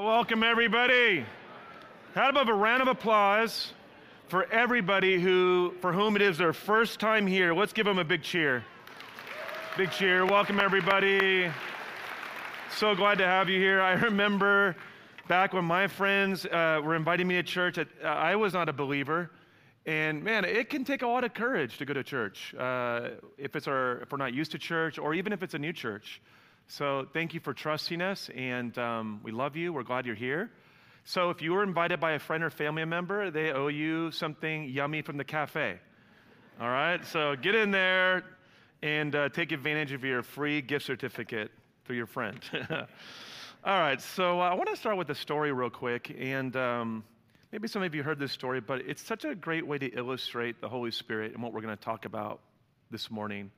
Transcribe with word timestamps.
welcome 0.00 0.44
everybody. 0.44 1.24
How 2.14 2.28
about 2.28 2.48
a 2.48 2.54
round 2.54 2.82
of 2.82 2.88
applause 2.88 3.72
for 4.28 4.44
everybody 4.52 5.20
who, 5.20 5.74
for 5.80 5.92
whom 5.92 6.14
it 6.14 6.22
is 6.22 6.38
their 6.38 6.52
first 6.52 7.00
time 7.00 7.26
here? 7.26 7.52
Let's 7.52 7.72
give 7.72 7.84
them 7.84 7.98
a 7.98 8.04
big 8.04 8.22
cheer. 8.22 8.64
Big 9.76 9.90
cheer. 9.90 10.24
Welcome 10.24 10.60
everybody. 10.60 11.50
So 12.76 12.94
glad 12.94 13.18
to 13.18 13.24
have 13.24 13.48
you 13.48 13.58
here. 13.58 13.80
I 13.80 13.94
remember 13.94 14.76
back 15.26 15.52
when 15.52 15.64
my 15.64 15.88
friends 15.88 16.46
uh, 16.46 16.80
were 16.82 16.94
inviting 16.94 17.26
me 17.26 17.34
to 17.34 17.42
church. 17.42 17.78
Uh, 17.78 17.84
I 18.04 18.36
was 18.36 18.52
not 18.52 18.68
a 18.68 18.72
believer. 18.72 19.32
And 19.84 20.22
man, 20.22 20.44
it 20.44 20.70
can 20.70 20.84
take 20.84 21.02
a 21.02 21.08
lot 21.08 21.24
of 21.24 21.34
courage 21.34 21.76
to 21.78 21.84
go 21.84 21.92
to 21.92 22.04
church 22.04 22.54
uh, 22.54 23.08
if, 23.36 23.56
it's 23.56 23.66
our, 23.66 24.02
if 24.02 24.12
we're 24.12 24.18
not 24.18 24.32
used 24.32 24.52
to 24.52 24.58
church 24.58 24.98
or 24.98 25.14
even 25.14 25.32
if 25.32 25.42
it's 25.42 25.54
a 25.54 25.58
new 25.58 25.72
church. 25.72 26.20
So 26.70 27.06
thank 27.14 27.32
you 27.32 27.40
for 27.40 27.54
trusting 27.54 28.02
us, 28.02 28.28
and 28.36 28.76
um, 28.76 29.20
we 29.22 29.32
love 29.32 29.56
you. 29.56 29.72
We're 29.72 29.84
glad 29.84 30.04
you're 30.04 30.14
here. 30.14 30.50
So 31.04 31.30
if 31.30 31.40
you 31.40 31.54
were 31.54 31.62
invited 31.62 31.98
by 31.98 32.12
a 32.12 32.18
friend 32.18 32.44
or 32.44 32.50
family 32.50 32.84
member, 32.84 33.30
they 33.30 33.52
owe 33.52 33.68
you 33.68 34.10
something 34.10 34.64
yummy 34.64 35.00
from 35.00 35.16
the 35.16 35.24
cafe. 35.24 35.78
All 36.60 36.68
right, 36.68 37.02
so 37.06 37.36
get 37.36 37.54
in 37.54 37.70
there 37.70 38.22
and 38.82 39.16
uh, 39.16 39.30
take 39.30 39.50
advantage 39.52 39.92
of 39.92 40.04
your 40.04 40.22
free 40.22 40.60
gift 40.60 40.84
certificate 40.84 41.50
through 41.86 41.96
your 41.96 42.06
friend. 42.06 42.38
All 43.64 43.78
right, 43.80 44.00
so 44.02 44.38
I 44.38 44.52
want 44.52 44.68
to 44.68 44.76
start 44.76 44.98
with 44.98 45.08
a 45.08 45.14
story 45.14 45.52
real 45.52 45.70
quick, 45.70 46.14
and 46.18 46.54
um, 46.54 47.02
maybe 47.50 47.66
some 47.66 47.82
of 47.82 47.94
you 47.94 48.02
heard 48.02 48.18
this 48.18 48.32
story, 48.32 48.60
but 48.60 48.82
it's 48.82 49.02
such 49.02 49.24
a 49.24 49.34
great 49.34 49.66
way 49.66 49.78
to 49.78 49.86
illustrate 49.86 50.60
the 50.60 50.68
Holy 50.68 50.90
Spirit 50.90 51.32
and 51.32 51.42
what 51.42 51.54
we're 51.54 51.62
going 51.62 51.74
to 51.74 51.82
talk 51.82 52.04
about 52.04 52.40
this 52.90 53.10
morning. 53.10 53.50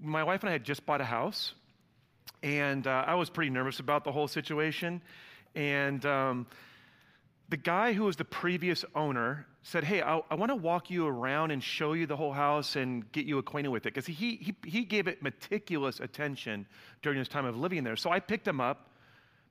My 0.00 0.24
wife 0.24 0.40
and 0.40 0.48
I 0.48 0.52
had 0.52 0.64
just 0.64 0.86
bought 0.86 1.02
a 1.02 1.04
house, 1.04 1.52
and 2.42 2.86
uh, 2.86 3.04
I 3.06 3.14
was 3.14 3.30
pretty 3.30 3.50
nervous 3.50 3.80
about 3.80 4.04
the 4.04 4.12
whole 4.12 4.28
situation. 4.28 5.00
And 5.54 6.04
um, 6.06 6.46
the 7.48 7.56
guy 7.56 7.92
who 7.92 8.04
was 8.04 8.16
the 8.16 8.24
previous 8.24 8.84
owner 8.94 9.46
said, 9.62 9.84
Hey, 9.84 10.02
I, 10.02 10.20
I 10.30 10.34
want 10.34 10.50
to 10.50 10.56
walk 10.56 10.90
you 10.90 11.06
around 11.06 11.50
and 11.50 11.62
show 11.62 11.92
you 11.92 12.06
the 12.06 12.16
whole 12.16 12.32
house 12.32 12.76
and 12.76 13.10
get 13.12 13.26
you 13.26 13.38
acquainted 13.38 13.68
with 13.68 13.86
it. 13.86 13.94
Because 13.94 14.06
he, 14.06 14.36
he, 14.36 14.54
he 14.64 14.84
gave 14.84 15.06
it 15.06 15.22
meticulous 15.22 16.00
attention 16.00 16.66
during 17.02 17.18
his 17.18 17.28
time 17.28 17.44
of 17.44 17.56
living 17.56 17.84
there. 17.84 17.96
So 17.96 18.10
I 18.10 18.20
picked 18.20 18.48
him 18.48 18.60
up 18.60 18.90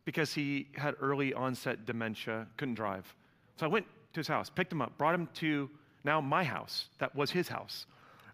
because 0.04 0.34
he 0.34 0.68
had 0.76 0.96
early 1.00 1.34
onset 1.34 1.86
dementia, 1.86 2.48
couldn't 2.58 2.76
drive. 2.76 3.14
So 3.58 3.66
I 3.66 3.70
went 3.70 3.86
to 4.14 4.20
his 4.20 4.28
house, 4.28 4.50
picked 4.50 4.72
him 4.72 4.82
up, 4.82 4.98
brought 4.98 5.16
him 5.16 5.30
to 5.36 5.70
now 6.04 6.20
my 6.20 6.44
house. 6.44 6.90
That 6.98 7.16
was 7.16 7.32
his 7.32 7.48
house. 7.48 7.86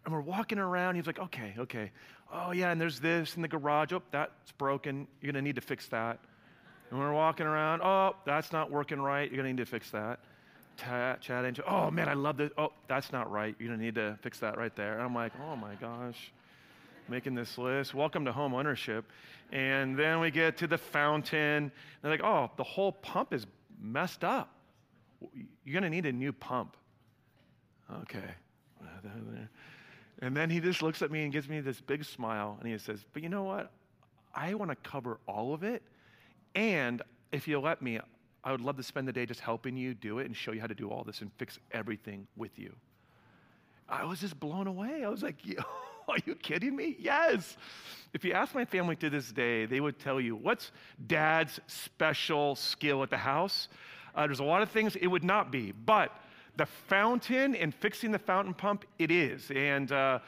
And 0.06 0.14
we're 0.14 0.22
walking 0.22 0.58
around. 0.58 0.96
He's 0.96 1.06
like, 1.08 1.20
okay, 1.20 1.54
okay. 1.58 1.92
Oh, 2.32 2.52
yeah, 2.52 2.72
and 2.72 2.80
there's 2.80 3.00
this 3.00 3.36
in 3.36 3.42
the 3.42 3.48
garage. 3.48 3.94
Oh, 3.94 4.02
that's 4.12 4.52
broken. 4.58 5.08
You're 5.22 5.34
to 5.34 5.42
need 5.42 5.56
to 5.56 5.62
fix 5.62 5.88
that. 5.88 6.20
And 6.90 7.00
we're 7.00 7.14
walking 7.14 7.46
around. 7.46 7.82
Oh, 7.82 8.16
that's 8.26 8.52
not 8.52 8.72
working 8.72 9.00
right. 9.00 9.32
You're 9.32 9.44
to 9.44 9.50
need 9.50 9.58
to 9.58 9.66
fix 9.66 9.92
that. 9.92 10.20
Chat, 10.78 11.22
chatting. 11.22 11.56
Oh, 11.68 11.90
man, 11.90 12.08
I 12.08 12.14
love 12.14 12.38
this. 12.38 12.52
Oh, 12.58 12.72
that's 12.88 13.12
not 13.12 13.32
right. 13.32 13.56
You're 13.60 13.76
to 13.76 13.82
need 13.82 13.96
to 13.96 14.18
fix 14.22 14.40
that 14.40 14.58
right 14.58 14.76
there. 14.76 14.94
And 14.94 15.02
I'm 15.02 15.16
like, 15.16 15.32
oh 15.42 15.56
my 15.56 15.76
gosh, 15.76 16.32
making 17.10 17.34
this 17.34 17.58
list. 17.58 17.94
Welcome 17.94 18.26
to 18.26 18.32
home 18.32 18.54
ownership. 18.54 19.06
And 19.52 19.98
then 19.98 20.20
we 20.20 20.30
get 20.30 20.58
to 20.58 20.68
the 20.68 20.78
fountain. 20.78 21.72
They're 22.02 22.12
like, 22.12 22.24
oh, 22.24 22.52
the 22.58 22.64
whole 22.64 22.92
pump 22.92 23.34
is 23.34 23.48
messed 23.82 24.24
up. 24.24 24.54
You're 25.66 25.82
to 25.82 25.90
need 25.90 26.06
a 26.06 26.12
new 26.12 26.32
pump. 26.32 26.78
Okay. 28.04 28.20
And 30.22 30.36
then 30.36 30.50
he 30.50 30.60
just 30.60 30.82
looks 30.82 31.02
at 31.02 31.12
me 31.12 31.24
and 31.24 31.32
gives 31.32 31.48
me 31.48 31.60
this 31.60 31.80
big 31.80 32.04
smile 32.04 32.58
and 32.60 32.70
he 32.70 32.78
says, 32.78 33.06
But 33.14 33.24
you 33.24 33.30
know 33.30 33.44
what? 33.44 33.72
I 34.34 34.54
want 34.54 34.72
to 34.72 34.90
cover 34.90 35.20
all 35.28 35.54
of 35.54 35.64
it. 35.64 35.84
And 36.56 37.02
if 37.32 37.48
you'll 37.48 37.62
let 37.62 37.82
me, 37.82 38.00
I 38.44 38.52
would 38.52 38.62
love 38.62 38.78
to 38.78 38.84
spend 38.84 39.08
the 39.08 39.14
day 39.14 39.26
just 39.26 39.42
helping 39.42 39.78
you 39.78 39.94
do 39.94 40.20
it 40.20 40.26
and 40.26 40.36
show 40.36 40.52
you 40.52 40.62
how 40.62 40.68
to 40.68 40.76
do 40.76 40.90
all 40.90 41.04
this 41.04 41.22
and 41.22 41.32
fix 41.38 41.60
everything 41.72 42.28
with 42.36 42.58
you. 42.58 42.74
I 43.90 44.06
was 44.06 44.20
just 44.20 44.40
blown 44.40 44.68
away. 44.68 45.04
I 45.04 45.10
was 45.10 45.24
like, 45.24 45.36
Are 46.10 46.18
you 46.26 46.36
kidding 46.36 46.76
me? 46.76 46.96
Yes. 46.98 47.58
If 48.14 48.24
you 48.24 48.32
ask 48.32 48.56
my 48.56 48.64
family 48.64 48.96
to 48.98 49.10
this 49.10 49.32
day, 49.32 49.66
they 49.66 49.82
would 49.82 50.00
tell 50.00 50.20
you, 50.20 50.36
What's 50.36 50.72
dad's 51.06 51.60
special 51.68 52.56
skill 52.56 53.04
at 53.04 53.10
the 53.10 53.18
house? 53.18 53.68
Uh, 54.16 54.26
there's 54.26 54.40
a 54.40 54.44
lot 54.44 54.64
of 54.64 54.72
things 54.72 54.96
it 54.96 55.08
would 55.08 55.24
not 55.24 55.52
be, 55.52 55.72
but 55.72 56.12
the 56.58 56.66
fountain 56.66 57.56
and 57.56 57.74
fixing 57.74 58.12
the 58.12 58.20
fountain 58.20 58.54
pump, 58.54 58.84
it 58.98 59.12
is. 59.12 59.50
And 59.56 59.92
uh, 59.92 60.20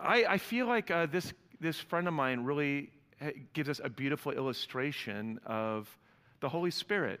I, 0.00 0.24
I, 0.24 0.38
feel 0.38 0.66
like 0.66 0.90
uh, 0.90 1.06
this, 1.06 1.32
this 1.60 1.80
friend 1.80 2.06
of 2.06 2.14
mine 2.14 2.44
really 2.44 2.90
eh, 3.20 3.32
gives 3.54 3.70
us 3.70 3.80
a 3.82 3.88
beautiful 3.88 4.32
illustration 4.32 5.40
of 5.46 5.88
the 6.40 6.48
Holy 6.48 6.70
Spirit. 6.70 7.20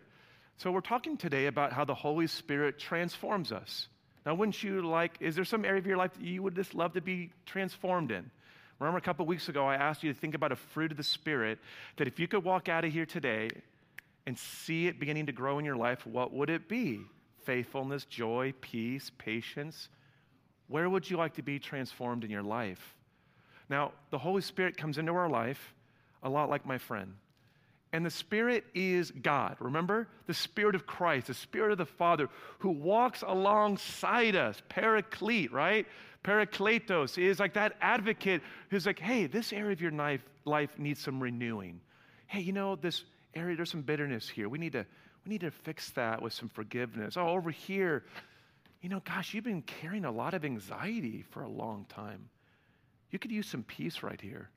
So, 0.58 0.70
we're 0.70 0.80
talking 0.80 1.16
today 1.16 1.46
about 1.46 1.72
how 1.72 1.84
the 1.84 1.94
Holy 1.94 2.26
Spirit 2.26 2.78
transforms 2.78 3.52
us. 3.52 3.88
Now, 4.24 4.34
wouldn't 4.34 4.62
you 4.62 4.82
like, 4.86 5.16
is 5.20 5.34
there 5.34 5.44
some 5.44 5.64
area 5.64 5.78
of 5.78 5.86
your 5.86 5.96
life 5.96 6.12
that 6.14 6.22
you 6.22 6.42
would 6.42 6.54
just 6.54 6.74
love 6.74 6.94
to 6.94 7.00
be 7.00 7.30
transformed 7.46 8.10
in? 8.10 8.30
Remember 8.78 8.98
a 8.98 9.02
couple 9.02 9.24
weeks 9.24 9.48
ago, 9.48 9.66
I 9.66 9.76
asked 9.76 10.02
you 10.02 10.12
to 10.12 10.18
think 10.18 10.34
about 10.34 10.52
a 10.52 10.56
fruit 10.56 10.90
of 10.90 10.96
the 10.96 11.02
Spirit 11.02 11.58
that 11.96 12.06
if 12.06 12.18
you 12.18 12.28
could 12.28 12.44
walk 12.44 12.68
out 12.68 12.84
of 12.84 12.92
here 12.92 13.06
today 13.06 13.50
and 14.26 14.38
see 14.38 14.86
it 14.86 14.98
beginning 14.98 15.26
to 15.26 15.32
grow 15.32 15.58
in 15.58 15.64
your 15.64 15.76
life, 15.76 16.06
what 16.06 16.32
would 16.32 16.50
it 16.50 16.68
be? 16.68 17.00
Faithfulness, 17.46 18.04
joy, 18.04 18.52
peace, 18.60 19.10
patience. 19.16 19.88
Where 20.68 20.90
would 20.90 21.08
you 21.08 21.16
like 21.16 21.34
to 21.34 21.42
be 21.42 21.58
transformed 21.58 22.24
in 22.24 22.30
your 22.30 22.42
life? 22.42 22.96
Now, 23.70 23.92
the 24.10 24.18
Holy 24.18 24.42
Spirit 24.42 24.76
comes 24.76 24.98
into 24.98 25.12
our 25.12 25.28
life 25.28 25.74
a 26.22 26.28
lot 26.28 26.50
like 26.50 26.66
my 26.66 26.76
friend. 26.76 27.14
And 27.92 28.04
the 28.04 28.10
Spirit 28.10 28.64
is 28.74 29.10
God. 29.10 29.56
Remember? 29.60 30.08
The 30.26 30.34
Spirit 30.34 30.74
of 30.74 30.86
Christ, 30.86 31.28
the 31.28 31.34
Spirit 31.34 31.72
of 31.72 31.78
the 31.78 31.86
Father 31.86 32.28
who 32.58 32.70
walks 32.70 33.22
alongside 33.26 34.34
us. 34.34 34.60
Paraclete, 34.68 35.52
right? 35.52 35.86
Parakletos 36.24 37.16
is 37.16 37.38
like 37.38 37.54
that 37.54 37.76
advocate 37.80 38.42
who's 38.70 38.86
like, 38.86 38.98
hey, 38.98 39.26
this 39.26 39.52
area 39.52 39.72
of 39.72 39.80
your 39.80 39.92
life, 39.92 40.22
life 40.44 40.76
needs 40.78 41.00
some 41.00 41.22
renewing. 41.22 41.80
Hey, 42.26 42.40
you 42.40 42.52
know, 42.52 42.74
this 42.74 43.04
area, 43.34 43.54
there's 43.54 43.70
some 43.70 43.82
bitterness 43.82 44.28
here. 44.28 44.48
We 44.48 44.58
need 44.58 44.72
to 44.72 44.84
we 45.26 45.30
need 45.30 45.40
to 45.40 45.50
fix 45.50 45.90
that 45.90 46.22
with 46.22 46.32
some 46.32 46.48
forgiveness. 46.48 47.16
Oh, 47.16 47.28
over 47.28 47.50
here, 47.50 48.04
you 48.80 48.88
know, 48.88 49.02
gosh, 49.04 49.34
you've 49.34 49.44
been 49.44 49.62
carrying 49.62 50.04
a 50.04 50.10
lot 50.10 50.34
of 50.34 50.44
anxiety 50.44 51.24
for 51.30 51.42
a 51.42 51.48
long 51.48 51.84
time. 51.88 52.28
You 53.10 53.18
could 53.18 53.32
use 53.32 53.48
some 53.48 53.64
peace 53.64 54.04
right 54.04 54.20
here. 54.20 54.50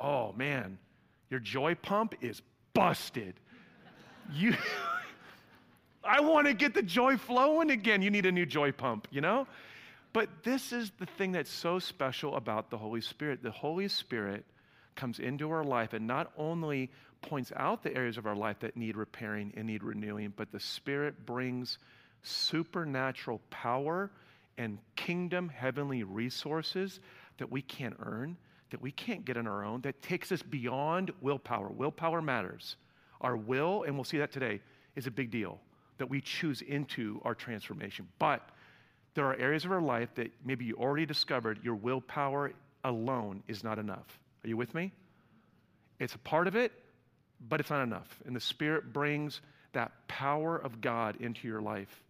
Oh, 0.00 0.32
man, 0.32 0.78
your 1.28 1.40
joy 1.40 1.74
pump 1.74 2.14
is 2.22 2.40
busted. 2.72 3.34
You, 4.32 4.54
I 6.04 6.20
want 6.20 6.46
to 6.46 6.54
get 6.54 6.72
the 6.72 6.82
joy 6.82 7.18
flowing 7.18 7.70
again. 7.70 8.00
You 8.00 8.10
need 8.10 8.24
a 8.24 8.32
new 8.32 8.46
joy 8.46 8.72
pump, 8.72 9.06
you 9.10 9.20
know? 9.20 9.46
But 10.14 10.30
this 10.42 10.72
is 10.72 10.92
the 10.98 11.06
thing 11.06 11.32
that's 11.32 11.52
so 11.52 11.78
special 11.78 12.36
about 12.36 12.70
the 12.70 12.78
Holy 12.78 13.02
Spirit. 13.02 13.42
The 13.42 13.50
Holy 13.50 13.88
Spirit 13.88 14.46
comes 15.00 15.18
into 15.18 15.50
our 15.50 15.64
life 15.64 15.94
and 15.94 16.06
not 16.06 16.30
only 16.36 16.90
points 17.22 17.52
out 17.56 17.82
the 17.82 17.96
areas 17.96 18.18
of 18.18 18.26
our 18.26 18.36
life 18.36 18.58
that 18.60 18.76
need 18.76 18.96
repairing 18.96 19.50
and 19.56 19.66
need 19.66 19.82
renewing, 19.82 20.30
but 20.36 20.52
the 20.52 20.60
Spirit 20.60 21.24
brings 21.24 21.78
supernatural 22.22 23.40
power 23.48 24.10
and 24.58 24.78
kingdom 24.96 25.48
heavenly 25.48 26.02
resources 26.02 27.00
that 27.38 27.50
we 27.50 27.62
can't 27.62 27.96
earn, 28.00 28.36
that 28.70 28.82
we 28.82 28.90
can't 28.92 29.24
get 29.24 29.38
on 29.38 29.46
our 29.46 29.64
own, 29.64 29.80
that 29.80 30.02
takes 30.02 30.30
us 30.32 30.42
beyond 30.42 31.10
willpower. 31.22 31.68
Willpower 31.68 32.20
matters. 32.20 32.76
Our 33.22 33.38
will, 33.38 33.84
and 33.84 33.94
we'll 33.94 34.04
see 34.04 34.18
that 34.18 34.32
today, 34.32 34.60
is 34.96 35.06
a 35.06 35.10
big 35.10 35.30
deal 35.30 35.58
that 35.96 36.10
we 36.10 36.20
choose 36.20 36.60
into 36.60 37.22
our 37.24 37.34
transformation. 37.34 38.06
But 38.18 38.46
there 39.14 39.24
are 39.24 39.34
areas 39.36 39.64
of 39.64 39.72
our 39.72 39.80
life 39.80 40.10
that 40.16 40.30
maybe 40.44 40.66
you 40.66 40.76
already 40.76 41.06
discovered 41.06 41.60
your 41.62 41.74
willpower 41.74 42.52
alone 42.84 43.42
is 43.48 43.64
not 43.64 43.78
enough. 43.78 44.20
Are 44.44 44.48
you 44.48 44.56
with 44.56 44.74
me? 44.74 44.92
It's 45.98 46.14
a 46.14 46.18
part 46.18 46.46
of 46.46 46.56
it, 46.56 46.72
but 47.48 47.60
it's 47.60 47.70
not 47.70 47.82
enough. 47.82 48.20
And 48.26 48.34
the 48.34 48.40
Spirit 48.40 48.92
brings 48.92 49.40
that 49.72 49.92
power 50.08 50.56
of 50.56 50.80
God 50.80 51.16
into 51.20 51.46
your 51.46 51.60
life 51.60 52.02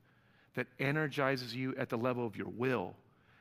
that 0.55 0.67
energizes 0.79 1.55
you 1.55 1.75
at 1.77 1.89
the 1.89 1.99
level 1.99 2.27
of 2.27 2.37
your 2.37 2.49
will, 2.49 2.95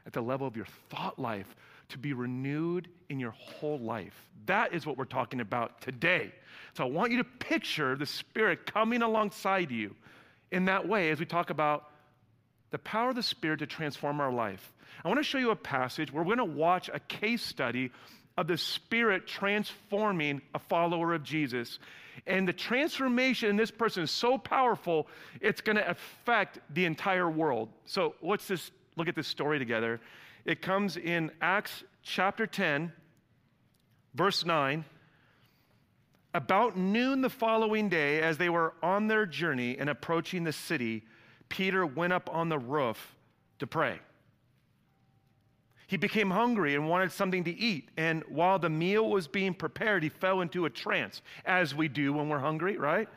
at 0.05 0.13
the 0.13 0.21
level 0.21 0.47
of 0.47 0.55
your 0.55 0.67
thought 0.89 1.17
life, 1.17 1.55
to 1.89 1.97
be 1.97 2.13
renewed 2.13 2.87
in 3.09 3.19
your 3.19 3.31
whole 3.31 3.79
life. 3.79 4.13
That 4.45 4.73
is 4.73 4.85
what 4.85 4.97
we're 4.97 5.05
talking 5.05 5.39
about 5.39 5.81
today. 5.81 6.31
So 6.75 6.83
I 6.83 6.87
want 6.87 7.11
you 7.11 7.17
to 7.17 7.23
picture 7.23 7.95
the 7.95 8.05
Spirit 8.05 8.71
coming 8.71 9.01
alongside 9.01 9.71
you 9.71 9.95
in 10.51 10.65
that 10.65 10.87
way 10.87 11.09
as 11.09 11.19
we 11.19 11.25
talk 11.25 11.49
about 11.49 11.89
the 12.71 12.77
power 12.77 13.09
of 13.09 13.15
the 13.15 13.23
Spirit 13.23 13.59
to 13.59 13.67
transform 13.67 14.21
our 14.21 14.31
life. 14.31 14.71
I 15.03 15.07
want 15.07 15.19
to 15.19 15.23
show 15.23 15.39
you 15.39 15.51
a 15.51 15.55
passage 15.55 16.11
where 16.11 16.23
we're 16.23 16.35
going 16.35 16.49
to 16.49 16.55
watch 16.57 16.89
a 16.93 16.99
case 16.99 17.43
study 17.43 17.91
of 18.39 18.47
the 18.47 18.57
Spirit 18.57 19.27
transforming 19.27 20.41
a 20.55 20.59
follower 20.59 21.13
of 21.13 21.23
Jesus. 21.23 21.77
And 22.25 22.47
the 22.47 22.53
transformation 22.53 23.49
in 23.49 23.57
this 23.57 23.69
person 23.69 24.03
is 24.03 24.11
so 24.11 24.37
powerful, 24.37 25.07
it's 25.41 25.59
going 25.59 25.75
to 25.75 25.89
affect 25.89 26.59
the 26.73 26.85
entire 26.85 27.29
world. 27.29 27.67
So 27.83 28.15
let's 28.21 28.47
just 28.47 28.71
look 28.95 29.09
at 29.09 29.15
this 29.15 29.27
story 29.27 29.59
together. 29.59 29.99
It 30.45 30.61
comes 30.61 30.95
in 30.95 31.31
Acts 31.41 31.83
chapter 32.01 32.47
10, 32.47 32.93
verse 34.15 34.45
9. 34.45 34.85
About 36.33 36.77
noon 36.77 37.19
the 37.19 37.29
following 37.29 37.89
day, 37.89 38.21
as 38.21 38.37
they 38.37 38.47
were 38.47 38.73
on 38.81 39.07
their 39.07 39.25
journey 39.25 39.77
and 39.77 39.89
approaching 39.89 40.45
the 40.45 40.53
city, 40.53 41.03
Peter 41.49 41.85
went 41.85 42.13
up 42.13 42.33
on 42.33 42.47
the 42.47 42.59
roof 42.59 43.15
to 43.57 43.67
pray. 43.67 43.99
He 45.89 45.97
became 45.97 46.29
hungry 46.29 46.75
and 46.75 46.87
wanted 46.87 47.11
something 47.11 47.43
to 47.45 47.51
eat. 47.59 47.89
And 47.97 48.23
while 48.29 48.59
the 48.59 48.69
meal 48.69 49.09
was 49.09 49.27
being 49.27 49.55
prepared, 49.55 50.03
he 50.03 50.09
fell 50.09 50.41
into 50.41 50.65
a 50.65 50.69
trance, 50.69 51.23
as 51.45 51.73
we 51.73 51.87
do 51.87 52.13
when 52.13 52.29
we're 52.29 52.37
hungry, 52.37 52.77
right? 52.77 53.09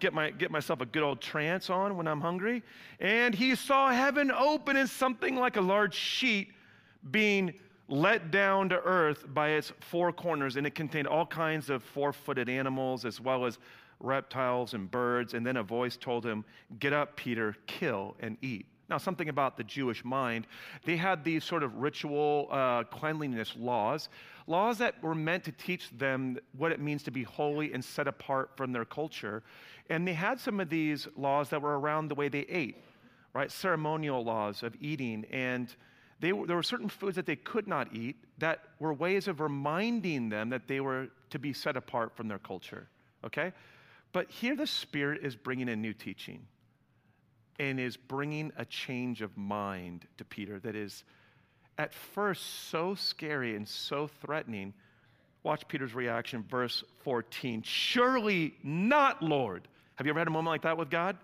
Get, 0.00 0.14
my, 0.14 0.30
get 0.30 0.50
myself 0.50 0.80
a 0.80 0.86
good 0.86 1.02
old 1.02 1.20
trance 1.20 1.68
on 1.68 1.98
when 1.98 2.08
I'm 2.08 2.22
hungry. 2.22 2.62
And 2.98 3.34
he 3.34 3.54
saw 3.54 3.90
heaven 3.90 4.30
open 4.30 4.78
and 4.78 4.88
something 4.88 5.36
like 5.36 5.58
a 5.58 5.60
large 5.60 5.92
sheet 5.92 6.48
being 7.10 7.52
let 7.88 8.30
down 8.30 8.70
to 8.70 8.76
earth 8.76 9.26
by 9.34 9.50
its 9.50 9.74
four 9.80 10.10
corners. 10.10 10.56
And 10.56 10.66
it 10.66 10.74
contained 10.74 11.08
all 11.08 11.26
kinds 11.26 11.68
of 11.68 11.82
four 11.82 12.14
footed 12.14 12.48
animals 12.48 13.04
as 13.04 13.20
well 13.20 13.44
as 13.44 13.58
reptiles 14.00 14.72
and 14.72 14.90
birds. 14.90 15.34
And 15.34 15.46
then 15.46 15.58
a 15.58 15.62
voice 15.62 15.98
told 15.98 16.24
him, 16.24 16.46
Get 16.78 16.94
up, 16.94 17.16
Peter, 17.16 17.54
kill 17.66 18.16
and 18.18 18.38
eat. 18.40 18.64
Now, 18.88 18.96
something 18.96 19.28
about 19.28 19.56
the 19.58 19.64
Jewish 19.64 20.02
mind, 20.02 20.46
they 20.84 20.96
had 20.96 21.22
these 21.22 21.44
sort 21.44 21.62
of 21.62 21.76
ritual 21.76 22.48
uh, 22.50 22.84
cleanliness 22.84 23.54
laws, 23.58 24.08
laws 24.46 24.78
that 24.78 25.02
were 25.02 25.14
meant 25.14 25.44
to 25.44 25.52
teach 25.52 25.90
them 25.90 26.38
what 26.56 26.72
it 26.72 26.80
means 26.80 27.02
to 27.02 27.10
be 27.10 27.22
holy 27.22 27.74
and 27.74 27.84
set 27.84 28.08
apart 28.08 28.50
from 28.56 28.72
their 28.72 28.86
culture. 28.86 29.42
And 29.90 30.08
they 30.08 30.14
had 30.14 30.40
some 30.40 30.58
of 30.58 30.70
these 30.70 31.06
laws 31.16 31.50
that 31.50 31.60
were 31.60 31.78
around 31.78 32.08
the 32.08 32.14
way 32.14 32.28
they 32.28 32.46
ate, 32.48 32.82
right? 33.34 33.50
Ceremonial 33.50 34.24
laws 34.24 34.62
of 34.62 34.74
eating. 34.80 35.26
And 35.30 35.74
they, 36.20 36.30
there 36.30 36.56
were 36.56 36.62
certain 36.62 36.88
foods 36.88 37.16
that 37.16 37.26
they 37.26 37.36
could 37.36 37.68
not 37.68 37.94
eat 37.94 38.16
that 38.38 38.60
were 38.78 38.94
ways 38.94 39.28
of 39.28 39.40
reminding 39.40 40.30
them 40.30 40.48
that 40.48 40.66
they 40.66 40.80
were 40.80 41.08
to 41.28 41.38
be 41.38 41.52
set 41.52 41.76
apart 41.76 42.16
from 42.16 42.26
their 42.26 42.38
culture, 42.38 42.88
okay? 43.22 43.52
But 44.12 44.30
here 44.30 44.56
the 44.56 44.66
Spirit 44.66 45.20
is 45.22 45.36
bringing 45.36 45.68
a 45.68 45.76
new 45.76 45.92
teaching 45.92 46.46
and 47.58 47.80
is 47.80 47.96
bringing 47.96 48.52
a 48.56 48.64
change 48.64 49.22
of 49.22 49.36
mind 49.36 50.06
to 50.16 50.24
Peter 50.24 50.58
that 50.60 50.76
is 50.76 51.04
at 51.76 51.92
first 51.94 52.68
so 52.70 52.94
scary 52.94 53.56
and 53.56 53.66
so 53.66 54.06
threatening. 54.06 54.74
Watch 55.42 55.66
Peter's 55.68 55.94
reaction, 55.94 56.44
verse 56.48 56.84
14. 57.04 57.62
Surely 57.62 58.54
not, 58.62 59.22
Lord. 59.22 59.68
Have 59.96 60.06
you 60.06 60.10
ever 60.10 60.18
had 60.18 60.28
a 60.28 60.32
moment 60.32 60.52
like 60.52 60.62
that 60.62 60.76
with 60.76 60.90
God? 60.90 61.16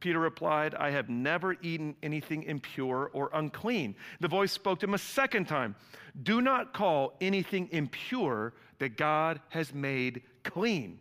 Peter 0.00 0.20
replied, 0.20 0.74
I 0.74 0.90
have 0.90 1.08
never 1.08 1.56
eaten 1.60 1.96
anything 2.02 2.44
impure 2.44 3.10
or 3.12 3.30
unclean. 3.32 3.96
The 4.20 4.28
voice 4.28 4.52
spoke 4.52 4.78
to 4.80 4.86
him 4.86 4.94
a 4.94 4.98
second 4.98 5.46
time 5.46 5.74
Do 6.22 6.40
not 6.40 6.72
call 6.72 7.14
anything 7.20 7.68
impure 7.72 8.54
that 8.78 8.96
God 8.96 9.40
has 9.48 9.74
made 9.74 10.22
clean. 10.44 11.00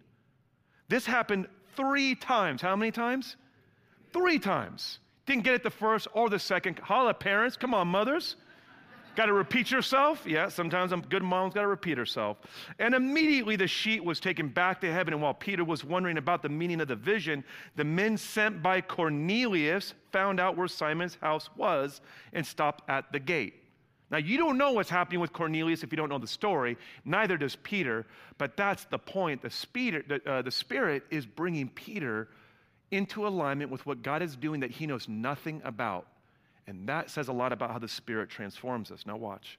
This 0.90 1.06
happened 1.06 1.48
three 1.76 2.16
times. 2.16 2.62
How 2.62 2.76
many 2.76 2.92
times? 2.92 3.36
Three 4.14 4.40
times. 4.40 5.00
Didn't 5.26 5.44
get 5.44 5.56
it 5.56 5.64
the 5.64 5.70
first 5.70 6.08
or 6.14 6.30
the 6.30 6.40
second. 6.40 6.80
Holla, 6.80 7.14
parents. 7.14 7.58
Come 7.58 7.74
on, 7.74 7.88
mothers. 7.88 8.38
Got 9.18 9.26
to 9.26 9.34
repeat 9.34 9.72
yourself? 9.72 10.22
Yeah, 10.28 10.48
sometimes 10.48 10.92
a 10.92 10.98
good 10.98 11.24
mom's 11.24 11.56
got 11.56 11.62
to 11.62 11.68
repeat 11.68 11.98
herself. 11.98 12.38
And 12.78 12.94
immediately 12.94 13.56
the 13.56 13.66
sheet 13.66 14.04
was 14.04 14.20
taken 14.20 14.48
back 14.48 14.80
to 14.82 14.94
heaven. 14.94 15.12
And 15.12 15.24
while 15.24 15.34
Peter 15.34 15.64
was 15.64 15.84
wondering 15.84 16.20
about 16.20 16.44
the 16.44 16.50
meaning 16.50 16.80
of 16.82 16.88
the 16.88 16.96
vision, 16.96 17.44
the 17.76 17.84
men 17.84 18.16
sent 18.16 18.62
by 18.62 18.80
Cornelius 18.80 19.96
found 20.12 20.40
out 20.40 20.56
where 20.56 20.68
Simon's 20.68 21.16
house 21.16 21.50
was 21.58 22.00
and 22.32 22.46
stopped 22.46 22.88
at 22.90 23.12
the 23.12 23.20
gate. 23.20 23.56
Now, 24.12 24.20
you 24.20 24.38
don't 24.38 24.56
know 24.56 24.72
what's 24.72 24.90
happening 24.90 25.20
with 25.20 25.34
Cornelius 25.34 25.82
if 25.82 25.92
you 25.92 25.98
don't 25.98 26.10
know 26.10 26.20
the 26.20 26.28
story. 26.28 26.78
Neither 27.04 27.38
does 27.38 27.56
Peter. 27.58 28.06
But 28.38 28.56
that's 28.56 28.86
the 28.86 29.00
point. 29.00 29.42
The, 29.42 29.50
spirit, 29.50 30.08
the, 30.08 30.32
uh, 30.32 30.42
the 30.44 30.52
Spirit 30.52 31.04
is 31.10 31.26
bringing 31.26 31.70
Peter 31.70 32.30
into 32.92 33.28
alignment 33.28 33.72
with 33.72 33.86
what 33.86 34.02
God 34.02 34.22
is 34.22 34.36
doing 34.36 34.62
that 34.62 34.72
he 34.72 34.88
knows 34.88 35.08
nothing 35.08 35.62
about. 35.64 36.08
And 36.68 36.88
that 36.88 37.10
says 37.10 37.28
a 37.28 37.34
lot 37.34 37.52
about 37.52 37.72
how 37.72 37.80
the 37.80 37.88
Spirit 37.88 38.30
transforms 38.30 38.92
us. 38.92 39.06
Now, 39.06 39.18
watch. 39.18 39.58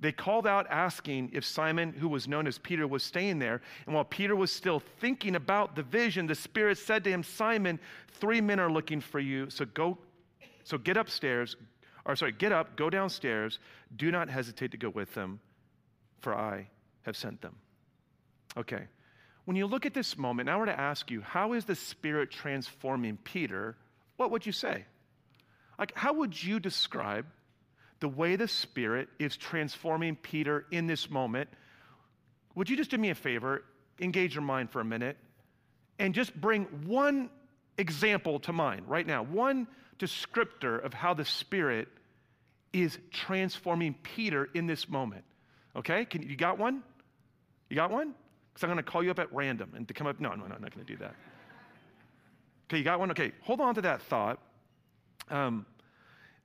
They 0.00 0.12
called 0.12 0.46
out 0.46 0.66
asking 0.70 1.30
if 1.32 1.44
Simon, 1.44 1.92
who 1.92 2.08
was 2.08 2.28
known 2.28 2.46
as 2.46 2.58
Peter, 2.58 2.86
was 2.86 3.02
staying 3.02 3.38
there. 3.38 3.60
And 3.86 3.94
while 3.94 4.04
Peter 4.04 4.36
was 4.36 4.52
still 4.52 4.80
thinking 5.00 5.34
about 5.34 5.74
the 5.74 5.82
vision, 5.82 6.26
the 6.26 6.34
Spirit 6.34 6.78
said 6.78 7.02
to 7.04 7.10
him, 7.10 7.22
Simon, 7.22 7.80
three 8.20 8.40
men 8.40 8.60
are 8.60 8.70
looking 8.70 9.00
for 9.00 9.18
you. 9.18 9.50
So 9.50 9.64
go, 9.64 9.98
so 10.62 10.78
get 10.78 10.96
upstairs, 10.96 11.56
or 12.04 12.14
sorry, 12.14 12.32
get 12.32 12.52
up, 12.52 12.76
go 12.76 12.90
downstairs. 12.90 13.58
Do 13.96 14.12
not 14.12 14.28
hesitate 14.28 14.70
to 14.70 14.76
go 14.76 14.90
with 14.90 15.12
them, 15.14 15.40
for 16.20 16.34
I 16.34 16.68
have 17.02 17.16
sent 17.16 17.40
them. 17.40 17.56
Okay. 18.56 18.84
When 19.48 19.56
you 19.56 19.64
look 19.64 19.86
at 19.86 19.94
this 19.94 20.18
moment, 20.18 20.44
now 20.44 20.56
I 20.56 20.58
were 20.58 20.66
to 20.66 20.78
ask 20.78 21.10
you, 21.10 21.22
how 21.22 21.54
is 21.54 21.64
the 21.64 21.74
Spirit 21.74 22.30
transforming 22.30 23.16
Peter? 23.16 23.78
What 24.18 24.30
would 24.30 24.44
you 24.44 24.52
say? 24.52 24.84
Like, 25.78 25.96
how 25.96 26.12
would 26.12 26.42
you 26.42 26.60
describe 26.60 27.24
the 28.00 28.10
way 28.10 28.36
the 28.36 28.46
Spirit 28.46 29.08
is 29.18 29.38
transforming 29.38 30.16
Peter 30.16 30.66
in 30.70 30.86
this 30.86 31.08
moment? 31.08 31.48
Would 32.56 32.68
you 32.68 32.76
just 32.76 32.90
do 32.90 32.98
me 32.98 33.08
a 33.08 33.14
favor, 33.14 33.64
engage 33.98 34.34
your 34.34 34.44
mind 34.44 34.70
for 34.70 34.80
a 34.82 34.84
minute, 34.84 35.16
and 35.98 36.12
just 36.12 36.38
bring 36.38 36.64
one 36.84 37.30
example 37.78 38.40
to 38.40 38.52
mind 38.52 38.86
right 38.86 39.06
now, 39.06 39.22
one 39.22 39.66
descriptor 39.98 40.84
of 40.84 40.92
how 40.92 41.14
the 41.14 41.24
Spirit 41.24 41.88
is 42.74 42.98
transforming 43.10 43.94
Peter 44.02 44.46
in 44.52 44.66
this 44.66 44.90
moment. 44.90 45.24
Okay? 45.74 46.04
Can, 46.04 46.20
you 46.20 46.36
got 46.36 46.58
one? 46.58 46.82
You 47.70 47.76
got 47.76 47.90
one? 47.90 48.12
Because 48.58 48.70
I'm 48.70 48.74
going 48.74 48.84
to 48.84 48.90
call 48.90 49.04
you 49.04 49.12
up 49.12 49.20
at 49.20 49.32
random 49.32 49.70
and 49.76 49.86
to 49.86 49.94
come 49.94 50.08
up. 50.08 50.18
No, 50.18 50.30
no, 50.30 50.48
no, 50.48 50.54
I'm 50.56 50.60
not 50.60 50.74
going 50.74 50.84
to 50.84 50.92
do 50.92 50.98
that. 50.98 51.14
Okay, 52.66 52.78
you 52.78 52.82
got 52.82 52.98
one? 52.98 53.12
Okay, 53.12 53.30
hold 53.42 53.60
on 53.60 53.76
to 53.76 53.82
that 53.82 54.02
thought. 54.02 54.40
Um, 55.30 55.64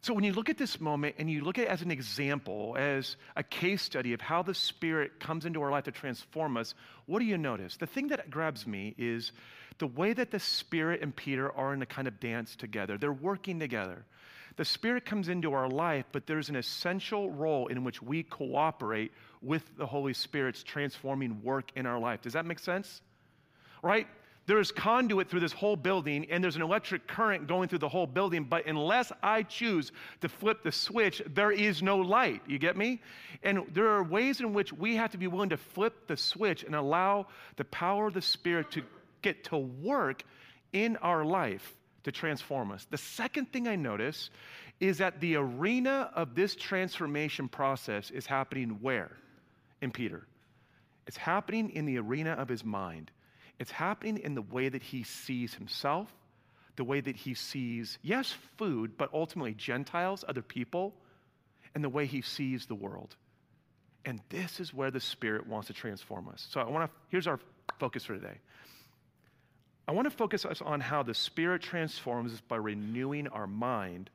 so 0.02 0.14
when 0.14 0.24
you 0.24 0.32
look 0.32 0.48
at 0.48 0.60
this 0.60 0.80
moment 0.80 1.16
and 1.18 1.28
you 1.28 1.44
look 1.44 1.58
at 1.58 1.64
it 1.64 1.70
as 1.70 1.82
an 1.82 1.90
example, 1.90 2.76
as 2.78 3.16
a 3.36 3.42
case 3.42 3.82
study 3.82 4.14
of 4.14 4.22
how 4.22 4.44
the 4.44 4.54
Spirit 4.54 5.20
comes 5.20 5.44
into 5.44 5.60
our 5.64 5.72
life 5.72 5.86
to 5.86 5.92
transform 5.92 6.56
us, 6.56 6.76
what 7.08 7.18
do 7.18 7.26
you 7.26 7.36
notice? 7.36 7.78
The 7.78 7.88
thing 7.88 8.10
that 8.10 8.30
grabs 8.30 8.68
me 8.68 8.94
is 8.96 9.32
the 9.80 9.88
way 9.88 10.14
that 10.14 10.30
the 10.30 10.40
Spirit 10.40 11.02
and 11.02 11.16
Peter 11.16 11.52
are 11.52 11.74
in 11.74 11.82
a 11.82 11.88
kind 11.88 12.08
of 12.08 12.20
dance 12.20 12.56
together. 12.56 13.00
They're 13.00 13.12
working 13.12 13.60
together. 13.60 14.06
The 14.56 14.66
Spirit 14.66 15.06
comes 15.06 15.30
into 15.30 15.54
our 15.54 15.68
life, 15.68 16.06
but 16.12 16.28
there's 16.28 16.50
an 16.50 16.56
essential 16.56 17.32
role 17.32 17.68
in 17.68 17.84
which 17.84 18.02
we 18.02 18.24
cooperate 18.24 19.12
with 19.42 19.64
the 19.78 19.86
Holy 19.86 20.14
Spirit's 20.14 20.64
transforming 20.64 21.42
work 21.42 21.72
in 21.76 21.86
our 21.86 22.00
life. 22.00 22.22
Does 22.22 22.34
that 22.34 22.46
make 22.46 22.60
sense? 22.60 23.02
Right? 23.82 24.08
There's 24.46 24.72
conduit 24.72 25.30
through 25.30 25.40
this 25.40 25.54
whole 25.54 25.78
building, 25.78 26.28
and 26.30 26.44
there's 26.44 26.58
an 26.58 26.62
electric 26.62 27.08
current 27.08 27.48
going 27.48 27.70
through 27.70 27.80
the 27.80 27.90
whole 27.90 28.06
building, 28.06 28.44
but 28.44 28.68
unless 28.68 29.12
I 29.24 29.44
choose 29.44 29.92
to 30.22 30.30
flip 30.30 30.64
the 30.64 30.72
switch, 30.72 31.22
there 31.26 31.52
is 31.52 31.82
no 31.82 31.98
light. 31.98 32.42
You 32.46 32.60
get 32.60 32.76
me? 32.76 33.02
And 33.42 33.64
there 33.72 33.88
are 33.88 34.04
ways 34.04 34.42
in 34.42 34.54
which 34.54 34.74
we 34.74 34.98
have 34.98 35.12
to 35.12 35.18
be 35.18 35.28
willing 35.28 35.50
to 35.50 35.58
flip 35.58 36.08
the 36.08 36.18
switch 36.18 36.64
and 36.64 36.76
allow 36.76 37.28
the 37.56 37.64
power 37.64 38.08
of 38.08 38.14
the 38.14 38.22
Spirit 38.22 38.72
to 38.72 38.84
get 39.22 39.46
to 39.46 39.58
work 39.58 40.24
in 40.74 40.98
our 40.98 41.24
life 41.24 41.74
to 42.04 42.12
transform 42.12 42.72
us. 42.72 42.86
The 42.90 42.98
second 42.98 43.52
thing 43.52 43.68
I 43.68 43.76
notice 43.76 44.30
is 44.80 44.98
that 44.98 45.20
the 45.20 45.38
arena 45.38 46.12
of 46.14 46.36
this 46.36 46.56
transformation 46.56 47.48
process 47.48 48.12
is 48.12 48.26
happening 48.26 48.80
where? 48.82 49.12
In 49.82 49.92
Peter. 49.92 50.28
It's 51.08 51.18
happening 51.18 51.70
in 51.70 51.86
the 51.86 51.98
arena 51.98 52.32
of 52.32 52.48
his 52.48 52.64
mind. 52.64 53.12
It's 53.60 53.72
happening 53.72 54.18
in 54.18 54.36
the 54.36 54.42
way 54.42 54.70
that 54.70 54.84
he 54.84 55.04
sees 55.04 55.54
himself, 55.54 56.14
the 56.76 56.84
way 56.84 57.02
that 57.02 57.16
he 57.16 57.34
sees, 57.34 57.98
yes, 58.02 58.36
food, 58.58 58.98
but 58.98 59.10
ultimately 59.14 59.54
Gentiles, 59.54 60.26
other 60.28 60.42
people, 60.42 60.94
and 61.76 61.84
the 61.84 61.90
way 61.90 62.06
he 62.06 62.22
sees 62.22 62.66
the 62.66 62.76
world. 62.76 63.16
And 64.06 64.20
this 64.30 64.60
is 64.60 64.74
where 64.74 64.92
the 64.92 65.00
Spirit 65.00 65.48
wants 65.48 65.68
to 65.68 65.74
transform 65.74 66.28
us. 66.28 66.46
So 66.50 66.60
I 66.60 66.66
want 66.66 66.90
to, 66.90 66.98
here's 67.10 67.28
our 67.28 67.40
focus 67.80 68.04
for 68.06 68.16
today. 68.16 68.40
I 69.88 69.92
want 69.92 70.06
to 70.06 70.16
focus 70.16 70.46
us 70.46 70.62
on 70.62 70.80
how 70.80 71.04
the 71.04 71.14
Spirit 71.14 71.62
transforms 71.62 72.34
us 72.34 72.42
by 72.42 72.56
renewing 72.56 73.28
our 73.28 73.48
mind. 73.48 74.10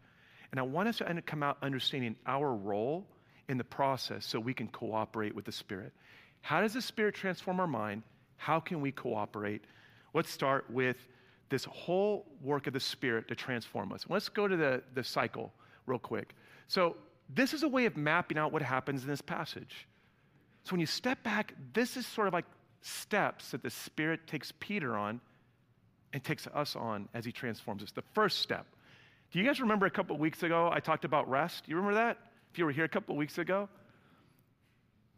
And 0.50 0.58
I 0.58 0.62
want 0.62 0.88
us 0.88 0.98
to 0.98 1.22
come 1.22 1.42
out 1.42 1.58
understanding 1.62 2.16
our 2.26 2.54
role 2.54 3.06
in 3.48 3.58
the 3.58 3.64
process 3.64 4.24
so 4.24 4.40
we 4.40 4.54
can 4.54 4.68
cooperate 4.68 5.34
with 5.34 5.44
the 5.44 5.52
Spirit. 5.52 5.92
How 6.40 6.60
does 6.62 6.72
the 6.72 6.82
Spirit 6.82 7.14
transform 7.14 7.60
our 7.60 7.66
mind? 7.66 8.02
How 8.36 8.60
can 8.60 8.80
we 8.80 8.92
cooperate? 8.92 9.62
Let's 10.14 10.30
start 10.30 10.64
with 10.70 10.96
this 11.50 11.64
whole 11.64 12.26
work 12.42 12.66
of 12.66 12.72
the 12.72 12.80
Spirit 12.80 13.28
to 13.28 13.34
transform 13.34 13.92
us. 13.92 14.04
Let's 14.08 14.28
go 14.28 14.48
to 14.48 14.56
the, 14.56 14.82
the 14.94 15.04
cycle 15.04 15.52
real 15.86 15.98
quick. 15.98 16.34
So, 16.66 16.96
this 17.34 17.52
is 17.52 17.62
a 17.62 17.68
way 17.68 17.84
of 17.84 17.94
mapping 17.94 18.38
out 18.38 18.52
what 18.52 18.62
happens 18.62 19.02
in 19.02 19.08
this 19.08 19.20
passage. 19.20 19.86
So, 20.64 20.72
when 20.72 20.80
you 20.80 20.86
step 20.86 21.22
back, 21.22 21.52
this 21.74 21.98
is 21.98 22.06
sort 22.06 22.26
of 22.26 22.32
like 22.32 22.46
steps 22.80 23.50
that 23.50 23.62
the 23.62 23.70
Spirit 23.70 24.26
takes 24.26 24.52
Peter 24.60 24.96
on 24.96 25.20
and 26.12 26.22
takes 26.22 26.46
us 26.46 26.76
on 26.76 27.08
as 27.14 27.24
he 27.24 27.32
transforms 27.32 27.82
us. 27.82 27.90
The 27.92 28.02
first 28.14 28.40
step. 28.40 28.66
Do 29.30 29.38
you 29.38 29.44
guys 29.44 29.60
remember 29.60 29.86
a 29.86 29.90
couple 29.90 30.16
weeks 30.16 30.42
ago 30.42 30.70
I 30.72 30.80
talked 30.80 31.04
about 31.04 31.28
rest? 31.28 31.64
You 31.66 31.76
remember 31.76 31.96
that? 31.96 32.18
If 32.52 32.58
you 32.58 32.64
were 32.64 32.72
here 32.72 32.84
a 32.84 32.88
couple 32.88 33.14
weeks 33.16 33.38
ago? 33.38 33.68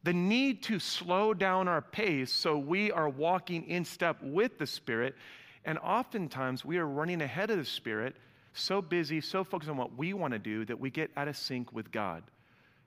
the 0.02 0.12
need 0.12 0.62
to 0.64 0.78
slow 0.78 1.34
down 1.34 1.68
our 1.68 1.82
pace 1.82 2.32
so 2.32 2.56
we 2.56 2.90
are 2.90 3.08
walking 3.08 3.68
in 3.68 3.84
step 3.84 4.16
with 4.22 4.58
the 4.58 4.66
Spirit. 4.66 5.14
And 5.64 5.78
oftentimes 5.78 6.64
we 6.64 6.78
are 6.78 6.86
running 6.86 7.20
ahead 7.20 7.50
of 7.50 7.58
the 7.58 7.64
Spirit, 7.64 8.16
so 8.54 8.80
busy, 8.80 9.20
so 9.20 9.44
focused 9.44 9.70
on 9.70 9.76
what 9.76 9.96
we 9.96 10.14
want 10.14 10.32
to 10.32 10.38
do 10.38 10.64
that 10.64 10.80
we 10.80 10.90
get 10.90 11.10
out 11.16 11.28
of 11.28 11.36
sync 11.36 11.72
with 11.72 11.92
God. 11.92 12.22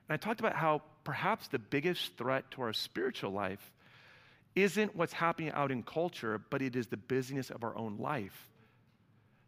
And 0.09 0.13
I 0.13 0.17
talked 0.17 0.39
about 0.39 0.55
how 0.55 0.81
perhaps 1.03 1.47
the 1.47 1.59
biggest 1.59 2.17
threat 2.17 2.49
to 2.51 2.63
our 2.63 2.73
spiritual 2.73 3.31
life 3.31 3.71
isn't 4.55 4.95
what's 4.95 5.13
happening 5.13 5.51
out 5.51 5.71
in 5.71 5.83
culture, 5.83 6.41
but 6.49 6.61
it 6.61 6.75
is 6.75 6.87
the 6.87 6.97
busyness 6.97 7.49
of 7.49 7.63
our 7.63 7.75
own 7.75 7.97
life 7.97 8.49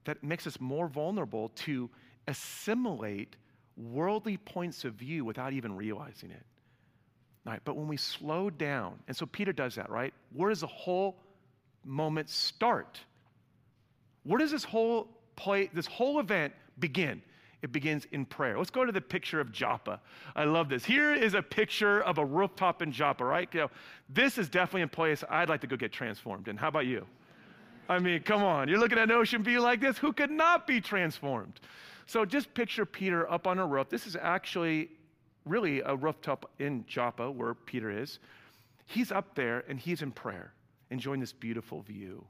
that 0.05 0.23
makes 0.23 0.47
us 0.47 0.59
more 0.59 0.87
vulnerable 0.87 1.49
to 1.49 1.89
assimilate 2.27 3.35
worldly 3.77 4.37
points 4.37 4.85
of 4.85 4.93
view 4.93 5.25
without 5.25 5.53
even 5.53 5.75
realizing 5.75 6.31
it. 6.31 6.43
Right? 7.45 7.59
But 7.63 7.75
when 7.75 7.87
we 7.87 7.97
slow 7.97 8.49
down, 8.49 8.99
and 9.07 9.15
so 9.15 9.25
Peter 9.25 9.53
does 9.53 9.75
that, 9.75 9.89
right? 9.89 10.13
Where 10.33 10.49
does 10.49 10.61
the 10.61 10.67
whole 10.67 11.17
moment 11.83 12.29
start? 12.29 12.99
Where 14.23 14.39
does 14.39 14.51
this 14.51 14.63
whole 14.63 15.07
play, 15.35 15.69
this 15.73 15.85
whole 15.85 16.19
event 16.19 16.53
begin? 16.79 17.21
It 17.65 17.71
begins 17.71 18.05
in 18.11 18.25
prayer. 18.25 18.59
Let's 18.59 18.69
go 18.69 18.85
to 18.85 18.91
the 18.91 19.01
picture 19.01 19.39
of 19.39 19.51
Joppa. 19.51 19.99
I 20.35 20.43
love 20.43 20.69
this. 20.69 20.85
Here 20.85 21.15
is 21.15 21.33
a 21.33 21.41
picture 21.41 21.99
of 22.01 22.19
a 22.19 22.23
rooftop 22.23 22.83
in 22.83 22.91
Joppa, 22.91 23.25
right? 23.25 23.49
You 23.51 23.61
know, 23.61 23.71
this 24.07 24.37
is 24.37 24.49
definitely 24.49 24.83
a 24.83 24.87
place 24.87 25.23
I'd 25.31 25.49
like 25.49 25.61
to 25.61 25.67
go 25.67 25.75
get 25.75 25.91
transformed 25.91 26.47
in. 26.47 26.57
How 26.57 26.67
about 26.67 26.85
you? 26.85 27.07
I 27.89 27.97
mean, 27.97 28.21
come 28.21 28.43
on. 28.43 28.67
You're 28.67 28.77
looking 28.77 28.99
at 28.99 29.05
an 29.05 29.15
ocean 29.15 29.43
view 29.43 29.61
like 29.61 29.81
this. 29.81 29.97
Who 29.97 30.13
could 30.13 30.29
not 30.29 30.67
be 30.67 30.79
transformed? 30.79 31.59
So 32.05 32.23
just 32.23 32.53
picture 32.53 32.85
Peter 32.85 33.27
up 33.31 33.47
on 33.47 33.57
a 33.57 33.65
roof. 33.65 33.89
This 33.89 34.05
is 34.05 34.15
actually 34.15 34.91
really 35.43 35.79
a 35.79 35.95
rooftop 35.95 36.51
in 36.59 36.85
Joppa 36.85 37.31
where 37.31 37.55
Peter 37.55 37.89
is. 37.89 38.19
He's 38.85 39.11
up 39.11 39.33
there 39.33 39.63
and 39.67 39.79
he's 39.79 40.03
in 40.03 40.11
prayer, 40.11 40.53
enjoying 40.91 41.19
this 41.19 41.33
beautiful 41.33 41.81
view. 41.81 42.23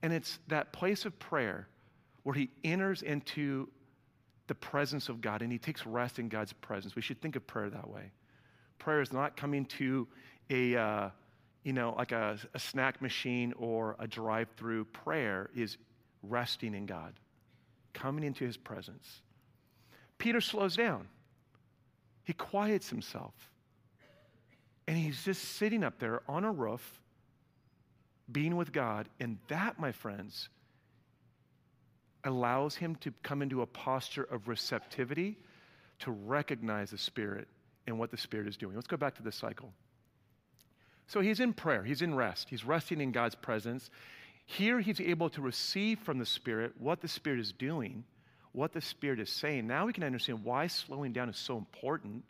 And 0.00 0.10
it's 0.10 0.38
that 0.48 0.72
place 0.72 1.04
of 1.04 1.18
prayer 1.18 1.68
where 2.22 2.34
he 2.34 2.48
enters 2.64 3.02
into 3.02 3.68
the 4.48 4.54
presence 4.54 5.08
of 5.08 5.20
God 5.20 5.42
and 5.42 5.52
he 5.52 5.58
takes 5.58 5.86
rest 5.86 6.18
in 6.18 6.28
God's 6.28 6.52
presence. 6.52 6.96
We 6.96 7.02
should 7.02 7.20
think 7.22 7.36
of 7.36 7.46
prayer 7.46 7.70
that 7.70 7.88
way. 7.88 8.10
Prayer 8.78 9.00
is 9.00 9.12
not 9.12 9.36
coming 9.36 9.64
to 9.66 10.08
a, 10.50 10.76
uh, 10.76 11.10
you 11.62 11.72
know, 11.72 11.94
like 11.96 12.12
a, 12.12 12.38
a 12.54 12.58
snack 12.58 13.00
machine 13.00 13.52
or 13.58 13.94
a 13.98 14.08
drive 14.08 14.48
through. 14.56 14.86
Prayer 14.86 15.50
is 15.54 15.76
resting 16.22 16.74
in 16.74 16.86
God, 16.86 17.14
coming 17.92 18.24
into 18.24 18.44
his 18.44 18.56
presence. 18.56 19.22
Peter 20.16 20.40
slows 20.40 20.76
down, 20.76 21.06
he 22.24 22.32
quiets 22.32 22.88
himself. 22.88 23.34
And 24.86 24.96
he's 24.96 25.22
just 25.22 25.44
sitting 25.44 25.84
up 25.84 25.98
there 25.98 26.22
on 26.26 26.44
a 26.44 26.50
roof, 26.50 27.02
being 28.32 28.56
with 28.56 28.72
God. 28.72 29.06
And 29.20 29.36
that, 29.48 29.78
my 29.78 29.92
friends, 29.92 30.48
allows 32.28 32.76
him 32.76 32.94
to 32.96 33.12
come 33.22 33.42
into 33.42 33.62
a 33.62 33.66
posture 33.66 34.24
of 34.24 34.48
receptivity 34.48 35.36
to 36.00 36.10
recognize 36.10 36.90
the 36.90 36.98
Spirit 36.98 37.48
and 37.86 37.98
what 37.98 38.10
the 38.10 38.16
Spirit 38.16 38.46
is 38.46 38.56
doing. 38.56 38.74
Let's 38.74 38.86
go 38.86 38.96
back 38.96 39.16
to 39.16 39.22
this 39.22 39.36
cycle. 39.36 39.72
So 41.06 41.20
he's 41.20 41.40
in 41.40 41.54
prayer, 41.54 41.82
he's 41.82 42.02
in 42.02 42.14
rest, 42.14 42.48
he's 42.50 42.64
resting 42.64 43.00
in 43.00 43.12
God's 43.12 43.34
presence. 43.34 43.90
Here 44.44 44.80
he's 44.80 45.00
able 45.00 45.30
to 45.30 45.40
receive 45.40 45.98
from 46.00 46.18
the 46.18 46.26
Spirit 46.26 46.74
what 46.78 47.00
the 47.00 47.08
Spirit 47.08 47.40
is 47.40 47.52
doing, 47.52 48.04
what 48.52 48.72
the 48.72 48.80
Spirit 48.80 49.18
is 49.20 49.30
saying. 49.30 49.66
Now 49.66 49.86
we 49.86 49.92
can 49.92 50.04
understand 50.04 50.44
why 50.44 50.66
slowing 50.66 51.12
down 51.12 51.28
is 51.28 51.36
so 51.36 51.56
important 51.56 52.24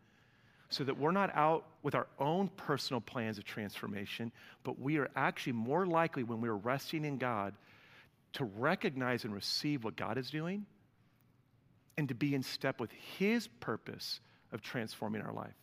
so 0.71 0.85
that 0.85 0.99
we're 0.99 1.13
not 1.13 1.35
out 1.35 1.65
with 1.83 1.95
our 1.95 2.07
own 2.19 2.49
personal 2.57 3.01
plans 3.01 3.39
of 3.39 3.45
transformation, 3.45 4.31
but 4.65 4.79
we 4.79 4.99
are 4.99 5.11
actually 5.17 5.55
more 5.55 5.87
likely 5.87 6.23
when 6.23 6.41
we're 6.41 6.53
resting 6.53 7.05
in 7.05 7.19
God 7.19 7.55
to 8.35 8.45
recognize 8.45 9.25
and 9.25 9.35
receive 9.35 9.85
what 9.85 9.97
God 9.97 10.19
is 10.19 10.31
doing 10.31 10.67
and 11.97 12.09
to 12.09 12.15
be 12.15 12.35
in 12.35 12.43
step 12.43 12.81
with 12.81 12.91
His 13.19 13.49
purpose 13.61 14.21
of 14.53 14.63
transforming 14.63 15.23
our 15.23 15.33
life. 15.33 15.55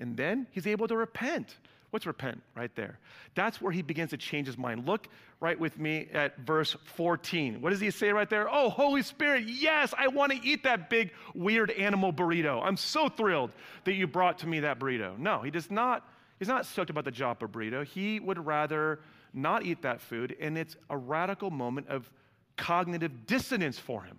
And 0.00 0.16
then 0.16 0.46
he's 0.50 0.66
able 0.66 0.88
to 0.88 0.96
repent. 0.96 1.54
What's 1.90 2.06
repent 2.06 2.42
right 2.56 2.74
there? 2.74 2.98
That's 3.34 3.60
where 3.60 3.72
he 3.72 3.82
begins 3.82 4.10
to 4.10 4.16
change 4.16 4.46
his 4.46 4.56
mind. 4.56 4.86
Look 4.86 5.08
right 5.40 5.58
with 5.58 5.78
me 5.78 6.08
at 6.12 6.38
verse 6.38 6.76
14. 6.94 7.60
What 7.60 7.70
does 7.70 7.80
he 7.80 7.90
say 7.90 8.10
right 8.10 8.30
there? 8.30 8.48
Oh, 8.50 8.70
Holy 8.70 9.02
Spirit, 9.02 9.44
yes, 9.46 9.92
I 9.98 10.08
want 10.08 10.32
to 10.32 10.38
eat 10.42 10.62
that 10.62 10.88
big, 10.88 11.10
weird 11.34 11.70
animal 11.72 12.12
burrito. 12.12 12.64
I'm 12.64 12.76
so 12.76 13.08
thrilled 13.08 13.50
that 13.84 13.94
you 13.94 14.06
brought 14.06 14.38
to 14.38 14.46
me 14.46 14.60
that 14.60 14.78
burrito. 14.78 15.18
No, 15.18 15.42
he 15.42 15.50
does 15.50 15.70
not, 15.70 16.08
he's 16.38 16.48
not 16.48 16.64
stoked 16.64 16.90
about 16.90 17.04
the 17.04 17.10
Joppa 17.10 17.48
burrito. 17.48 17.84
He 17.84 18.20
would 18.20 18.44
rather 18.46 19.00
not 19.32 19.64
eat 19.64 19.82
that 19.82 20.00
food, 20.00 20.36
and 20.40 20.56
it's 20.58 20.76
a 20.88 20.96
radical 20.96 21.50
moment 21.50 21.88
of 21.88 22.10
cognitive 22.56 23.26
dissonance 23.26 23.78
for 23.78 24.02
him. 24.02 24.18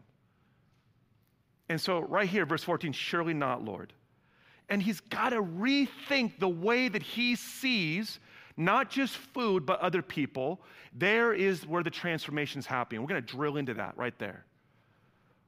And 1.70 1.80
so, 1.80 2.00
right 2.00 2.27
here, 2.27 2.46
verse 2.46 2.63
14, 2.63 2.91
surely 2.91 3.34
not, 3.34 3.63
Lord 3.63 3.94
and 4.72 4.82
he's 4.82 5.01
got 5.01 5.30
to 5.32 5.44
rethink 5.44 6.39
the 6.39 6.48
way 6.48 6.88
that 6.88 7.03
he 7.03 7.36
sees 7.36 8.20
not 8.56 8.89
just 8.89 9.15
food, 9.18 9.65
but 9.65 9.80
other 9.82 10.01
people. 10.01 10.62
There 10.94 11.34
is 11.34 11.68
where 11.68 11.84
the 11.84 11.89
transformation 11.89 12.60
is 12.60 12.65
happening. 12.65 13.01
We're 13.01 13.10
going 13.10 13.22
to 13.22 13.36
drill 13.36 13.58
into 13.58 13.74
that 13.75 13.98
right 13.98 14.18
there. 14.18 14.46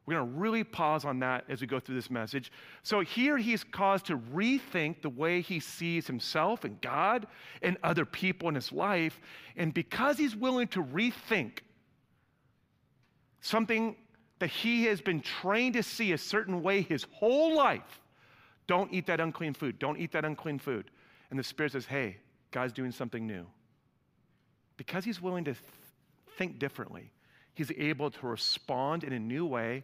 We're 0.06 0.16
going 0.16 0.34
to 0.34 0.40
really 0.40 0.64
pause 0.64 1.06
on 1.06 1.20
that 1.20 1.46
as 1.48 1.62
we 1.62 1.68
go 1.68 1.80
through 1.80 1.96
this 1.96 2.12
message. 2.12 2.52
So, 2.82 3.00
here 3.00 3.38
he's 3.38 3.64
caused 3.64 4.08
to 4.08 4.18
rethink 4.18 5.02
the 5.02 5.10
way 5.10 5.40
he 5.40 5.60
sees 5.62 6.08
himself 6.08 6.66
and 6.66 6.82
God 6.82 7.26
and 7.62 7.78
other 7.84 8.04
people 8.04 8.50
in 8.50 8.56
his 8.56 8.72
life. 8.72 9.22
And 9.56 9.74
because 9.74 10.18
he's 10.18 10.36
willing 10.36 10.68
to 10.70 10.84
rethink 10.84 11.60
something 13.40 13.96
that 14.40 14.50
he 14.50 14.86
has 14.86 15.00
been 15.00 15.22
trained 15.22 15.76
to 15.76 15.84
see 15.84 16.12
a 16.12 16.18
certain 16.18 16.62
way 16.62 16.82
his 16.82 17.06
whole 17.12 17.56
life, 17.56 18.02
don't 18.68 18.92
eat 18.94 19.08
that 19.08 19.22
unclean 19.22 19.54
food. 19.54 19.80
Don't 19.80 19.98
eat 19.98 20.12
that 20.12 20.26
unclean 20.26 20.60
food. 20.60 20.92
And 21.30 21.40
the 21.40 21.44
Spirit 21.44 21.72
says, 21.72 21.86
hey, 21.86 22.18
God's 22.52 22.74
doing 22.74 22.92
something 22.92 23.26
new. 23.26 23.46
Because 24.76 25.06
he's 25.06 25.22
willing 25.22 25.46
to 25.46 25.54
th- 25.54 25.64
think 26.38 26.60
differently, 26.60 27.13
he's 27.54 27.72
able 27.78 28.12
to 28.12 28.28
respond 28.28 29.04
in 29.04 29.14
a 29.14 29.20
new 29.20 29.46
way. 29.46 29.84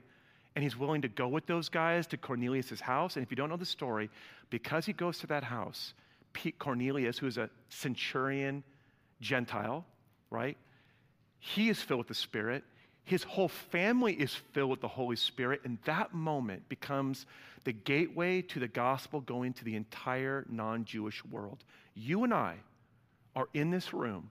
And 0.55 0.63
he's 0.63 0.75
willing 0.75 1.03
to 1.03 1.07
go 1.07 1.27
with 1.27 1.45
those 1.45 1.69
guys 1.69 2.07
to 2.07 2.17
Cornelius' 2.17 2.81
house. 2.81 3.15
And 3.15 3.23
if 3.23 3.31
you 3.31 3.37
don't 3.37 3.49
know 3.49 3.55
the 3.55 3.65
story, 3.65 4.09
because 4.49 4.85
he 4.85 4.93
goes 4.93 5.19
to 5.19 5.27
that 5.27 5.43
house, 5.43 5.93
Pete 6.33 6.57
Cornelius, 6.59 7.17
who 7.17 7.27
is 7.27 7.37
a 7.37 7.49
centurion 7.69 8.63
Gentile, 9.21 9.85
right? 10.29 10.57
He 11.39 11.69
is 11.69 11.81
filled 11.81 11.99
with 11.99 12.07
the 12.07 12.13
Spirit. 12.13 12.63
His 13.03 13.23
whole 13.23 13.47
family 13.47 14.13
is 14.13 14.33
filled 14.33 14.69
with 14.69 14.81
the 14.81 14.87
Holy 14.87 15.15
Spirit, 15.15 15.61
and 15.63 15.77
that 15.85 16.13
moment 16.13 16.67
becomes 16.69 17.25
the 17.63 17.73
gateway 17.73 18.41
to 18.43 18.59
the 18.59 18.67
gospel 18.67 19.21
going 19.21 19.53
to 19.53 19.63
the 19.63 19.75
entire 19.75 20.45
non 20.49 20.85
Jewish 20.85 21.23
world. 21.25 21.63
You 21.95 22.23
and 22.23 22.33
I 22.33 22.55
are 23.35 23.47
in 23.53 23.71
this 23.71 23.93
room 23.93 24.29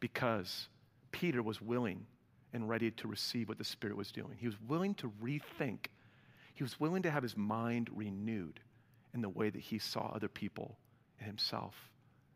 because 0.00 0.68
Peter 1.12 1.42
was 1.42 1.60
willing 1.60 2.06
and 2.52 2.68
ready 2.68 2.90
to 2.90 3.08
receive 3.08 3.48
what 3.48 3.58
the 3.58 3.64
Spirit 3.64 3.96
was 3.96 4.10
doing. 4.10 4.36
He 4.38 4.46
was 4.46 4.56
willing 4.68 4.94
to 4.96 5.12
rethink, 5.22 5.86
he 6.54 6.62
was 6.62 6.78
willing 6.78 7.02
to 7.02 7.10
have 7.10 7.22
his 7.22 7.36
mind 7.36 7.88
renewed 7.94 8.60
in 9.14 9.22
the 9.22 9.28
way 9.28 9.50
that 9.50 9.60
he 9.60 9.78
saw 9.78 10.12
other 10.14 10.28
people 10.28 10.76
and 11.18 11.26
himself 11.26 11.74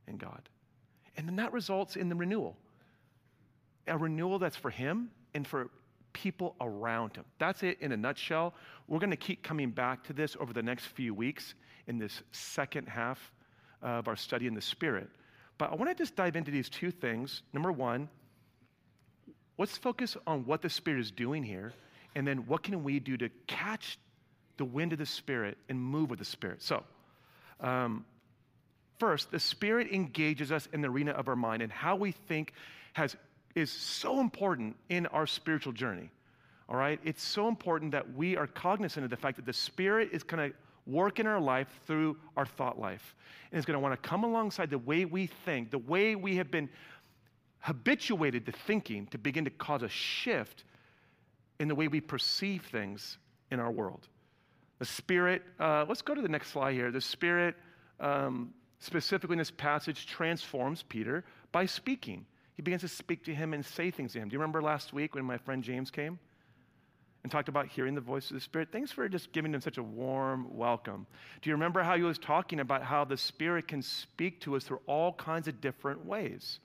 and 0.07 0.19
God. 0.19 0.49
And 1.17 1.29
then 1.29 1.37
that 1.37 1.53
results 1.53 1.97
in 1.97 2.09
the 2.09 2.15
renewal 2.17 2.57
a 3.87 3.99
renewal 3.99 4.39
that's 4.39 4.57
for 4.57 4.71
him 4.71 5.11
and 5.35 5.47
for 5.47 5.71
people 6.13 6.55
around 6.61 7.17
him. 7.17 7.25
That's 7.39 7.63
it 7.63 7.79
in 7.81 7.93
a 7.93 7.97
nutshell. 7.97 8.55
We're 8.89 8.99
going 8.99 9.11
to 9.11 9.17
keep 9.17 9.43
coming 9.43 9.71
back 9.71 10.05
to 10.05 10.13
this 10.13 10.37
over 10.41 10.53
the 10.53 10.63
next 10.63 10.87
few 10.87 11.13
weeks 11.13 11.55
in 11.87 11.99
this 11.99 12.23
second 12.33 12.89
half 12.89 13.33
of 13.83 14.09
our 14.09 14.17
study 14.17 14.47
in 14.47 14.55
the 14.55 14.61
Spirit. 14.61 15.11
But 15.59 15.73
I 15.73 15.75
want 15.75 15.91
to 15.91 15.95
just 15.95 16.17
dive 16.17 16.37
into 16.37 16.51
these 16.51 16.69
two 16.69 16.91
things. 16.91 17.43
Number 17.53 17.73
one, 17.73 18.09
let's 19.59 19.77
focus 19.77 20.17
on 20.27 20.45
what 20.47 20.63
the 20.63 20.71
Spirit 20.71 21.01
is 21.01 21.11
doing 21.11 21.43
here, 21.43 21.73
and 22.15 22.27
then 22.27 22.47
what 22.47 22.63
can 22.63 22.85
we 22.85 23.01
do 23.01 23.17
to 23.17 23.29
catch 23.47 23.99
the 24.57 24.65
wind 24.65 24.93
of 24.93 24.99
the 24.99 25.07
Spirit 25.07 25.59
and 25.69 25.81
move 25.81 26.11
with 26.11 26.19
the 26.19 26.25
Spirit. 26.25 26.63
So, 26.63 26.85
um, 27.61 28.05
first, 28.99 29.31
the 29.31 29.41
Spirit 29.41 29.89
engages 29.93 30.53
us 30.53 30.69
in 30.73 30.81
the 30.81 30.89
arena 30.89 31.13
of 31.13 31.29
our 31.29 31.37
mind, 31.37 31.63
and 31.63 31.73
how 31.73 31.97
we 31.97 32.13
think 32.13 32.53
has 32.93 33.17
is 33.55 33.71
so 33.71 34.21
important 34.21 34.77
in 34.89 35.07
our 35.07 35.27
spiritual 35.27 35.73
journey. 35.73 36.11
All 36.69 36.77
right? 36.77 36.99
It's 37.05 37.23
so 37.23 37.49
important 37.49 37.93
that 37.93 38.15
we 38.15 38.37
are 38.37 38.47
cognizant 38.47 39.05
of 39.05 39.11
the 39.11 39.17
fact 39.17 39.37
that 39.37 39.47
the 39.47 39.53
Spirit 39.53 40.11
is 40.13 40.23
going 40.23 40.51
to 40.51 40.57
work 40.87 41.19
in 41.19 41.27
our 41.27 41.41
life 41.41 41.69
through 41.87 42.17
our 42.37 42.47
thought 42.47 42.79
life. 42.79 43.15
And 43.51 43.59
it's 43.59 43.67
going 43.67 43.77
to 43.77 43.81
want 43.81 44.01
to 44.01 44.09
come 44.09 44.25
alongside 44.25 44.71
the 44.71 44.79
way 44.79 45.05
we 45.05 45.27
think, 45.45 45.71
the 45.71 45.79
way 45.79 46.15
we 46.15 46.37
have 46.37 46.51
been 46.51 46.69
habituated 47.65 48.45
to 48.45 48.53
thinking 48.53 49.07
to 49.07 49.17
begin 49.17 49.45
to 49.45 49.51
cause 49.51 49.83
a 49.83 49.89
shift 49.89 50.65
in 51.59 51.67
the 51.67 51.75
way 51.75 51.89
we 51.89 52.01
perceive 52.01 52.63
things 52.71 53.17
in 53.51 53.59
our 53.59 53.71
world. 53.71 54.07
The 54.81 54.85
Spirit, 54.85 55.43
uh, 55.59 55.87
let's 55.89 56.03
go 56.03 56.15
to 56.15 56.21
the 56.21 56.29
next 56.29 56.51
slide 56.51 56.75
here. 56.75 56.91
The 56.91 57.01
Spirit 57.01 57.55
um, 58.01 58.53
specifically 58.81 59.35
in 59.35 59.39
this 59.39 59.51
passage, 59.51 60.07
transforms 60.07 60.83
Peter 60.83 61.25
by 61.53 61.65
speaking. 61.65 62.27
He 62.55 62.61
begins 62.61 62.83
to 62.83 62.89
speak 62.89 63.25
to 63.25 63.35
him 63.35 63.55
and 63.55 63.65
say 63.65 63.91
things 63.91 64.13
to 64.13 64.19
him. 64.19 64.29
Do 64.29 64.35
you 64.35 64.39
remember 64.39 64.61
last 64.61 64.93
week 64.93 65.15
when 65.15 65.25
my 65.25 65.39
friend 65.39 65.65
James 65.65 65.91
came 65.91 66.19
and 67.23 67.33
talked 67.33 67.49
about 67.49 67.67
hearing 67.67 67.95
the 67.95 68.03
voice 68.03 68.31
of 68.31 68.35
the 68.35 68.41
Spirit? 68.41 68.69
Thanks 68.71 68.93
for 68.93 69.09
just 69.09 69.33
giving 69.33 69.55
him 69.55 69.63
such 69.63 69.79
a 69.79 69.83
warm 69.83 70.55
welcome. 70.55 71.07
Do 71.41 71.49
you 71.49 71.55
remember 71.55 71.83
how 71.83 71.97
he 71.97 72.03
was 72.03 72.19
talking 72.19 72.61
about 72.61 72.83
how 72.83 73.07
the 73.07 73.17
Spirit 73.17 73.67
can 73.67 73.81
speak 73.81 74.41
to 74.43 74.55
us 74.55 74.65
through 74.65 74.81
all 74.87 75.15
kinds 75.15 75.49
of 75.49 75.63
different 75.63 76.05
ways? 76.05 76.61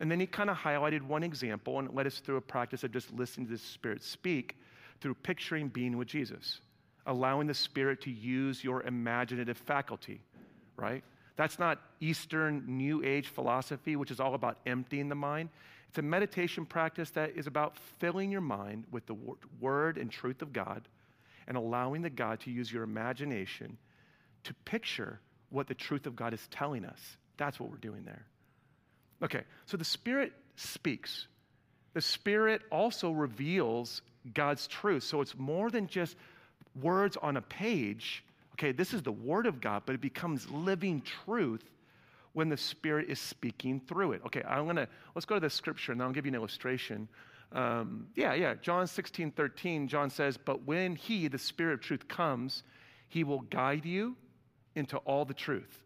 And 0.00 0.10
then 0.10 0.18
he 0.18 0.26
kind 0.26 0.48
of 0.48 0.56
highlighted 0.56 1.02
one 1.02 1.22
example 1.22 1.78
and 1.78 1.94
led 1.94 2.06
us 2.06 2.18
through 2.20 2.36
a 2.36 2.40
practice 2.40 2.82
of 2.84 2.92
just 2.92 3.12
listening 3.12 3.46
to 3.46 3.52
the 3.52 3.58
Spirit 3.58 4.02
speak 4.02 4.56
through 5.00 5.14
picturing 5.14 5.68
being 5.68 5.96
with 5.98 6.08
Jesus, 6.08 6.60
allowing 7.06 7.46
the 7.46 7.54
Spirit 7.54 8.00
to 8.02 8.10
use 8.10 8.64
your 8.64 8.82
imaginative 8.82 9.58
faculty, 9.58 10.22
right? 10.76 11.04
That's 11.36 11.58
not 11.58 11.80
Eastern 12.00 12.64
New 12.66 13.04
Age 13.04 13.28
philosophy, 13.28 13.96
which 13.96 14.10
is 14.10 14.20
all 14.20 14.34
about 14.34 14.58
emptying 14.66 15.08
the 15.08 15.14
mind. 15.14 15.50
It's 15.88 15.98
a 15.98 16.02
meditation 16.02 16.64
practice 16.64 17.10
that 17.10 17.36
is 17.36 17.46
about 17.46 17.76
filling 17.98 18.30
your 18.30 18.40
mind 18.40 18.84
with 18.90 19.06
the 19.06 19.16
word 19.60 19.98
and 19.98 20.10
truth 20.10 20.40
of 20.40 20.52
God 20.52 20.88
and 21.46 21.56
allowing 21.56 22.02
the 22.02 22.10
God 22.10 22.40
to 22.40 22.50
use 22.50 22.72
your 22.72 22.84
imagination 22.84 23.76
to 24.44 24.54
picture 24.64 25.20
what 25.50 25.66
the 25.66 25.74
truth 25.74 26.06
of 26.06 26.14
God 26.14 26.32
is 26.32 26.46
telling 26.50 26.84
us. 26.84 27.16
That's 27.36 27.58
what 27.58 27.70
we're 27.70 27.76
doing 27.78 28.04
there. 28.04 28.24
Okay, 29.22 29.42
so 29.66 29.76
the 29.76 29.84
Spirit 29.84 30.32
speaks. 30.56 31.26
The 31.94 32.00
Spirit 32.00 32.62
also 32.70 33.10
reveals 33.10 34.02
God's 34.34 34.66
truth. 34.66 35.02
So 35.02 35.20
it's 35.20 35.36
more 35.36 35.70
than 35.70 35.86
just 35.86 36.16
words 36.80 37.16
on 37.20 37.36
a 37.36 37.42
page, 37.42 38.24
okay, 38.54 38.72
this 38.72 38.94
is 38.94 39.02
the 39.02 39.12
Word 39.12 39.46
of 39.46 39.60
God, 39.60 39.82
but 39.86 39.94
it 39.94 40.00
becomes 40.00 40.48
living 40.50 41.02
truth 41.24 41.64
when 42.32 42.48
the 42.48 42.56
Spirit 42.56 43.08
is 43.08 43.18
speaking 43.18 43.80
through 43.88 44.12
it. 44.12 44.22
Okay, 44.26 44.42
I'm 44.46 44.66
gonna, 44.66 44.88
let's 45.14 45.24
go 45.24 45.34
to 45.34 45.40
the 45.40 45.50
scripture 45.50 45.92
and 45.92 46.02
I'll 46.02 46.12
give 46.12 46.26
you 46.26 46.30
an 46.30 46.36
illustration. 46.36 47.08
Um, 47.52 48.06
yeah, 48.14 48.34
yeah, 48.34 48.54
John 48.54 48.86
16, 48.86 49.32
13, 49.32 49.88
John 49.88 50.10
says, 50.10 50.36
But 50.36 50.64
when 50.64 50.94
He, 50.94 51.26
the 51.28 51.38
Spirit 51.38 51.74
of 51.74 51.80
truth, 51.80 52.06
comes, 52.06 52.62
He 53.08 53.24
will 53.24 53.40
guide 53.40 53.84
you 53.84 54.16
into 54.76 54.98
all 54.98 55.24
the 55.24 55.34
truth. 55.34 55.82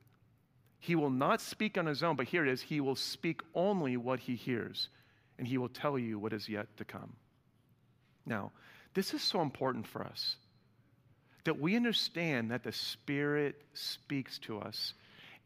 He 0.85 0.97
will 0.97 1.09
not 1.09 1.41
speak 1.41 1.79
on 1.79 1.87
His 1.87 2.03
own, 2.03 2.15
but 2.15 2.27
here 2.27 2.45
it 2.45 2.53
is, 2.53 2.61
He 2.61 2.79
will 2.79 2.95
speak 2.95 3.41
only 3.55 3.97
what 3.97 4.21
He 4.21 4.37
hears, 4.37 4.91
and 5.39 5.49
He 5.49 5.57
will 5.57 5.71
tell 5.71 5.99
you 5.99 6.19
what 6.19 6.35
is 6.35 6.47
yet 6.47 6.77
to 6.77 6.85
come. 6.85 7.15
Now, 8.27 8.53
this 8.93 9.15
is 9.15 9.23
so 9.23 9.41
important 9.41 9.87
for 9.87 10.05
us 10.05 10.37
that 11.45 11.59
we 11.59 11.75
understand 11.75 12.51
that 12.51 12.65
the 12.65 12.73
Spirit 12.73 13.63
speaks 13.73 14.39
to 14.41 14.59
us. 14.59 14.93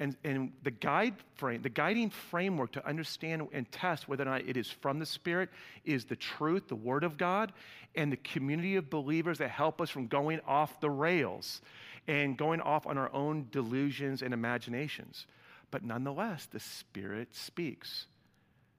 And, 0.00 0.16
and 0.22 0.52
the 0.62 0.70
guide 0.70 1.14
frame, 1.34 1.62
the 1.62 1.68
guiding 1.68 2.10
framework 2.10 2.72
to 2.72 2.86
understand 2.86 3.48
and 3.52 3.70
test 3.72 4.08
whether 4.08 4.22
or 4.22 4.26
not 4.26 4.42
it 4.42 4.56
is 4.56 4.70
from 4.70 5.00
the 5.00 5.06
Spirit 5.06 5.50
is 5.84 6.04
the 6.04 6.14
truth, 6.14 6.68
the 6.68 6.76
Word 6.76 7.02
of 7.02 7.16
God, 7.16 7.52
and 7.96 8.12
the 8.12 8.16
community 8.18 8.76
of 8.76 8.90
believers 8.90 9.38
that 9.38 9.50
help 9.50 9.80
us 9.80 9.90
from 9.90 10.06
going 10.06 10.40
off 10.46 10.80
the 10.80 10.90
rails 10.90 11.62
and 12.06 12.36
going 12.36 12.60
off 12.60 12.86
on 12.86 12.96
our 12.96 13.12
own 13.12 13.48
delusions 13.50 14.22
and 14.22 14.32
imaginations. 14.32 15.26
But 15.70 15.84
nonetheless, 15.84 16.46
the 16.46 16.60
Spirit 16.60 17.34
speaks. 17.34 18.06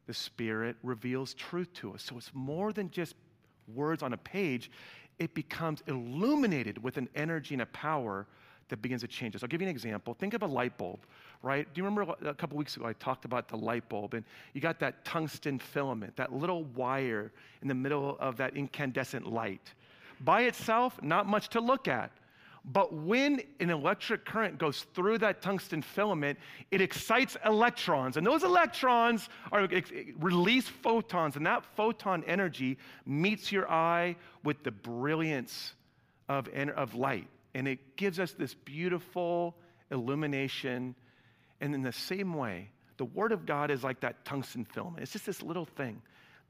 The 0.08 0.14
Spirit 0.14 0.78
reveals 0.84 1.34
truth 1.34 1.72
to 1.76 1.94
us. 1.94 2.04
So 2.04 2.18
it's 2.18 2.32
more 2.34 2.72
than 2.72 2.90
just 2.90 3.14
words 3.76 4.02
on 4.02 4.14
a 4.14 4.18
page, 4.18 4.72
it 5.20 5.36
becomes 5.36 5.84
illuminated 5.88 6.82
with 6.82 6.98
an 6.98 7.10
energy 7.14 7.54
and 7.54 7.62
a 7.62 7.68
power 7.68 8.26
that 8.70 8.82
begins 8.82 9.02
to 9.02 9.08
change 9.08 9.36
us. 9.36 9.44
I'll 9.44 9.50
give 9.50 9.62
you 9.62 9.68
an 9.68 9.72
example. 9.72 10.14
Think 10.14 10.34
of 10.34 10.44
a 10.44 10.48
light 10.48 10.78
bulb, 10.78 11.00
right? 11.44 11.72
Do 11.74 11.82
you 11.82 11.86
remember 11.86 12.16
a 12.26 12.34
couple 12.34 12.58
weeks 12.58 12.78
ago 12.78 12.86
I 12.86 12.94
talked 12.94 13.26
about 13.26 13.48
the 13.48 13.58
light 13.58 13.88
bulb 13.90 14.14
and 14.14 14.24
you 14.54 14.62
got 14.62 14.80
that 14.80 15.04
tungsten 15.04 15.60
filament, 15.60 16.16
that 16.16 16.32
little 16.34 16.64
wire 16.76 17.32
in 17.62 17.68
the 17.68 17.76
middle 17.76 18.18
of 18.20 18.38
that 18.38 18.56
incandescent 18.56 19.32
light. 19.32 19.74
By 20.22 20.44
itself, 20.44 21.02
not 21.02 21.28
much 21.28 21.50
to 21.50 21.62
look 21.62 21.88
at. 21.88 22.12
But 22.66 22.94
when 22.94 23.42
an 23.62 23.70
electric 23.70 24.26
current 24.26 24.58
goes 24.58 24.86
through 24.94 25.20
that 25.20 25.42
tungsten 25.42 25.82
filament, 25.82 26.38
it 26.72 26.82
excites 26.82 27.38
electrons. 27.46 28.18
And 28.18 28.28
those 28.28 28.44
electrons 28.44 29.30
are, 29.52 29.68
release 30.20 30.68
photons, 30.68 31.38
and 31.38 31.46
that 31.46 31.64
photon 31.76 32.24
energy 32.28 32.78
meets 33.06 33.52
your 33.52 33.70
eye 33.72 34.18
with 34.44 34.62
the 34.64 34.72
brilliance 34.72 35.74
of, 36.28 36.50
of 36.50 36.96
light. 36.96 37.28
And 37.54 37.68
it 37.68 37.96
gives 37.96 38.20
us 38.20 38.32
this 38.34 38.54
beautiful 38.54 39.56
illumination. 39.92 40.96
And 41.62 41.74
in 41.74 41.82
the 41.82 41.92
same 41.92 42.34
way, 42.34 42.70
the 42.98 43.06
Word 43.06 43.32
of 43.32 43.46
God 43.46 43.72
is 43.72 43.84
like 43.84 44.02
that 44.02 44.26
tungsten 44.26 44.66
film. 44.66 44.98
It's 45.00 45.12
just 45.12 45.26
this 45.26 45.42
little 45.42 45.66
thing 45.66 46.02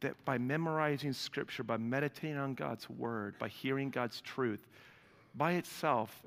that 0.02 0.14
by 0.26 0.38
memorizing 0.38 1.14
Scripture, 1.14 1.64
by 1.64 1.78
meditating 1.78 2.38
on 2.38 2.54
God's 2.54 2.90
Word, 2.90 3.36
by 3.40 3.50
hearing 3.50 3.90
God's 3.90 4.22
truth, 4.22 4.66
by 5.36 5.54
itself, 5.54 6.24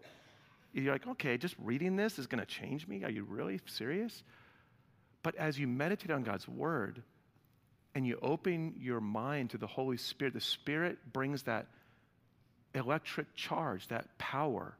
you're 0.72 0.92
like, 0.92 1.06
okay, 1.06 1.36
just 1.36 1.54
reading 1.58 1.96
this 1.96 2.18
is 2.18 2.26
going 2.26 2.40
to 2.40 2.46
change 2.46 2.86
me? 2.86 3.04
Are 3.04 3.10
you 3.10 3.24
really 3.24 3.60
serious? 3.66 4.22
But 5.22 5.34
as 5.36 5.58
you 5.58 5.66
meditate 5.66 6.10
on 6.10 6.22
God's 6.22 6.48
word 6.48 7.02
and 7.94 8.06
you 8.06 8.18
open 8.22 8.74
your 8.78 9.00
mind 9.00 9.50
to 9.50 9.58
the 9.58 9.66
Holy 9.66 9.96
Spirit, 9.96 10.34
the 10.34 10.40
Spirit 10.40 10.98
brings 11.12 11.42
that 11.42 11.66
electric 12.74 13.34
charge, 13.34 13.88
that 13.88 14.06
power 14.18 14.76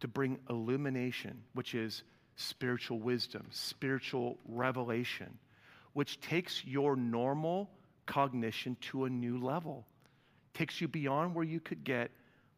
to 0.00 0.08
bring 0.08 0.38
illumination, 0.50 1.42
which 1.54 1.74
is 1.74 2.02
spiritual 2.36 2.98
wisdom, 2.98 3.46
spiritual 3.50 4.38
revelation, 4.48 5.38
which 5.94 6.20
takes 6.20 6.64
your 6.64 6.96
normal 6.96 7.70
cognition 8.04 8.76
to 8.80 9.04
a 9.04 9.10
new 9.10 9.38
level, 9.38 9.86
takes 10.54 10.80
you 10.80 10.88
beyond 10.88 11.34
where 11.34 11.44
you 11.44 11.60
could 11.60 11.82
get 11.84 12.10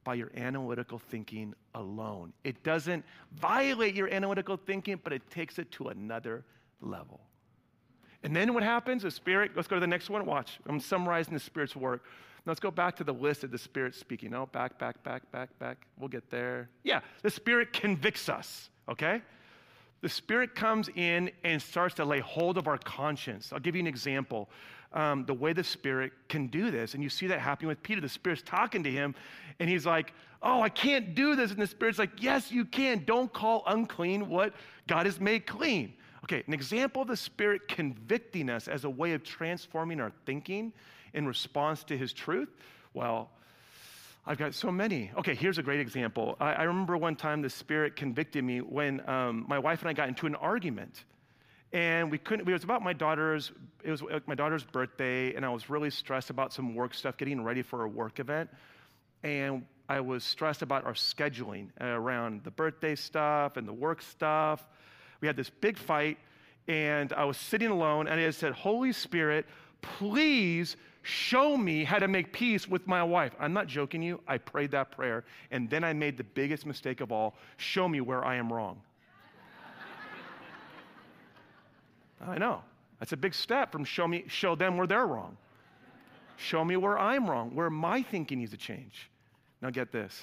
by 0.05 0.15
your 0.15 0.31
analytical 0.37 0.99
thinking 0.99 1.55
alone. 1.75 2.33
It 2.45 2.63
doesn't 2.63 3.05
violate 3.35 3.95
your 3.95 4.09
analytical 4.09 4.57
thinking, 4.57 5.01
but 5.03 5.13
it 5.13 5.29
takes 5.31 5.59
it 5.59 5.71
to 5.73 5.89
another 5.89 6.45
level. 6.81 7.21
And 8.23 8.35
then 8.35 8.53
what 8.55 8.63
happens? 8.63 9.03
The 9.03 9.11
Spirit, 9.11 9.53
let's 9.55 9.69
go 9.69 9.77
to 9.77 9.81
the 9.81 9.87
next 9.87 10.11
one. 10.11 10.25
Watch. 10.27 10.59
I'm 10.67 10.81
summarizing 10.81 11.35
the 11.35 11.41
Spirit's 11.41 11.77
work. 11.77 12.03
Let's 12.47 12.61
go 12.61 12.71
back 12.71 12.97
to 12.97 13.05
the 13.05 13.13
list 13.13 13.45
of 13.45 13.51
the 13.51 13.59
Spirit 13.59 13.95
speaking. 13.95 14.35
Oh, 14.35 14.47
back, 14.47 14.79
back, 14.79 15.03
back, 15.03 15.31
back, 15.33 15.57
back. 15.59 15.87
We'll 15.99 16.09
get 16.09 16.31
there. 16.31 16.69
Yeah, 16.83 17.01
the 17.23 17.31
Spirit 17.31 17.73
convicts 17.73 18.29
us, 18.29 18.71
okay? 18.89 19.23
The 20.01 20.09
Spirit 20.09 20.55
comes 20.55 20.89
in 20.95 21.31
and 21.45 21.61
starts 21.61 21.95
to 21.97 22.05
lay 22.05 22.21
hold 22.21 22.57
of 22.57 22.69
our 22.69 22.79
conscience. 22.79 23.53
I'll 23.53 23.61
give 23.61 23.75
you 23.75 23.81
an 23.81 23.87
example 23.87 24.49
um, 24.93 25.25
the 25.27 25.35
way 25.35 25.53
the 25.53 25.65
Spirit 25.65 26.13
can 26.29 26.47
do 26.47 26.71
this. 26.71 26.95
And 26.95 27.03
you 27.03 27.11
see 27.11 27.27
that 27.27 27.41
happening 27.41 27.69
with 27.69 27.83
Peter. 27.83 28.01
The 28.01 28.09
Spirit's 28.09 28.43
talking 28.43 28.83
to 28.85 28.91
him, 28.91 29.15
and 29.59 29.69
he's 29.69 29.87
like, 29.87 30.13
Oh, 30.41 30.63
I 30.63 30.69
can't 30.69 31.17
do 31.17 31.35
this. 31.35 31.51
And 31.51 31.61
the 31.61 31.67
Spirit's 31.67 31.99
like, 31.99 32.23
Yes, 32.23 32.53
you 32.53 32.65
can. 32.65 33.05
Don't 33.05 33.33
call 33.33 33.65
unclean 33.67 34.29
what 34.29 34.55
God 34.87 35.07
has 35.07 35.21
made 35.21 35.47
clean. 35.47 35.95
Okay, 36.25 36.45
an 36.47 36.53
example 36.53 37.03
of 37.03 37.09
the 37.09 37.17
Spirit 37.17 37.69
convicting 37.69 38.49
us 38.49 38.69
as 38.69 38.85
a 38.85 38.91
way 38.91 39.13
of 39.13 39.25
transforming 39.25 40.01
our 40.01 40.13
thinking 40.27 40.73
in 41.15 41.27
response 41.27 41.85
to 41.85 41.97
His 41.97 42.13
truth. 42.13 42.49
Well, 42.95 43.31
I've 44.27 44.39
got 44.39 44.55
so 44.55 44.71
many. 44.71 45.11
Okay, 45.19 45.35
here's 45.35 45.59
a 45.59 45.63
great 45.63 45.81
example. 45.81 46.37
I, 46.39 46.53
I 46.53 46.63
remember 46.65 46.97
one 46.97 47.17
time 47.17 47.43
the 47.43 47.51
Spirit 47.51 47.97
convicted 47.97 48.45
me 48.45 48.61
when 48.61 49.09
um, 49.09 49.47
my 49.49 49.59
wife 49.59 49.81
and 49.81 49.89
I 49.89 49.95
got 49.95 50.09
into 50.09 50.27
an 50.27 50.35
argument 50.35 51.05
and 51.73 52.11
we 52.11 52.19
couldn't 52.19 52.49
it 52.49 52.53
was 52.53 52.65
about 52.65 52.83
my 52.83 52.93
daughter's 52.93 53.53
it 53.85 53.91
was 53.91 54.03
my 54.27 54.35
daughter's 54.35 54.65
birthday 54.65 55.35
and 55.35 55.45
i 55.45 55.49
was 55.49 55.69
really 55.69 55.91
stressed 55.91 56.31
about 56.31 56.53
some 56.53 56.75
work 56.75 56.95
stuff 56.95 57.17
getting 57.17 57.43
ready 57.43 57.63
for 57.63 57.85
a 57.85 57.89
work 57.89 58.21
event 58.21 58.49
and 59.23 59.65
i 59.89 60.01
was 60.01 60.25
stressed 60.25 60.63
about 60.63 60.85
our 60.85 60.95
scheduling 60.95 61.69
around 61.81 62.43
the 62.45 62.51
birthday 62.51 62.95
stuff 62.95 63.57
and 63.57 63.69
the 63.69 63.73
work 63.73 64.01
stuff 64.01 64.67
we 65.21 65.27
had 65.27 65.37
this 65.37 65.51
big 65.51 65.77
fight 65.77 66.17
and 66.69 67.13
i 67.13 67.25
was 67.25 67.37
sitting 67.37 67.69
alone 67.69 68.09
and 68.09 68.19
i 68.19 68.31
said 68.31 68.53
holy 68.53 68.93
spirit 68.93 69.45
please 69.83 70.77
show 71.03 71.57
me 71.57 71.85
how 71.85 71.99
to 71.99 72.09
make 72.09 72.33
peace 72.33 72.69
with 72.69 72.87
my 72.87 73.03
wife 73.03 73.33
i'm 73.41 73.53
not 73.53 73.67
joking 73.67 74.03
you 74.03 74.21
i 74.27 74.37
prayed 74.37 74.71
that 74.71 74.91
prayer 74.91 75.25
and 75.51 75.71
then 75.71 75.85
i 75.85 75.93
made 75.93 76.17
the 76.17 76.25
biggest 76.25 76.67
mistake 76.67 77.01
of 77.01 77.13
all 77.13 77.35
show 77.57 77.89
me 77.89 78.01
where 78.01 78.25
i 78.25 78.35
am 78.35 78.53
wrong 78.53 78.81
I 82.27 82.39
know. 82.39 82.63
That's 82.99 83.13
a 83.13 83.17
big 83.17 83.35
step 83.35 83.71
from 83.71 83.85
show 83.85 84.09
me, 84.09 84.25
show 84.27 84.55
them 84.55 84.77
where 84.77 84.87
they're 84.87 85.07
wrong. 85.07 85.37
Show 86.37 86.65
me 86.65 86.77
where 86.77 86.99
I'm 86.99 87.29
wrong, 87.29 87.55
where 87.55 87.71
my 87.71 88.03
thinking 88.03 88.39
needs 88.39 88.53
to 88.53 88.57
change. 88.57 89.11
Now 89.61 89.71
get 89.71 89.93
this. 89.93 90.23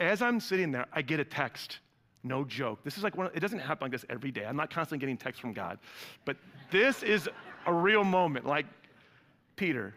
As 0.00 0.20
I'm 0.22 0.40
sitting 0.40 0.72
there, 0.72 0.86
I 0.92 1.02
get 1.02 1.20
a 1.20 1.24
text. 1.24 1.78
No 2.22 2.44
joke. 2.44 2.80
This 2.84 2.96
is 2.96 3.04
like 3.04 3.16
one, 3.16 3.30
it 3.34 3.40
doesn't 3.40 3.58
happen 3.58 3.86
like 3.86 3.92
this 3.92 4.04
every 4.08 4.30
day. 4.30 4.44
I'm 4.46 4.56
not 4.56 4.70
constantly 4.70 4.98
getting 4.98 5.16
texts 5.16 5.40
from 5.40 5.52
God. 5.52 5.78
But 6.24 6.36
this 6.70 7.02
is 7.02 7.28
a 7.66 7.72
real 7.72 8.04
moment. 8.04 8.46
Like, 8.46 8.66
Peter, 9.56 9.94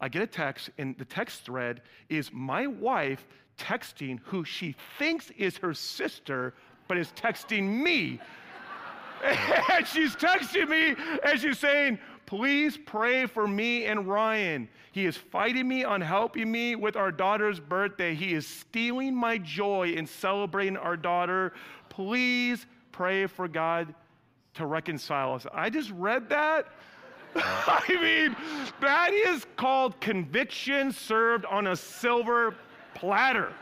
I 0.00 0.08
get 0.08 0.22
a 0.22 0.26
text, 0.26 0.70
and 0.78 0.96
the 0.98 1.04
text 1.04 1.44
thread 1.44 1.82
is 2.08 2.30
my 2.32 2.66
wife 2.66 3.26
texting 3.58 4.18
who 4.24 4.44
she 4.44 4.74
thinks 4.98 5.30
is 5.36 5.56
her 5.58 5.74
sister, 5.74 6.54
but 6.88 6.96
is 6.96 7.12
texting 7.16 7.82
me 7.82 8.20
and 9.72 9.86
she's 9.86 10.16
texting 10.16 10.68
me 10.68 10.96
and 11.24 11.40
she's 11.40 11.58
saying, 11.58 11.98
Please 12.26 12.78
pray 12.86 13.26
for 13.26 13.48
me 13.48 13.86
and 13.86 14.06
Ryan. 14.06 14.68
He 14.92 15.04
is 15.04 15.16
fighting 15.16 15.66
me 15.66 15.82
on 15.82 16.00
helping 16.00 16.50
me 16.50 16.76
with 16.76 16.94
our 16.94 17.10
daughter's 17.10 17.58
birthday. 17.58 18.14
He 18.14 18.34
is 18.34 18.46
stealing 18.46 19.16
my 19.16 19.36
joy 19.38 19.94
in 19.96 20.06
celebrating 20.06 20.76
our 20.76 20.96
daughter. 20.96 21.54
Please 21.88 22.66
pray 22.92 23.26
for 23.26 23.48
God 23.48 23.92
to 24.54 24.66
reconcile 24.66 25.34
us. 25.34 25.44
I 25.52 25.70
just 25.70 25.90
read 25.90 26.28
that. 26.28 26.68
I 27.36 27.82
mean, 27.88 28.36
that 28.80 29.12
is 29.12 29.46
called 29.56 30.00
conviction 30.00 30.92
served 30.92 31.44
on 31.44 31.68
a 31.68 31.76
silver 31.76 32.54
platter. 32.94 33.52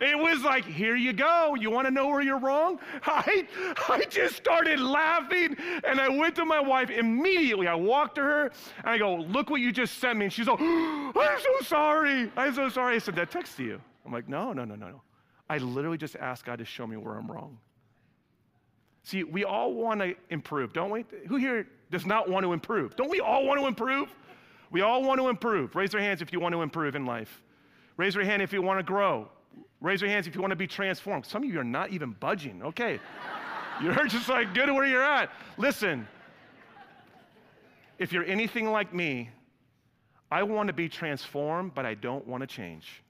It 0.00 0.16
was 0.16 0.42
like, 0.42 0.64
here 0.64 0.96
you 0.96 1.12
go. 1.12 1.56
You 1.58 1.70
want 1.70 1.86
to 1.86 1.90
know 1.90 2.06
where 2.06 2.20
you're 2.20 2.38
wrong? 2.38 2.78
I, 3.06 3.46
I 3.88 4.04
just 4.08 4.36
started 4.36 4.78
laughing 4.78 5.56
and 5.84 6.00
I 6.00 6.08
went 6.08 6.36
to 6.36 6.44
my 6.44 6.60
wife 6.60 6.90
immediately. 6.90 7.66
I 7.66 7.74
walked 7.74 8.14
to 8.16 8.22
her 8.22 8.52
and 8.78 8.86
I 8.86 8.98
go, 8.98 9.16
look 9.16 9.50
what 9.50 9.60
you 9.60 9.72
just 9.72 9.98
sent 9.98 10.18
me. 10.18 10.26
And 10.26 10.32
she's 10.32 10.46
like, 10.46 10.58
oh, 10.60 11.12
I'm 11.16 11.40
so 11.40 11.66
sorry. 11.66 12.30
I'm 12.36 12.54
so 12.54 12.68
sorry. 12.68 12.96
I 12.96 12.98
said, 12.98 13.16
that 13.16 13.30
text 13.30 13.56
to 13.56 13.64
you. 13.64 13.80
I'm 14.06 14.12
like, 14.12 14.28
no, 14.28 14.52
no, 14.52 14.64
no, 14.64 14.74
no, 14.74 14.88
no. 14.88 15.02
I 15.50 15.58
literally 15.58 15.98
just 15.98 16.16
asked 16.16 16.44
God 16.44 16.58
to 16.58 16.64
show 16.64 16.86
me 16.86 16.96
where 16.96 17.14
I'm 17.14 17.30
wrong. 17.30 17.58
See, 19.02 19.24
we 19.24 19.44
all 19.44 19.72
want 19.72 20.00
to 20.00 20.14
improve, 20.30 20.72
don't 20.72 20.90
we? 20.90 21.04
Who 21.28 21.36
here 21.36 21.66
does 21.90 22.06
not 22.06 22.28
want 22.28 22.44
to 22.44 22.52
improve? 22.52 22.96
Don't 22.96 23.10
we 23.10 23.20
all 23.20 23.44
want 23.44 23.60
to 23.60 23.66
improve? 23.66 24.08
We 24.70 24.82
all 24.82 25.02
want 25.02 25.20
to 25.20 25.28
improve. 25.28 25.74
Raise 25.74 25.92
your 25.92 26.02
hands 26.02 26.20
if 26.20 26.32
you 26.32 26.40
want 26.40 26.52
to 26.54 26.62
improve 26.62 26.94
in 26.94 27.06
life. 27.06 27.42
Raise 27.96 28.14
your 28.14 28.24
hand 28.24 28.42
if 28.42 28.52
you 28.52 28.62
want 28.62 28.78
to 28.78 28.82
grow. 28.82 29.28
Raise 29.80 30.00
your 30.00 30.10
hands 30.10 30.26
if 30.26 30.34
you 30.34 30.40
want 30.40 30.50
to 30.50 30.56
be 30.56 30.66
transformed. 30.66 31.24
Some 31.24 31.44
of 31.44 31.48
you 31.48 31.58
are 31.60 31.64
not 31.64 31.90
even 31.90 32.12
budging. 32.12 32.62
Okay. 32.62 33.00
You're 33.82 34.06
just 34.06 34.28
like 34.28 34.54
good 34.54 34.70
where 34.72 34.84
you're 34.84 35.04
at. 35.04 35.30
Listen, 35.56 36.08
if 37.98 38.12
you're 38.12 38.24
anything 38.24 38.72
like 38.72 38.92
me, 38.92 39.30
I 40.32 40.42
want 40.42 40.66
to 40.66 40.72
be 40.72 40.88
transformed, 40.88 41.74
but 41.74 41.86
I 41.86 41.94
don't 41.94 42.26
want 42.26 42.40
to 42.40 42.46
change. 42.48 43.04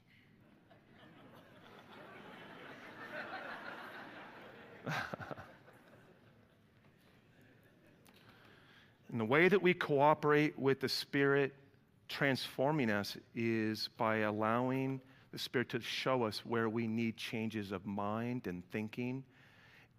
and 9.11 9.21
the 9.21 9.25
way 9.25 9.49
that 9.49 9.63
we 9.63 9.75
cooperate 9.75 10.59
with 10.59 10.81
the 10.81 10.89
Spirit 10.89 11.55
transforming 12.09 12.91
us 12.91 13.17
is 13.35 13.89
by 13.97 14.19
allowing 14.19 15.01
the 15.33 15.39
Spirit 15.39 15.71
to 15.71 15.81
show 15.81 16.25
us 16.25 16.45
where 16.45 16.69
we 16.69 16.87
need 16.87 17.17
changes 17.17 17.73
of 17.73 17.87
mind 17.87 18.47
and 18.47 18.63
thinking. 18.71 19.25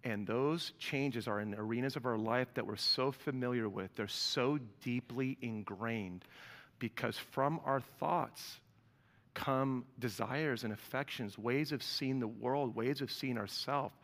And 0.02 0.26
those 0.26 0.72
changes 0.78 1.28
are 1.28 1.40
in 1.40 1.54
arenas 1.54 1.96
of 1.96 2.06
our 2.06 2.18
life 2.18 2.48
that 2.54 2.66
we're 2.66 2.76
so 2.76 3.12
familiar 3.12 3.68
with. 3.68 3.94
They're 3.96 4.08
so 4.08 4.58
deeply 4.82 5.36
ingrained 5.42 6.24
because 6.78 7.18
from 7.18 7.60
our 7.64 7.80
thoughts 7.80 8.60
come 9.34 9.84
desires 9.98 10.64
and 10.64 10.72
affections, 10.72 11.38
ways 11.38 11.72
of 11.72 11.82
seeing 11.82 12.18
the 12.18 12.28
world, 12.28 12.74
ways 12.74 13.00
of 13.00 13.12
seeing 13.12 13.38
ourselves. 13.38 13.94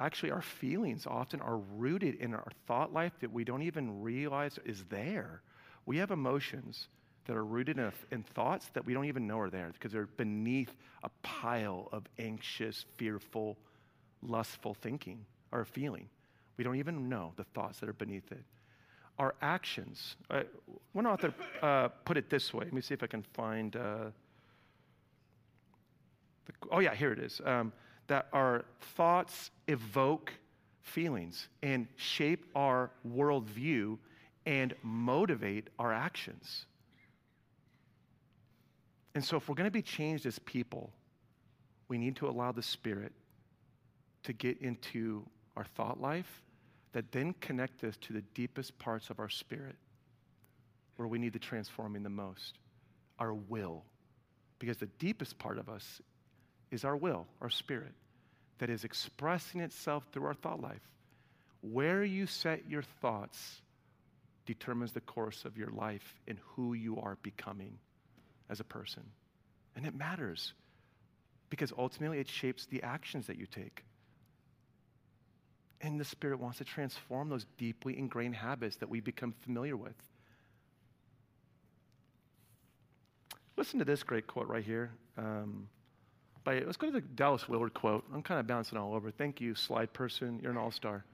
Actually, 0.00 0.30
our 0.30 0.42
feelings 0.42 1.06
often 1.06 1.40
are 1.40 1.58
rooted 1.76 2.14
in 2.16 2.32
our 2.32 2.46
thought 2.66 2.92
life 2.92 3.12
that 3.20 3.32
we 3.32 3.44
don't 3.44 3.62
even 3.62 4.00
realize 4.00 4.58
is 4.64 4.84
there. 4.88 5.42
We 5.86 5.96
have 5.98 6.12
emotions 6.12 6.88
that 7.26 7.36
are 7.36 7.44
rooted 7.44 7.78
in, 7.78 7.92
in, 8.10 8.22
thoughts 8.22 8.70
that 8.74 8.86
we 8.86 8.94
don't 8.94 9.06
even 9.06 9.26
know 9.26 9.38
are 9.40 9.50
there 9.50 9.70
because 9.72 9.92
they're 9.92 10.06
beneath 10.16 10.74
a 11.02 11.10
pile 11.22 11.88
of 11.92 12.04
anxious, 12.18 12.84
fearful, 12.96 13.56
lustful 14.22 14.74
thinking 14.74 15.24
or 15.52 15.64
feeling. 15.64 16.08
We 16.56 16.64
don't 16.64 16.76
even 16.76 17.08
know 17.08 17.32
the 17.36 17.44
thoughts 17.44 17.80
that 17.80 17.88
are 17.88 17.94
beneath 17.94 18.30
it. 18.30 18.42
Our 19.18 19.34
actions, 19.42 20.16
uh, 20.30 20.42
one 20.92 21.06
author 21.06 21.34
uh, 21.60 21.88
put 22.04 22.16
it 22.16 22.30
this 22.30 22.54
way. 22.54 22.64
Let 22.64 22.72
me 22.72 22.80
see 22.80 22.94
if 22.94 23.02
I 23.02 23.08
can 23.08 23.24
find. 23.34 23.74
Uh, 23.74 24.10
the, 26.46 26.52
oh, 26.70 26.78
yeah, 26.78 26.94
here 26.94 27.12
it 27.12 27.18
is. 27.18 27.40
Um, 27.44 27.72
that 28.08 28.26
our 28.32 28.64
thoughts 28.96 29.50
evoke 29.68 30.32
feelings 30.82 31.48
and 31.62 31.86
shape 31.96 32.44
our 32.54 32.90
worldview 33.06 33.98
and 34.46 34.74
motivate 34.82 35.68
our 35.78 35.92
actions. 35.92 36.66
And 39.14 39.24
so, 39.24 39.36
if 39.36 39.48
we're 39.48 39.54
going 39.54 39.66
to 39.66 39.70
be 39.70 39.82
changed 39.82 40.26
as 40.26 40.38
people, 40.40 40.90
we 41.88 41.98
need 41.98 42.16
to 42.16 42.28
allow 42.28 42.52
the 42.52 42.62
Spirit 42.62 43.12
to 44.22 44.32
get 44.32 44.60
into 44.60 45.24
our 45.56 45.64
thought 45.64 46.00
life 46.00 46.42
that 46.92 47.10
then 47.12 47.34
connect 47.40 47.84
us 47.84 47.96
to 47.98 48.12
the 48.12 48.22
deepest 48.34 48.78
parts 48.78 49.10
of 49.10 49.18
our 49.18 49.28
spirit 49.28 49.76
where 50.96 51.08
we 51.08 51.18
need 51.18 51.32
the 51.32 51.38
transforming 51.38 52.02
the 52.02 52.08
most 52.08 52.58
our 53.18 53.34
will. 53.34 53.84
Because 54.58 54.76
the 54.76 54.88
deepest 54.98 55.38
part 55.38 55.58
of 55.58 55.68
us 55.68 56.00
is 56.70 56.84
our 56.84 56.96
will, 56.96 57.26
our 57.40 57.50
spirit, 57.50 57.92
that 58.58 58.70
is 58.70 58.84
expressing 58.84 59.60
itself 59.60 60.04
through 60.12 60.26
our 60.26 60.34
thought 60.34 60.60
life. 60.60 60.82
Where 61.60 62.04
you 62.04 62.26
set 62.26 62.68
your 62.68 62.82
thoughts 62.82 63.60
determines 64.46 64.92
the 64.92 65.00
course 65.00 65.44
of 65.44 65.56
your 65.56 65.70
life 65.70 66.14
and 66.26 66.38
who 66.54 66.74
you 66.74 66.98
are 67.00 67.18
becoming 67.22 67.78
as 68.48 68.60
a 68.60 68.64
person. 68.64 69.02
And 69.76 69.86
it 69.86 69.94
matters 69.94 70.54
because 71.50 71.72
ultimately 71.76 72.18
it 72.18 72.28
shapes 72.28 72.66
the 72.66 72.82
actions 72.82 73.26
that 73.26 73.38
you 73.38 73.46
take. 73.46 73.84
And 75.80 76.00
the 76.00 76.04
Spirit 76.04 76.40
wants 76.40 76.58
to 76.58 76.64
transform 76.64 77.28
those 77.28 77.46
deeply 77.56 77.96
ingrained 77.98 78.34
habits 78.34 78.76
that 78.76 78.88
we 78.88 79.00
become 79.00 79.32
familiar 79.32 79.76
with. 79.76 79.94
Listen 83.56 83.78
to 83.78 83.84
this 83.84 84.02
great 84.02 84.26
quote 84.26 84.48
right 84.48 84.64
here. 84.64 84.90
Um, 85.16 85.68
by, 86.48 86.60
let's 86.60 86.78
go 86.78 86.86
to 86.86 86.92
the 86.94 87.00
Dallas 87.02 87.46
Willard 87.46 87.74
quote. 87.74 88.04
I'm 88.14 88.22
kind 88.22 88.40
of 88.40 88.46
bouncing 88.46 88.78
all 88.78 88.94
over. 88.94 89.10
Thank 89.10 89.38
you, 89.38 89.54
slide 89.54 89.92
person. 89.92 90.40
You're 90.42 90.52
an 90.52 90.56
all 90.56 90.70
star. 90.70 91.04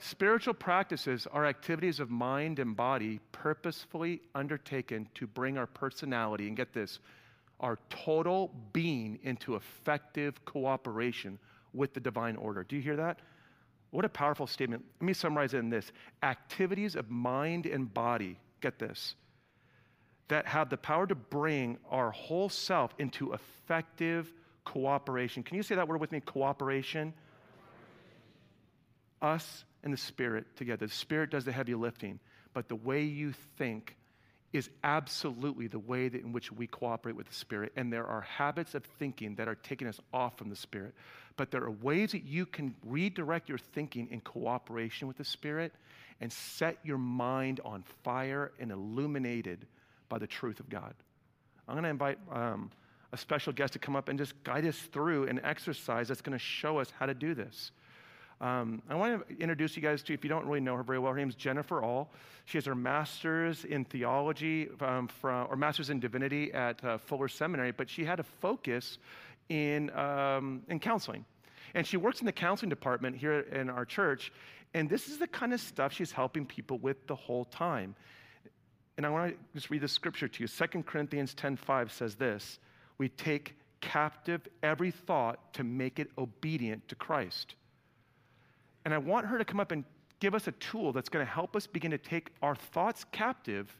Spiritual 0.00 0.54
practices 0.54 1.28
are 1.30 1.46
activities 1.46 2.00
of 2.00 2.10
mind 2.10 2.58
and 2.58 2.76
body 2.76 3.20
purposefully 3.30 4.20
undertaken 4.34 5.08
to 5.14 5.28
bring 5.28 5.56
our 5.56 5.68
personality, 5.68 6.48
and 6.48 6.56
get 6.56 6.72
this, 6.72 6.98
our 7.60 7.78
total 7.90 8.52
being 8.72 9.20
into 9.22 9.54
effective 9.54 10.44
cooperation 10.44 11.38
with 11.72 11.94
the 11.94 12.00
divine 12.00 12.34
order. 12.34 12.64
Do 12.64 12.74
you 12.74 12.82
hear 12.82 12.96
that? 12.96 13.20
What 13.92 14.04
a 14.04 14.08
powerful 14.08 14.48
statement. 14.48 14.84
Let 15.00 15.06
me 15.06 15.12
summarize 15.12 15.54
it 15.54 15.58
in 15.58 15.70
this 15.70 15.92
activities 16.24 16.96
of 16.96 17.08
mind 17.08 17.66
and 17.66 17.92
body, 17.94 18.36
get 18.60 18.80
this, 18.80 19.14
that 20.26 20.46
have 20.46 20.70
the 20.70 20.76
power 20.76 21.06
to 21.06 21.14
bring 21.14 21.78
our 21.88 22.10
whole 22.10 22.48
self 22.48 22.92
into 22.98 23.32
effective 23.32 24.32
cooperation. 24.64 25.42
Can 25.42 25.56
you 25.56 25.62
say 25.62 25.74
that 25.74 25.88
word 25.88 26.00
with 26.00 26.12
me? 26.12 26.20
Cooperation. 26.20 27.14
Us 29.20 29.64
and 29.82 29.92
the 29.92 29.98
Spirit 29.98 30.46
together. 30.56 30.86
The 30.86 30.92
Spirit 30.92 31.30
does 31.30 31.44
the 31.44 31.52
heavy 31.52 31.74
lifting, 31.74 32.20
but 32.54 32.68
the 32.68 32.76
way 32.76 33.02
you 33.02 33.32
think 33.56 33.96
is 34.52 34.68
absolutely 34.84 35.66
the 35.66 35.78
way 35.78 36.08
that 36.08 36.20
in 36.22 36.32
which 36.32 36.52
we 36.52 36.66
cooperate 36.66 37.16
with 37.16 37.26
the 37.26 37.34
Spirit. 37.34 37.72
And 37.76 37.92
there 37.92 38.06
are 38.06 38.20
habits 38.20 38.74
of 38.74 38.84
thinking 38.98 39.36
that 39.36 39.48
are 39.48 39.54
taking 39.54 39.88
us 39.88 39.98
off 40.12 40.36
from 40.36 40.50
the 40.50 40.56
Spirit. 40.56 40.94
But 41.36 41.50
there 41.50 41.62
are 41.62 41.70
ways 41.70 42.12
that 42.12 42.24
you 42.24 42.44
can 42.44 42.74
redirect 42.84 43.48
your 43.48 43.58
thinking 43.58 44.08
in 44.10 44.20
cooperation 44.20 45.08
with 45.08 45.16
the 45.16 45.24
Spirit 45.24 45.72
and 46.20 46.30
set 46.30 46.78
your 46.84 46.98
mind 46.98 47.60
on 47.64 47.82
fire 48.04 48.52
and 48.58 48.70
illuminated 48.70 49.66
by 50.08 50.18
the 50.18 50.26
truth 50.26 50.60
of 50.60 50.68
God. 50.68 50.94
I'm 51.66 51.74
going 51.74 51.84
to 51.84 51.90
invite 51.90 52.18
um, 52.30 52.70
a 53.12 53.16
special 53.16 53.52
guest 53.52 53.74
to 53.74 53.78
come 53.78 53.94
up 53.94 54.08
and 54.08 54.18
just 54.18 54.42
guide 54.42 54.66
us 54.66 54.78
through 54.78 55.28
an 55.28 55.40
exercise 55.44 56.08
that's 56.08 56.22
going 56.22 56.36
to 56.36 56.42
show 56.42 56.78
us 56.78 56.90
how 56.98 57.06
to 57.06 57.14
do 57.14 57.34
this. 57.34 57.72
Um, 58.40 58.82
I 58.88 58.96
want 58.96 59.28
to 59.28 59.38
introduce 59.38 59.76
you 59.76 59.82
guys 59.82 60.02
to, 60.04 60.14
if 60.14 60.24
you 60.24 60.30
don't 60.30 60.46
really 60.46 60.60
know 60.60 60.74
her 60.74 60.82
very 60.82 60.98
well, 60.98 61.12
her 61.12 61.18
name 61.18 61.28
is 61.28 61.36
Jennifer 61.36 61.80
All. 61.80 62.10
She 62.44 62.58
has 62.58 62.64
her 62.64 62.74
master's 62.74 63.64
in 63.64 63.84
theology 63.84 64.68
um, 64.80 65.06
from, 65.06 65.46
or 65.48 65.54
master's 65.54 65.90
in 65.90 66.00
divinity 66.00 66.52
at 66.52 66.84
uh, 66.84 66.98
Fuller 66.98 67.28
Seminary, 67.28 67.70
but 67.70 67.88
she 67.88 68.04
had 68.04 68.18
a 68.18 68.24
focus 68.24 68.98
in, 69.48 69.90
um, 69.90 70.62
in 70.68 70.80
counseling. 70.80 71.24
And 71.74 71.86
she 71.86 71.96
works 71.96 72.20
in 72.20 72.26
the 72.26 72.32
counseling 72.32 72.68
department 72.68 73.16
here 73.16 73.40
in 73.40 73.70
our 73.70 73.84
church. 73.84 74.32
And 74.74 74.88
this 74.88 75.08
is 75.08 75.18
the 75.18 75.28
kind 75.28 75.52
of 75.52 75.60
stuff 75.60 75.92
she's 75.92 76.10
helping 76.10 76.44
people 76.44 76.78
with 76.78 77.06
the 77.06 77.14
whole 77.14 77.44
time. 77.44 77.94
And 78.96 79.06
I 79.06 79.10
want 79.10 79.32
to 79.32 79.38
just 79.54 79.70
read 79.70 79.82
the 79.82 79.88
scripture 79.88 80.28
to 80.28 80.42
you. 80.42 80.48
2 80.48 80.82
Corinthians 80.82 81.34
10:5 81.34 81.90
says 81.90 82.16
this: 82.16 82.58
We 82.98 83.08
take 83.08 83.56
captive 83.80 84.42
every 84.62 84.90
thought 84.90 85.52
to 85.54 85.64
make 85.64 85.98
it 85.98 86.10
obedient 86.18 86.86
to 86.88 86.94
Christ. 86.94 87.54
And 88.84 88.94
I 88.94 88.98
want 88.98 89.26
her 89.26 89.38
to 89.38 89.44
come 89.44 89.60
up 89.60 89.72
and 89.72 89.84
give 90.20 90.34
us 90.34 90.46
a 90.46 90.52
tool 90.52 90.92
that's 90.92 91.08
going 91.08 91.24
to 91.24 91.30
help 91.30 91.56
us 91.56 91.66
begin 91.66 91.90
to 91.90 91.98
take 91.98 92.30
our 92.42 92.54
thoughts 92.54 93.04
captive, 93.10 93.76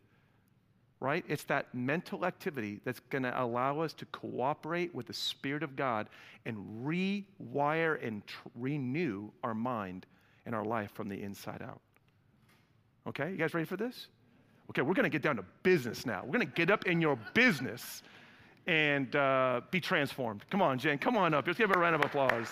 right? 1.01 1.25
It's 1.29 1.45
that 1.45 1.73
mental 1.75 2.25
activity 2.25 2.81
that's 2.85 3.01
going 3.11 3.23
to 3.23 3.43
allow 3.43 3.81
us 3.81 3.93
to 3.95 4.07
cooperate 4.07 4.95
with 4.95 5.07
the 5.07 5.13
Spirit 5.13 5.63
of 5.63 5.77
God 5.77 6.09
and 6.45 6.57
rewire 6.85 8.05
and 8.05 8.23
renew 8.57 9.31
our 9.45 9.55
mind 9.55 10.07
and 10.47 10.55
our 10.55 10.65
life 10.65 10.91
from 10.93 11.09
the 11.09 11.23
inside 11.23 11.63
out. 11.63 11.81
Okay, 13.07 13.31
you 13.31 13.37
guys 13.37 13.55
ready 13.55 13.67
for 13.67 13.77
this? 13.77 14.09
Okay, 14.71 14.83
we're 14.83 14.95
gonna 14.95 15.09
get 15.09 15.23
down 15.23 15.37
to 15.37 15.45
business 15.63 16.07
now. 16.07 16.23
We're 16.25 16.33
gonna 16.33 16.45
get 16.47 16.71
up 16.71 16.87
in 16.87 17.01
your 17.01 17.19
business 17.35 18.03
and 18.67 19.15
uh, 19.17 19.61
be 19.71 19.81
transformed. 19.81 20.45
Come 20.51 20.63
on, 20.63 20.79
Jen, 20.79 20.99
come 20.99 21.17
on 21.17 21.35
up. 21.35 21.47
Let's 21.47 21.59
give 21.59 21.71
her 21.71 21.77
a 21.77 21.79
round 21.79 21.95
of 21.95 22.05
applause. 22.05 22.47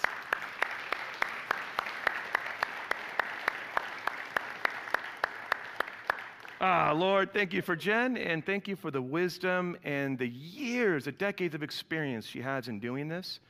Ah, 6.63 6.93
Lord, 6.95 7.33
thank 7.33 7.55
you 7.55 7.63
for 7.63 7.75
Jen, 7.75 8.19
and 8.19 8.45
thank 8.45 8.69
you 8.69 8.77
for 8.77 8.91
the 8.91 9.01
wisdom 9.01 9.79
and 9.83 10.19
the 10.19 10.29
years, 10.29 11.07
the 11.07 11.13
decades 11.13 11.55
of 11.55 11.63
experience 11.63 12.27
she 12.27 12.43
has 12.43 12.69
in 12.69 12.79
doing 12.79 13.09
this. 13.09 13.41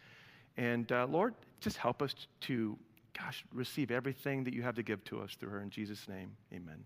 And 0.57 0.91
uh, 0.93 1.07
Lord, 1.11 1.35
just 1.61 1.77
help 1.77 2.03
us 2.03 2.15
to, 2.43 2.79
gosh, 3.19 3.45
receive 3.53 3.91
everything 3.91 4.45
that 4.45 4.55
you 4.55 4.63
have 4.63 4.77
to 4.77 4.85
give 4.85 5.03
to 5.07 5.21
us 5.21 5.35
through 5.35 5.51
her. 5.51 5.61
In 5.61 5.71
Jesus' 5.71 6.07
name, 6.09 6.31
amen. 6.53 6.85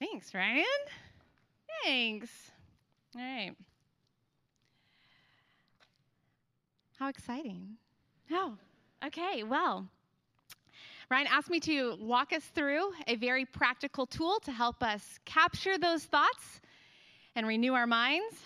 Thanks, 0.00 0.32
Ryan. 0.32 0.64
Thanks. 1.84 2.30
All 3.16 3.22
right. 3.22 3.52
How 6.98 7.08
exciting. 7.08 7.76
Oh, 8.30 8.56
okay. 9.06 9.44
Well, 9.44 9.88
Ryan 11.10 11.26
asked 11.28 11.48
me 11.48 11.60
to 11.60 11.96
walk 12.00 12.32
us 12.32 12.44
through 12.54 12.92
a 13.06 13.16
very 13.16 13.46
practical 13.46 14.04
tool 14.04 14.40
to 14.40 14.52
help 14.52 14.82
us 14.82 15.18
capture 15.24 15.78
those 15.78 16.04
thoughts 16.04 16.60
and 17.34 17.46
renew 17.46 17.72
our 17.72 17.86
minds. 17.86 18.36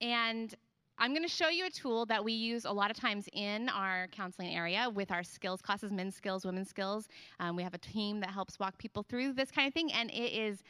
And 0.00 0.54
I'm 0.98 1.10
going 1.10 1.24
to 1.24 1.28
show 1.28 1.48
you 1.48 1.66
a 1.66 1.70
tool 1.70 2.06
that 2.06 2.24
we 2.24 2.32
use 2.32 2.64
a 2.64 2.72
lot 2.72 2.90
of 2.90 2.96
times 2.96 3.28
in 3.34 3.68
our 3.68 4.06
counseling 4.12 4.54
area 4.54 4.88
with 4.88 5.10
our 5.10 5.22
skills 5.22 5.60
classes 5.60 5.92
men's 5.92 6.16
skills, 6.16 6.46
women's 6.46 6.70
skills. 6.70 7.08
Um, 7.38 7.54
we 7.54 7.62
have 7.62 7.74
a 7.74 7.78
team 7.78 8.20
that 8.20 8.30
helps 8.30 8.58
walk 8.58 8.78
people 8.78 9.02
through 9.02 9.34
this 9.34 9.50
kind 9.50 9.68
of 9.68 9.74
thing. 9.74 9.92
And 9.92 10.10
it 10.10 10.32
is, 10.32 10.62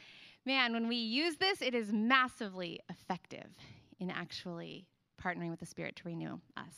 man, 0.47 0.71
when 0.71 0.87
we 0.87 0.95
use 0.95 1.35
this, 1.35 1.61
it 1.61 1.75
is 1.75 1.91
massively 1.91 2.79
effective 2.89 3.49
in 3.99 4.09
actually 4.09 4.87
partnering 5.21 5.49
with 5.49 5.59
the 5.59 5.65
Spirit 5.65 5.97
to 5.97 6.03
renew 6.05 6.39
us. 6.55 6.73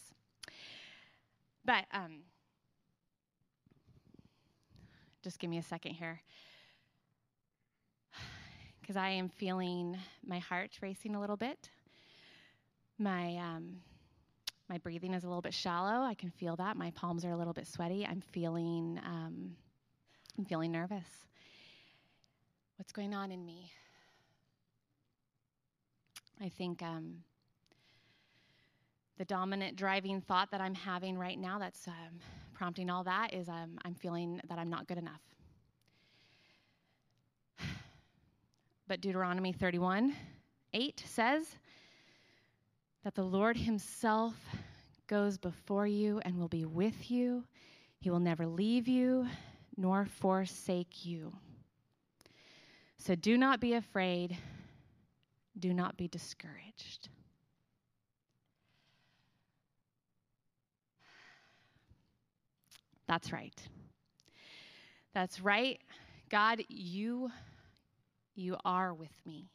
But, 1.63 1.85
um, 1.93 2.23
just 5.21 5.37
give 5.37 5.51
me 5.51 5.59
a 5.59 5.63
second 5.63 5.93
here. 5.93 6.19
Because 8.81 8.97
I 8.97 9.09
am 9.09 9.29
feeling 9.29 9.95
my 10.25 10.39
heart 10.39 10.71
racing 10.81 11.13
a 11.13 11.21
little 11.21 11.37
bit. 11.37 11.69
My, 12.97 13.37
um, 13.37 13.81
my 14.67 14.79
breathing 14.79 15.13
is 15.13 15.23
a 15.23 15.27
little 15.27 15.43
bit 15.43 15.53
shallow. 15.53 16.01
I 16.03 16.15
can 16.15 16.31
feel 16.31 16.55
that. 16.55 16.75
My 16.75 16.89
palms 16.95 17.23
are 17.23 17.29
a 17.29 17.37
little 17.37 17.53
bit 17.53 17.67
sweaty. 17.67 18.03
I'm 18.03 18.21
feeling, 18.31 18.99
um, 19.05 19.55
I'm 20.39 20.45
feeling 20.45 20.71
nervous. 20.71 21.28
What's 22.79 22.93
going 22.93 23.13
on 23.13 23.29
in 23.29 23.45
me? 23.45 23.69
I 26.41 26.47
think 26.47 26.81
um, 26.81 27.15
the 29.17 29.25
dominant 29.25 29.75
driving 29.75 30.21
thought 30.21 30.49
that 30.51 30.61
I'm 30.61 30.73
having 30.73 31.17
right 31.17 31.37
now 31.37 31.59
that's 31.59 31.89
um, 31.89 32.21
prompting 32.53 32.89
all 32.89 33.03
that 33.03 33.33
is 33.33 33.49
um, 33.49 33.77
I'm 33.83 33.95
feeling 33.95 34.39
that 34.47 34.57
I'm 34.57 34.69
not 34.69 34.87
good 34.87 34.97
enough. 34.97 35.19
But 38.87 39.01
Deuteronomy 39.01 39.51
31 39.51 40.15
8 40.73 41.03
says 41.05 41.47
that 43.03 43.13
the 43.13 43.23
Lord 43.23 43.57
Himself 43.57 44.35
goes 45.07 45.37
before 45.37 45.85
you 45.85 46.21
and 46.23 46.39
will 46.39 46.47
be 46.47 46.63
with 46.63 47.11
you. 47.11 47.43
He 47.99 48.09
will 48.09 48.21
never 48.21 48.47
leave 48.47 48.87
you 48.87 49.27
nor 49.75 50.05
forsake 50.05 51.05
you. 51.05 51.33
So 52.99 53.15
do 53.15 53.37
not 53.37 53.61
be 53.61 53.73
afraid, 53.73 54.37
do 55.57 55.73
not 55.73 55.97
be 55.97 56.07
discouraged. 56.09 57.09
That's 63.07 63.31
right. 63.31 63.59
That's 65.15 65.41
right. 65.41 65.79
God, 66.29 66.61
you 66.67 67.31
you 68.35 68.55
are 68.63 68.93
with 68.93 69.15
me. 69.25 69.49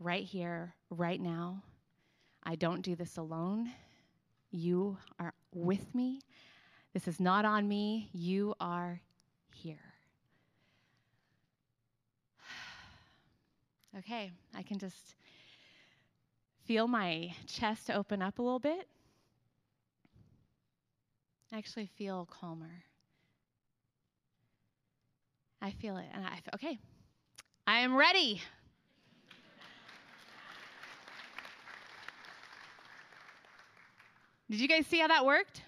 Right 0.00 0.24
here, 0.24 0.74
right 0.90 1.20
now. 1.20 1.62
I 2.42 2.56
don't 2.56 2.82
do 2.82 2.96
this 2.96 3.16
alone. 3.18 3.70
You 4.50 4.96
are 5.20 5.34
with 5.52 5.94
me. 5.94 6.20
This 6.94 7.06
is 7.06 7.20
not 7.20 7.44
on 7.44 7.68
me. 7.68 8.08
You 8.12 8.54
are 8.60 9.00
here. 9.52 9.78
Okay, 13.96 14.30
I 14.54 14.62
can 14.62 14.78
just 14.78 15.14
feel 16.64 16.86
my 16.86 17.32
chest 17.46 17.90
open 17.90 18.20
up 18.20 18.38
a 18.38 18.42
little 18.42 18.58
bit. 18.58 18.86
I 21.52 21.56
actually 21.56 21.86
feel 21.86 22.28
calmer. 22.30 22.84
I 25.62 25.70
feel 25.70 25.96
it. 25.96 26.04
And 26.12 26.24
I, 26.24 26.40
okay, 26.54 26.78
I 27.66 27.80
am 27.80 27.96
ready. 27.96 28.42
Did 34.50 34.60
you 34.60 34.68
guys 34.68 34.86
see 34.86 34.98
how 34.98 35.08
that 35.08 35.24
worked? 35.24 35.62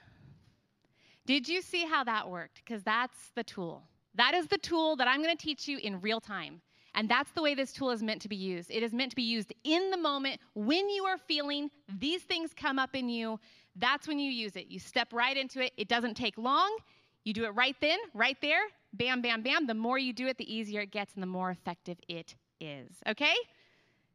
Did 1.27 1.49
you 1.49 1.63
see 1.63 1.85
how 1.85 2.05
that 2.05 2.29
worked? 2.29 2.63
Because 2.65 2.83
that's 2.83 3.31
the 3.35 3.45
tool. 3.45 3.83
That 4.15 4.35
is 4.35 4.47
the 4.47 4.59
tool 4.59 4.97
that 4.97 5.07
I'm 5.07 5.23
going 5.23 5.37
to 5.37 5.43
teach 5.43 5.69
you 5.69 5.79
in 5.79 6.01
real 6.01 6.21
time. 6.21 6.61
And 6.95 7.09
that's 7.09 7.31
the 7.33 7.43
way 7.43 7.55
this 7.55 7.73
tool 7.73 7.91
is 7.91 8.03
meant 8.03 8.21
to 8.23 8.29
be 8.29 8.37
used. 8.37 8.71
It 8.71 8.83
is 8.83 8.93
meant 8.93 9.11
to 9.11 9.17
be 9.17 9.23
used 9.23 9.53
in 9.65 9.91
the 9.91 9.97
moment 9.97 10.41
when 10.55 10.89
you 10.89 11.05
are 11.05 11.19
feeling 11.19 11.71
these 11.99 12.23
things 12.23 12.51
come 12.55 12.79
up 12.79 12.97
in 12.97 13.09
you. 13.09 13.39
That's 13.77 14.09
when 14.09 14.19
you 14.19 14.31
use 14.31 14.57
it. 14.57 14.67
You 14.69 14.79
step 14.79 15.13
right 15.13 15.37
into 15.37 15.63
it. 15.65 15.73
It 15.77 15.89
doesn't 15.89 16.15
take 16.15 16.37
long. 16.37 16.77
You 17.25 17.33
do 17.33 17.45
it 17.45 17.51
right 17.51 17.77
then, 17.81 17.99
right 18.15 18.37
there. 18.41 18.63
Bam, 18.93 19.23
bam, 19.23 19.43
bam. 19.43 19.67
The 19.67 19.75
more 19.75 19.99
you 19.99 20.13
do 20.13 20.27
it, 20.27 20.37
the 20.37 20.53
easier 20.53 20.81
it 20.81 20.91
gets 20.91 21.15
and 21.15 21.23
the 21.23 21.29
more 21.29 21.51
effective 21.51 21.99
it 22.09 22.35
is. 22.61 22.91
Okay? 23.07 23.35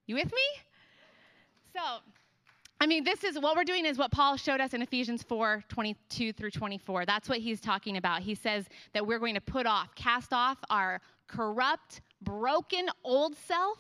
You 0.08 0.16
with 0.16 0.32
me? 0.32 0.42
So, 1.74 1.82
I 2.80 2.88
mean, 2.88 3.04
this 3.04 3.24
is 3.24 3.40
what 3.40 3.56
we're 3.56 3.64
doing 3.64 3.86
is 3.86 3.98
what 3.98 4.12
Paul 4.12 4.36
showed 4.36 4.60
us 4.60 4.74
in 4.74 4.82
Ephesians 4.82 5.24
4 5.24 5.64
22 5.70 6.34
through 6.34 6.52
24. 6.52 7.06
That's 7.06 7.30
what 7.30 7.40
he's 7.40 7.62
talking 7.62 7.98
about. 7.98 8.22
He 8.22 8.36
says 8.36 8.66
that 8.94 9.06
we're 9.06 9.20
going 9.20 9.36
to 9.36 9.42
put 9.42 9.66
off, 9.66 9.96
cast 9.96 10.34
off 10.34 10.58
our 10.70 11.00
corrupt, 11.28 12.02
broken 12.22 12.90
old 13.04 13.36
self 13.36 13.80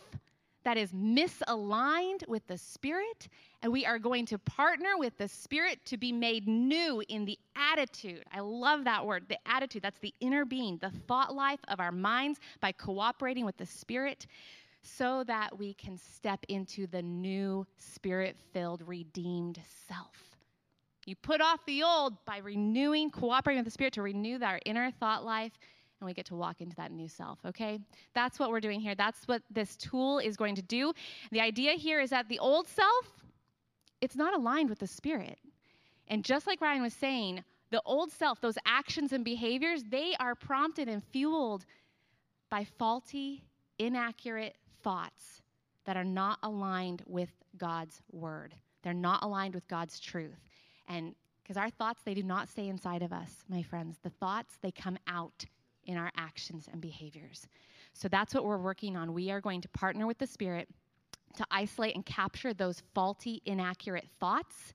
that 0.63 0.77
is 0.77 0.91
misaligned 0.93 2.27
with 2.27 2.45
the 2.47 2.57
Spirit, 2.57 3.27
and 3.61 3.71
we 3.71 3.85
are 3.85 3.99
going 3.99 4.25
to 4.25 4.39
partner 4.39 4.97
with 4.97 5.15
the 5.17 5.27
Spirit 5.27 5.79
to 5.85 5.97
be 5.97 6.11
made 6.11 6.47
new 6.47 7.03
in 7.07 7.25
the 7.25 7.37
attitude. 7.55 8.23
I 8.33 8.39
love 8.39 8.83
that 8.85 9.05
word, 9.05 9.25
the 9.29 9.37
attitude. 9.45 9.83
That's 9.83 9.99
the 9.99 10.13
inner 10.21 10.43
being, 10.43 10.77
the 10.77 10.89
thought 10.89 11.35
life 11.35 11.59
of 11.67 11.79
our 11.79 11.91
minds 11.91 12.39
by 12.61 12.71
cooperating 12.71 13.45
with 13.45 13.57
the 13.57 13.65
Spirit 13.65 14.25
so 14.85 15.23
that 15.25 15.57
we 15.57 15.73
can 15.73 15.97
step 15.97 16.45
into 16.47 16.87
the 16.87 17.01
new 17.01 17.65
Spirit 17.77 18.37
filled, 18.53 18.81
redeemed 18.85 19.59
self. 19.87 20.37
You 21.05 21.15
put 21.15 21.41
off 21.41 21.59
the 21.65 21.83
old 21.83 22.23
by 22.25 22.37
renewing, 22.37 23.11
cooperating 23.11 23.59
with 23.59 23.65
the 23.65 23.71
Spirit 23.71 23.93
to 23.93 24.01
renew 24.01 24.39
our 24.41 24.59
inner 24.65 24.91
thought 24.91 25.23
life 25.23 25.53
and 25.99 26.05
we 26.05 26.13
get 26.13 26.25
to 26.27 26.35
walk 26.35 26.61
into 26.61 26.75
that 26.75 26.91
new 26.91 27.07
self, 27.07 27.39
okay? 27.45 27.79
That's 28.13 28.37
what 28.37 28.49
we're 28.49 28.59
doing 28.59 28.81
here. 28.81 28.95
That's 28.95 29.27
what 29.27 29.41
this 29.49 29.75
tool 29.77 30.19
is 30.19 30.35
going 30.35 30.55
to 30.55 30.61
do. 30.61 30.93
The 31.31 31.39
idea 31.39 31.73
here 31.73 32.01
is 32.01 32.09
that 32.09 32.27
the 32.27 32.39
old 32.39 32.67
self, 32.67 33.23
it's 34.01 34.15
not 34.15 34.33
aligned 34.33 34.69
with 34.69 34.79
the 34.79 34.87
spirit. 34.87 35.39
And 36.07 36.23
just 36.23 36.47
like 36.47 36.59
Ryan 36.61 36.81
was 36.81 36.93
saying, 36.93 37.43
the 37.71 37.81
old 37.85 38.11
self, 38.11 38.41
those 38.41 38.57
actions 38.65 39.13
and 39.13 39.23
behaviors, 39.23 39.83
they 39.89 40.15
are 40.19 40.35
prompted 40.35 40.87
and 40.89 41.03
fueled 41.03 41.65
by 42.49 42.65
faulty, 42.77 43.43
inaccurate 43.79 44.55
thoughts 44.85 45.41
that 45.85 45.97
are 45.97 46.05
not 46.05 46.37
aligned 46.43 47.01
with 47.07 47.31
God's 47.57 48.01
word. 48.11 48.53
They're 48.83 48.93
not 48.93 49.23
aligned 49.23 49.55
with 49.55 49.67
God's 49.67 49.99
truth. 49.99 50.47
And 50.87 51.15
because 51.41 51.57
our 51.57 51.71
thoughts, 51.71 52.03
they 52.05 52.13
do 52.13 52.23
not 52.23 52.47
stay 52.47 52.69
inside 52.69 53.01
of 53.01 53.11
us, 53.11 53.31
my 53.49 53.63
friends. 53.63 53.97
The 54.03 54.11
thoughts, 54.11 54.57
they 54.61 54.71
come 54.71 54.97
out 55.07 55.43
in 55.85 55.97
our 55.97 56.11
actions 56.17 56.69
and 56.71 56.79
behaviors. 56.79 57.47
So 57.93 58.07
that's 58.07 58.33
what 58.33 58.45
we're 58.45 58.59
working 58.59 58.95
on. 58.95 59.13
We 59.13 59.31
are 59.31 59.41
going 59.41 59.61
to 59.61 59.69
partner 59.69 60.05
with 60.05 60.19
the 60.19 60.27
Spirit 60.27 60.69
to 61.37 61.45
isolate 61.49 61.95
and 61.95 62.05
capture 62.05 62.53
those 62.53 62.83
faulty, 62.93 63.41
inaccurate 63.45 64.07
thoughts 64.19 64.73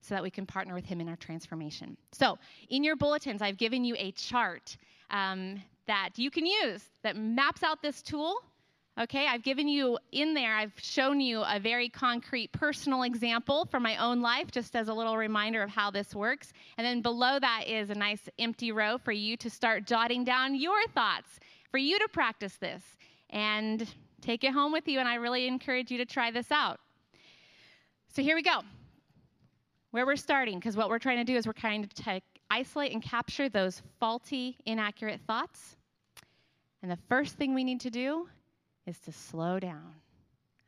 so 0.00 0.14
that 0.14 0.22
we 0.22 0.30
can 0.30 0.46
partner 0.46 0.74
with 0.74 0.86
Him 0.86 1.00
in 1.00 1.08
our 1.08 1.16
transformation. 1.16 1.96
So, 2.12 2.38
in 2.68 2.82
your 2.82 2.96
bulletins, 2.96 3.42
I've 3.42 3.58
given 3.58 3.84
you 3.84 3.96
a 3.98 4.12
chart 4.12 4.76
um, 5.10 5.60
that 5.86 6.10
you 6.16 6.30
can 6.30 6.46
use 6.46 6.84
that 7.02 7.16
maps 7.16 7.62
out 7.62 7.82
this 7.82 8.02
tool 8.02 8.40
Okay, 9.00 9.26
I've 9.26 9.42
given 9.42 9.66
you 9.66 9.98
in 10.12 10.34
there, 10.34 10.54
I've 10.54 10.74
shown 10.76 11.20
you 11.20 11.40
a 11.40 11.58
very 11.58 11.88
concrete 11.88 12.52
personal 12.52 13.02
example 13.04 13.64
from 13.70 13.82
my 13.82 13.96
own 13.96 14.20
life, 14.20 14.50
just 14.50 14.76
as 14.76 14.88
a 14.88 14.92
little 14.92 15.16
reminder 15.16 15.62
of 15.62 15.70
how 15.70 15.90
this 15.90 16.14
works. 16.14 16.52
And 16.76 16.86
then 16.86 17.00
below 17.00 17.38
that 17.38 17.62
is 17.66 17.88
a 17.88 17.94
nice 17.94 18.20
empty 18.38 18.72
row 18.72 18.98
for 18.98 19.10
you 19.10 19.38
to 19.38 19.48
start 19.48 19.86
jotting 19.86 20.24
down 20.24 20.54
your 20.54 20.86
thoughts, 20.88 21.40
for 21.70 21.78
you 21.78 21.98
to 21.98 22.08
practice 22.12 22.58
this 22.58 22.82
and 23.30 23.88
take 24.20 24.44
it 24.44 24.52
home 24.52 24.70
with 24.70 24.86
you. 24.86 24.98
And 24.98 25.08
I 25.08 25.14
really 25.14 25.48
encourage 25.48 25.90
you 25.90 25.96
to 25.96 26.04
try 26.04 26.30
this 26.30 26.50
out. 26.50 26.78
So 28.14 28.20
here 28.20 28.36
we 28.36 28.42
go. 28.42 28.60
Where 29.92 30.04
we're 30.04 30.16
starting, 30.16 30.58
because 30.58 30.76
what 30.76 30.90
we're 30.90 30.98
trying 30.98 31.24
to 31.24 31.32
do 31.32 31.38
is 31.38 31.46
we're 31.46 31.54
trying 31.54 31.86
to 31.86 32.02
take, 32.02 32.22
isolate 32.50 32.92
and 32.92 33.02
capture 33.02 33.48
those 33.48 33.80
faulty, 33.98 34.58
inaccurate 34.66 35.20
thoughts. 35.26 35.78
And 36.82 36.90
the 36.92 36.98
first 37.08 37.36
thing 37.36 37.54
we 37.54 37.64
need 37.64 37.80
to 37.80 37.90
do 37.90 38.28
is 38.90 38.98
to 38.98 39.12
slow 39.12 39.58
down. 39.58 39.94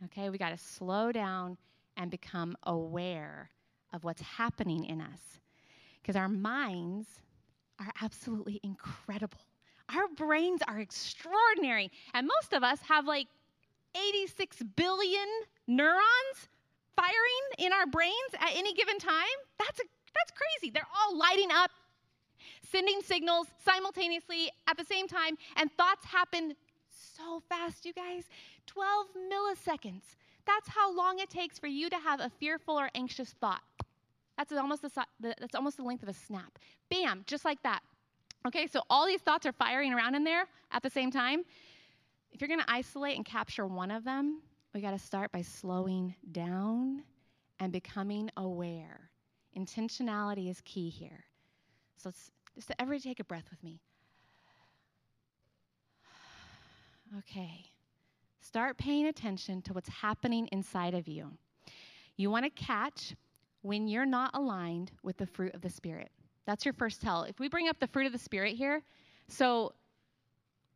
Okay, 0.05 0.31
we 0.31 0.39
got 0.39 0.51
to 0.51 0.57
slow 0.57 1.13
down 1.13 1.59
and 1.97 2.11
become 2.11 2.57
aware 2.63 3.51
of 3.93 4.05
what's 4.05 4.23
happening 4.23 4.85
in 4.85 5.01
us. 5.01 5.41
Because 6.01 6.17
our 6.17 6.29
minds 6.29 7.07
are 7.79 7.93
absolutely 8.01 8.61
incredible. 8.63 9.41
Our 9.95 10.09
brains 10.17 10.61
are 10.67 10.79
extraordinary. 10.79 11.91
And 12.15 12.27
most 12.27 12.53
of 12.53 12.63
us 12.63 12.79
have 12.89 13.07
like 13.07 13.27
86 13.95 14.63
billion 14.77 15.29
neurons 15.67 16.49
firing 16.97 17.45
in 17.59 17.73
our 17.73 17.87
brains 17.87 18.15
at 18.35 18.51
any 18.55 18.73
given 18.75 18.99
time. 18.99 19.39
That's, 19.59 19.81
a, 19.81 19.85
that's 20.15 20.33
crazy. 20.33 20.73
They're 20.73 20.87
all 20.97 21.19
lighting 21.19 21.51
up, 21.53 21.71
sending 22.71 23.01
signals 23.03 23.49
simultaneously 23.65 24.49
at 24.69 24.79
the 24.79 24.85
same 24.85 25.09
time, 25.09 25.37
and 25.57 25.71
thoughts 25.73 26.07
happen 26.07 26.55
so 27.17 27.43
fast, 27.49 27.85
you 27.85 27.93
guys. 27.93 28.25
12 28.67 29.07
milliseconds. 29.31 30.03
That's 30.47 30.69
how 30.69 30.95
long 30.97 31.19
it 31.19 31.31
takes 31.31 31.59
for 31.59 31.67
you 31.67 31.89
to 31.91 31.97
have 31.97 32.21
a 32.21 32.31
fearful 32.41 32.79
or 32.79 32.91
anxious 32.95 33.31
thought. 33.41 33.63
That's 34.37 34.53
almost 34.53 34.83
the, 34.83 34.91
that's 35.21 35.55
almost 35.55 35.77
the 35.77 35.83
length 35.83 36.03
of 36.03 36.09
a 36.09 36.15
snap. 36.15 36.59
Bam, 36.91 37.23
just 37.27 37.45
like 37.45 37.63
that. 37.63 37.81
Okay, 38.47 38.67
so 38.67 38.83
all 38.91 39.07
these 39.07 39.21
thoughts 39.21 39.47
are 39.47 39.53
firing 39.53 39.93
around 39.93 40.15
in 40.15 40.25
there 40.25 40.47
at 40.73 40.83
the 40.83 40.91
same 40.91 41.11
time. 41.11 41.45
If 42.33 42.41
you're 42.41 42.49
to 42.49 42.65
isolate 42.67 43.17
and 43.17 43.25
capture 43.25 43.67
one 43.67 43.91
of 43.91 44.05
them, 44.05 44.41
we 44.75 44.81
got 44.81 44.93
to 44.93 44.99
start 44.99 45.31
by 45.33 45.43
slowing 45.43 46.15
down 46.33 47.03
and 47.61 47.73
becoming 47.73 48.31
aware. 48.37 49.11
Intentionality 49.57 50.51
is 50.51 50.61
key 50.65 50.89
here. 50.89 51.25
So 51.99 52.09
let's 52.09 52.31
just 52.57 52.73
everybody 52.79 53.01
take 53.01 53.21
a 53.21 53.25
breath 53.25 53.49
with 53.51 53.63
me. 53.63 53.81
Okay. 57.19 57.67
Start 58.41 58.79
paying 58.79 59.07
attention 59.07 59.63
to 59.63 59.73
what's 59.73 59.89
happening 59.89 60.49
inside 60.51 60.95
of 60.95 61.07
you. 61.07 61.31
You 62.17 62.31
want 62.31 62.45
to 62.45 62.51
catch 62.51 63.15
when 63.63 63.87
you're 63.87 64.07
not 64.07 64.31
aligned 64.35 64.93
with 65.03 65.17
the 65.17 65.27
fruit 65.27 65.55
of 65.55 65.61
the 65.61 65.71
Spirit. 65.71 66.11
That's 66.47 66.65
your 66.65 66.75
first 66.75 67.01
tell. 67.01 67.23
If 67.25 67.39
we 67.39 67.49
bring 67.49 67.69
up 67.69 67.79
the 67.79 67.87
fruit 67.87 68.07
of 68.07 68.13
the 68.13 68.19
Spirit 68.19 68.57
here, 68.57 68.83
so 69.29 69.73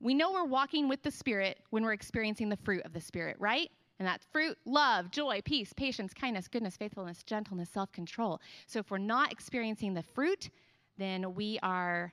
we 0.00 0.14
know 0.14 0.32
we're 0.32 0.44
walking 0.44 0.88
with 0.88 1.02
the 1.02 1.10
Spirit 1.10 1.58
when 1.70 1.82
we're 1.82 1.92
experiencing 1.92 2.48
the 2.48 2.56
fruit 2.56 2.82
of 2.84 2.92
the 2.92 3.00
Spirit, 3.00 3.36
right? 3.38 3.70
And 3.98 4.06
that 4.06 4.20
fruit, 4.30 4.58
love, 4.66 5.10
joy, 5.10 5.40
peace, 5.44 5.72
patience, 5.72 6.12
kindness, 6.12 6.48
goodness, 6.48 6.76
faithfulness, 6.76 7.22
gentleness, 7.22 7.70
self 7.70 7.90
control. 7.92 8.40
So 8.66 8.78
if 8.78 8.90
we're 8.90 8.98
not 8.98 9.32
experiencing 9.32 9.94
the 9.94 10.02
fruit, 10.02 10.50
then 10.98 11.34
we 11.34 11.58
are 11.62 12.12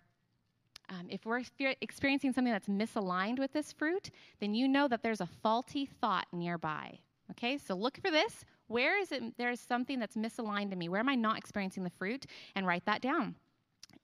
um, 0.93 1.07
if 1.09 1.25
we're 1.25 1.43
experiencing 1.81 2.33
something 2.33 2.51
that's 2.51 2.67
misaligned 2.67 3.39
with 3.39 3.53
this 3.53 3.71
fruit, 3.71 4.11
then 4.39 4.53
you 4.53 4.67
know 4.67 4.87
that 4.87 5.01
there's 5.01 5.21
a 5.21 5.25
faulty 5.25 5.89
thought 6.01 6.27
nearby. 6.31 6.99
Okay, 7.31 7.57
so 7.57 7.73
look 7.73 7.97
for 7.97 8.11
this. 8.11 8.45
Where 8.67 8.99
is 8.99 9.11
it? 9.11 9.37
There's 9.37 9.59
something 9.59 9.99
that's 9.99 10.15
misaligned 10.15 10.71
in 10.71 10.77
me. 10.77 10.89
Where 10.89 10.99
am 10.99 11.09
I 11.09 11.15
not 11.15 11.37
experiencing 11.37 11.83
the 11.83 11.89
fruit? 11.89 12.25
And 12.55 12.67
write 12.67 12.85
that 12.85 13.01
down. 13.01 13.35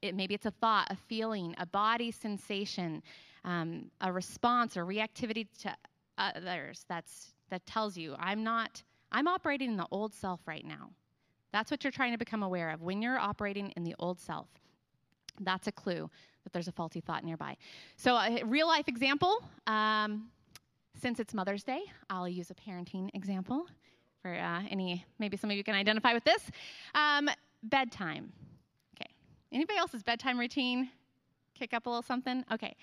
It, 0.01 0.15
maybe 0.15 0.33
it's 0.33 0.45
a 0.45 0.51
thought, 0.51 0.87
a 0.89 0.95
feeling, 0.95 1.53
a 1.57 1.65
body 1.65 2.11
sensation, 2.11 3.03
um, 3.43 3.91
a 4.01 4.11
response 4.11 4.77
or 4.77 4.85
reactivity 4.85 5.47
to 5.61 5.75
others 6.17 6.85
that's 6.89 7.33
that 7.49 7.65
tells 7.65 7.97
you 7.97 8.15
I'm 8.19 8.43
not. 8.43 8.83
I'm 9.11 9.27
operating 9.27 9.71
in 9.71 9.77
the 9.77 9.87
old 9.91 10.13
self 10.13 10.41
right 10.45 10.65
now. 10.65 10.91
That's 11.51 11.71
what 11.71 11.83
you're 11.83 11.91
trying 11.91 12.11
to 12.11 12.17
become 12.17 12.43
aware 12.43 12.69
of 12.69 12.81
when 12.81 13.01
you're 13.01 13.17
operating 13.17 13.71
in 13.71 13.83
the 13.83 13.95
old 13.97 14.19
self. 14.19 14.47
That's 15.39 15.67
a 15.67 15.71
clue 15.71 16.09
that 16.49 16.53
there's 16.53 16.67
a 16.67 16.71
faulty 16.71 16.99
thought 16.99 17.23
nearby. 17.23 17.55
So, 17.95 18.15
a 18.15 18.43
real 18.43 18.67
life 18.67 18.87
example 18.87 19.43
um, 19.67 20.29
since 20.99 21.19
it's 21.19 21.33
Mother's 21.33 21.63
Day, 21.63 21.81
I'll 22.09 22.27
use 22.27 22.49
a 22.49 22.55
parenting 22.55 23.09
example 23.13 23.67
for 24.21 24.33
uh, 24.33 24.61
any, 24.69 25.05
maybe 25.19 25.37
some 25.37 25.51
of 25.51 25.55
you 25.55 25.63
can 25.63 25.75
identify 25.75 26.13
with 26.13 26.23
this. 26.23 26.41
Um, 26.95 27.29
bedtime. 27.63 28.33
Okay. 28.95 29.09
Anybody 29.51 29.77
else's 29.77 30.03
bedtime 30.03 30.39
routine? 30.39 30.89
Kick 31.53 31.73
up 31.73 31.85
a 31.85 31.89
little 31.89 32.01
something? 32.01 32.43
Okay. 32.51 32.75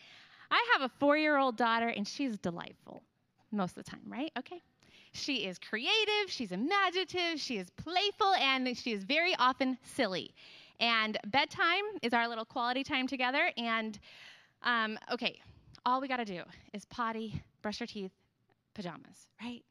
I 0.51 0.65
have 0.73 0.83
a 0.83 0.89
four 1.01 1.17
year 1.17 1.37
old 1.37 1.57
daughter, 1.57 1.89
and 1.89 2.07
she's 2.07 2.39
delightful 2.39 3.03
most 3.51 3.77
of 3.77 3.85
the 3.85 3.91
time, 3.91 4.03
right? 4.07 4.31
Okay. 4.39 4.63
She 5.13 5.47
is 5.47 5.59
creative, 5.59 6.29
she's 6.29 6.53
imaginative, 6.53 7.41
she 7.41 7.57
is 7.57 7.71
playful, 7.71 8.35
and 8.35 8.77
she 8.77 8.93
is 8.93 9.03
very 9.03 9.35
often 9.39 9.79
silly. 9.83 10.35
And 10.81 11.19
bedtime 11.27 11.85
is 12.03 12.13
our 12.13 12.29
little 12.29 12.45
quality 12.45 12.85
time 12.85 13.07
together. 13.07 13.51
And 13.57 13.99
um, 14.63 14.99
okay, 15.13 15.41
all 15.85 16.01
we 16.01 16.09
got 16.09 16.19
to 16.19 16.25
do 16.25 16.43
is 16.73 16.85
potty, 16.87 17.43
brush 17.63 17.81
our 17.81 17.87
teeth, 17.87 18.13
pajamas, 18.75 19.29
right? 19.43 19.63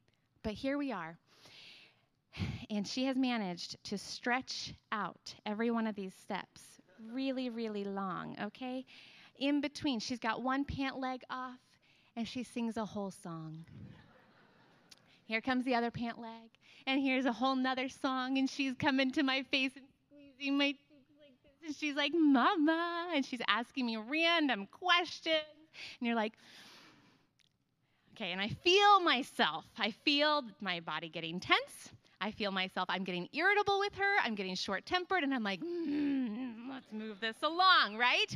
But 0.44 0.54
here 0.54 0.78
we 0.78 0.92
are. 0.92 1.18
And 2.70 2.88
she 2.88 3.06
has 3.06 3.16
managed 3.16 3.82
to 3.86 3.98
stretch 3.98 4.74
out 4.92 5.36
every 5.46 5.72
one 5.72 5.88
of 5.88 5.96
these 5.96 6.14
steps 6.14 6.62
really, 7.12 7.50
really 7.50 7.84
long, 7.84 8.36
okay? 8.42 8.86
In 9.38 9.62
between, 9.62 10.00
she's 10.00 10.20
got 10.20 10.42
one 10.42 10.66
pant 10.66 11.00
leg 11.00 11.22
off 11.30 11.60
and 12.16 12.28
she 12.28 12.44
sings 12.44 12.78
a 12.78 12.86
whole 12.86 13.12
song. 13.12 13.66
Here 15.26 15.42
comes 15.42 15.66
the 15.66 15.76
other 15.76 15.92
pant 15.92 16.20
leg, 16.20 16.50
and 16.86 17.02
here's 17.02 17.26
a 17.26 17.34
whole 17.34 17.56
nother 17.56 17.90
song, 17.90 18.38
and 18.38 18.50
she's 18.50 18.74
coming 18.76 19.12
to 19.14 19.24
my 19.24 19.44
face 19.44 19.72
and 19.76 19.86
squeezing 20.08 20.58
my 20.58 20.76
and 21.66 21.76
she's 21.76 21.96
like, 21.96 22.14
Mama. 22.14 23.08
And 23.14 23.26
she's 23.26 23.42
asking 23.48 23.86
me 23.86 23.98
random 23.98 24.68
questions. 24.68 25.44
And 26.00 26.08
you're 26.08 26.16
like, 26.16 26.34
okay. 28.14 28.32
And 28.32 28.42
I 28.42 28.50
feel 28.50 29.00
myself. 29.02 29.66
I 29.78 29.92
feel 29.92 30.44
my 30.62 30.80
body 30.80 31.10
getting 31.10 31.40
tense. 31.40 31.92
I 32.22 32.32
feel 32.32 32.52
myself, 32.52 32.86
I'm 32.90 33.04
getting 33.04 33.28
irritable 33.34 33.80
with 33.80 33.94
her. 33.96 34.16
I'm 34.24 34.36
getting 34.36 34.56
short 34.56 34.86
tempered. 34.86 35.24
And 35.24 35.34
I'm 35.34 35.44
like, 35.44 35.62
mm, 35.62 36.54
let's 36.70 36.92
move 36.92 37.20
this 37.20 37.36
along, 37.44 37.98
right? 37.98 38.36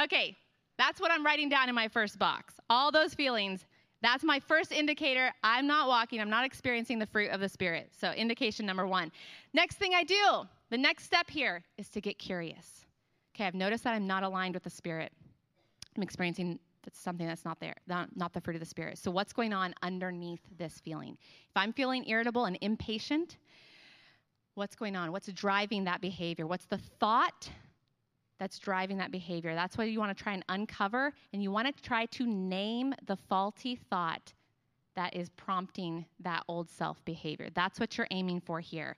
Okay. 0.00 0.36
That's 0.78 1.00
what 1.00 1.10
I'm 1.10 1.24
writing 1.24 1.48
down 1.48 1.68
in 1.68 1.74
my 1.74 1.88
first 1.88 2.18
box. 2.18 2.54
All 2.68 2.92
those 2.92 3.14
feelings. 3.14 3.66
That's 4.02 4.22
my 4.22 4.38
first 4.38 4.72
indicator. 4.72 5.32
I'm 5.42 5.66
not 5.66 5.88
walking, 5.88 6.20
I'm 6.20 6.30
not 6.30 6.44
experiencing 6.44 6.98
the 6.98 7.06
fruit 7.06 7.30
of 7.30 7.40
the 7.40 7.48
Spirit. 7.48 7.90
So, 7.98 8.12
indication 8.12 8.66
number 8.66 8.86
one. 8.86 9.10
Next 9.54 9.76
thing 9.76 9.92
I 9.94 10.04
do, 10.04 10.46
the 10.70 10.78
next 10.78 11.04
step 11.04 11.30
here 11.30 11.62
is 11.78 11.88
to 11.90 12.00
get 12.00 12.18
curious. 12.18 12.86
Okay, 13.34 13.44
I've 13.44 13.54
noticed 13.54 13.84
that 13.84 13.94
I'm 13.94 14.06
not 14.06 14.22
aligned 14.22 14.54
with 14.54 14.64
the 14.64 14.70
Spirit. 14.70 15.12
I'm 15.96 16.02
experiencing 16.02 16.58
something 16.92 17.26
that's 17.26 17.44
not 17.44 17.58
there, 17.58 17.74
not, 17.88 18.08
not 18.16 18.32
the 18.32 18.40
fruit 18.40 18.54
of 18.54 18.60
the 18.60 18.66
Spirit. 18.66 18.98
So, 18.98 19.10
what's 19.10 19.32
going 19.32 19.52
on 19.52 19.74
underneath 19.82 20.40
this 20.56 20.80
feeling? 20.80 21.16
If 21.48 21.56
I'm 21.56 21.72
feeling 21.72 22.08
irritable 22.08 22.46
and 22.46 22.56
impatient, 22.60 23.38
what's 24.54 24.76
going 24.76 24.96
on? 24.96 25.12
What's 25.12 25.28
driving 25.32 25.84
that 25.84 26.00
behavior? 26.00 26.46
What's 26.46 26.66
the 26.66 26.78
thought 26.78 27.50
that's 28.38 28.58
driving 28.58 28.98
that 28.98 29.10
behavior? 29.10 29.54
That's 29.54 29.76
what 29.76 29.88
you 29.88 29.98
want 29.98 30.16
to 30.16 30.22
try 30.22 30.32
and 30.32 30.44
uncover, 30.48 31.12
and 31.32 31.42
you 31.42 31.50
want 31.50 31.74
to 31.74 31.82
try 31.82 32.06
to 32.06 32.26
name 32.26 32.94
the 33.06 33.16
faulty 33.16 33.76
thought 33.90 34.32
that 34.94 35.14
is 35.14 35.28
prompting 35.30 36.06
that 36.20 36.42
old 36.48 36.70
self 36.70 37.04
behavior. 37.04 37.48
That's 37.54 37.78
what 37.78 37.96
you're 37.96 38.08
aiming 38.10 38.40
for 38.40 38.60
here. 38.60 38.96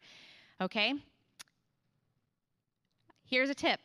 Okay? 0.61 0.95
Here's 3.29 3.51
a 3.51 3.55
tip 3.55 3.81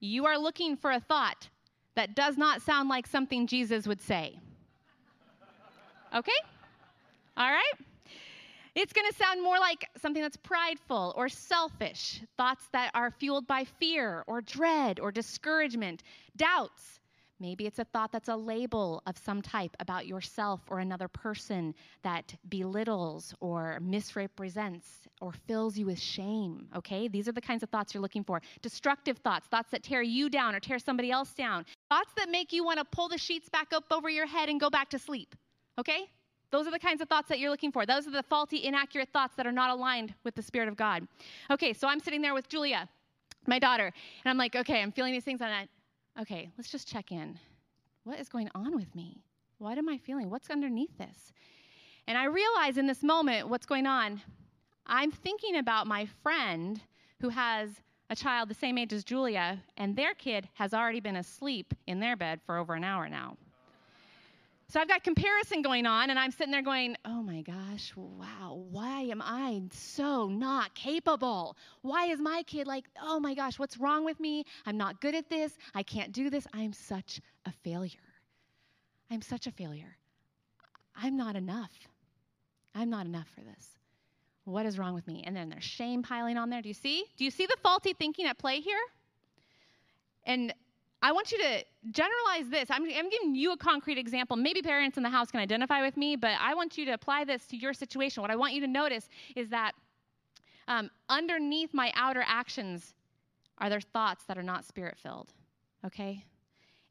you 0.00 0.26
are 0.26 0.38
looking 0.38 0.76
for 0.76 0.92
a 0.92 1.00
thought 1.00 1.48
that 1.94 2.14
does 2.14 2.38
not 2.38 2.62
sound 2.62 2.88
like 2.88 3.06
something 3.06 3.46
Jesus 3.46 3.86
would 3.86 4.00
say. 4.00 4.38
Okay? 6.14 6.32
All 7.36 7.50
right? 7.50 7.72
It's 8.74 8.92
going 8.92 9.10
to 9.10 9.16
sound 9.16 9.42
more 9.42 9.58
like 9.58 9.88
something 10.00 10.22
that's 10.22 10.36
prideful 10.36 11.12
or 11.16 11.28
selfish, 11.28 12.22
thoughts 12.36 12.68
that 12.72 12.90
are 12.94 13.10
fueled 13.10 13.46
by 13.46 13.64
fear 13.64 14.24
or 14.26 14.40
dread 14.40 15.00
or 15.00 15.10
discouragement, 15.12 16.02
doubts, 16.36 16.99
Maybe 17.40 17.66
it's 17.66 17.78
a 17.78 17.84
thought 17.84 18.12
that's 18.12 18.28
a 18.28 18.36
label 18.36 19.02
of 19.06 19.16
some 19.16 19.40
type 19.40 19.74
about 19.80 20.06
yourself 20.06 20.60
or 20.68 20.80
another 20.80 21.08
person 21.08 21.74
that 22.02 22.36
belittles 22.50 23.34
or 23.40 23.78
misrepresents 23.80 25.08
or 25.22 25.32
fills 25.32 25.78
you 25.78 25.86
with 25.86 25.98
shame, 25.98 26.68
okay? 26.76 27.08
These 27.08 27.28
are 27.28 27.32
the 27.32 27.40
kinds 27.40 27.62
of 27.62 27.70
thoughts 27.70 27.94
you're 27.94 28.02
looking 28.02 28.24
for. 28.24 28.42
Destructive 28.60 29.18
thoughts, 29.18 29.46
thoughts 29.46 29.70
that 29.70 29.82
tear 29.82 30.02
you 30.02 30.28
down 30.28 30.54
or 30.54 30.60
tear 30.60 30.78
somebody 30.78 31.10
else 31.10 31.32
down, 31.32 31.64
thoughts 31.88 32.12
that 32.16 32.28
make 32.28 32.52
you 32.52 32.62
want 32.62 32.78
to 32.78 32.84
pull 32.84 33.08
the 33.08 33.18
sheets 33.18 33.48
back 33.48 33.72
up 33.72 33.84
over 33.90 34.10
your 34.10 34.26
head 34.26 34.50
and 34.50 34.60
go 34.60 34.68
back 34.68 34.90
to 34.90 34.98
sleep, 34.98 35.34
okay? 35.78 36.10
Those 36.50 36.66
are 36.66 36.70
the 36.70 36.78
kinds 36.78 37.00
of 37.00 37.08
thoughts 37.08 37.28
that 37.28 37.38
you're 37.38 37.50
looking 37.50 37.72
for. 37.72 37.86
Those 37.86 38.06
are 38.06 38.10
the 38.10 38.24
faulty, 38.24 38.64
inaccurate 38.64 39.08
thoughts 39.12 39.34
that 39.36 39.46
are 39.46 39.52
not 39.52 39.70
aligned 39.70 40.14
with 40.24 40.34
the 40.34 40.42
Spirit 40.42 40.68
of 40.68 40.76
God. 40.76 41.06
Okay, 41.50 41.72
so 41.72 41.88
I'm 41.88 42.00
sitting 42.00 42.20
there 42.20 42.34
with 42.34 42.48
Julia, 42.48 42.88
my 43.46 43.58
daughter, 43.58 43.86
and 43.86 44.30
I'm 44.30 44.36
like, 44.36 44.56
okay, 44.56 44.82
I'm 44.82 44.92
feeling 44.92 45.12
these 45.12 45.24
things, 45.24 45.40
and 45.40 45.50
I, 45.52 45.68
okay, 46.20 46.50
let's 46.56 46.70
just 46.70 46.88
check 46.88 47.12
in. 47.12 47.38
What 48.04 48.20
is 48.20 48.28
going 48.28 48.50
on 48.54 48.76
with 48.76 48.94
me? 48.94 49.22
What 49.58 49.78
am 49.78 49.88
I 49.88 49.98
feeling? 49.98 50.30
What's 50.30 50.50
underneath 50.50 50.96
this? 50.98 51.32
And 52.06 52.16
I 52.16 52.24
realize 52.24 52.78
in 52.78 52.86
this 52.86 53.02
moment 53.02 53.48
what's 53.48 53.66
going 53.66 53.86
on. 53.86 54.20
I'm 54.86 55.10
thinking 55.10 55.56
about 55.56 55.86
my 55.86 56.06
friend 56.22 56.80
who 57.20 57.28
has 57.28 57.80
a 58.08 58.16
child 58.16 58.48
the 58.48 58.54
same 58.54 58.76
age 58.78 58.92
as 58.92 59.04
Julia, 59.04 59.62
and 59.76 59.94
their 59.94 60.14
kid 60.14 60.48
has 60.54 60.74
already 60.74 61.00
been 61.00 61.16
asleep 61.16 61.74
in 61.86 62.00
their 62.00 62.16
bed 62.16 62.40
for 62.44 62.56
over 62.56 62.74
an 62.74 62.84
hour 62.84 63.08
now. 63.08 63.36
So 64.70 64.78
I've 64.78 64.86
got 64.86 65.02
comparison 65.02 65.62
going 65.62 65.84
on, 65.84 66.10
and 66.10 66.18
I'm 66.18 66.30
sitting 66.30 66.52
there 66.52 66.62
going, 66.62 66.96
oh 67.04 67.24
my 67.24 67.42
gosh, 67.42 67.92
wow, 67.96 68.64
why 68.70 69.00
am 69.00 69.20
I 69.20 69.60
so 69.72 70.28
not 70.28 70.76
capable? 70.76 71.56
Why 71.82 72.06
is 72.06 72.20
my 72.20 72.44
kid 72.46 72.68
like, 72.68 72.84
oh 73.02 73.18
my 73.18 73.34
gosh, 73.34 73.58
what's 73.58 73.78
wrong 73.78 74.04
with 74.04 74.20
me? 74.20 74.44
I'm 74.66 74.76
not 74.76 75.00
good 75.00 75.16
at 75.16 75.28
this. 75.28 75.58
I 75.74 75.82
can't 75.82 76.12
do 76.12 76.30
this. 76.30 76.46
I'm 76.54 76.72
such 76.72 77.20
a 77.46 77.50
failure. 77.50 77.98
I'm 79.10 79.22
such 79.22 79.48
a 79.48 79.50
failure. 79.50 79.96
I'm 80.94 81.16
not 81.16 81.34
enough. 81.34 81.72
I'm 82.72 82.90
not 82.90 83.06
enough 83.06 83.28
for 83.34 83.40
this. 83.40 83.70
What 84.44 84.66
is 84.66 84.78
wrong 84.78 84.94
with 84.94 85.08
me? 85.08 85.24
And 85.26 85.34
then 85.34 85.48
there's 85.48 85.64
shame 85.64 86.04
piling 86.04 86.36
on 86.36 86.48
there. 86.48 86.62
Do 86.62 86.68
you 86.68 86.74
see? 86.74 87.06
Do 87.16 87.24
you 87.24 87.32
see 87.32 87.46
the 87.46 87.56
faulty 87.60 87.92
thinking 87.92 88.26
at 88.26 88.38
play 88.38 88.60
here? 88.60 88.78
And 90.24 90.54
I 91.02 91.12
want 91.12 91.32
you 91.32 91.38
to 91.38 91.64
generalize 91.90 92.50
this. 92.50 92.70
I'm, 92.70 92.84
I'm, 92.84 93.08
giving 93.08 93.34
you 93.34 93.52
a 93.52 93.56
concrete 93.56 93.96
example. 93.96 94.36
Maybe 94.36 94.60
parents 94.60 94.98
in 94.98 95.02
the 95.02 95.08
house 95.08 95.30
can 95.30 95.40
identify 95.40 95.80
with 95.80 95.96
me, 95.96 96.14
but 96.14 96.32
I 96.38 96.54
want 96.54 96.76
you 96.76 96.84
to 96.86 96.92
apply 96.92 97.24
this 97.24 97.46
to 97.46 97.56
your 97.56 97.72
situation. 97.72 98.20
What 98.20 98.30
I 98.30 98.36
want 98.36 98.52
you 98.52 98.60
to 98.60 98.66
notice 98.66 99.08
is 99.34 99.48
that 99.48 99.72
um, 100.68 100.90
underneath 101.08 101.72
my 101.72 101.90
outer 101.96 102.22
actions 102.26 102.94
are 103.58 103.70
there 103.70 103.80
thoughts 103.80 104.24
that 104.24 104.36
are 104.36 104.42
not 104.42 104.64
spirit 104.64 104.98
filled, 104.98 105.32
okay? 105.86 106.24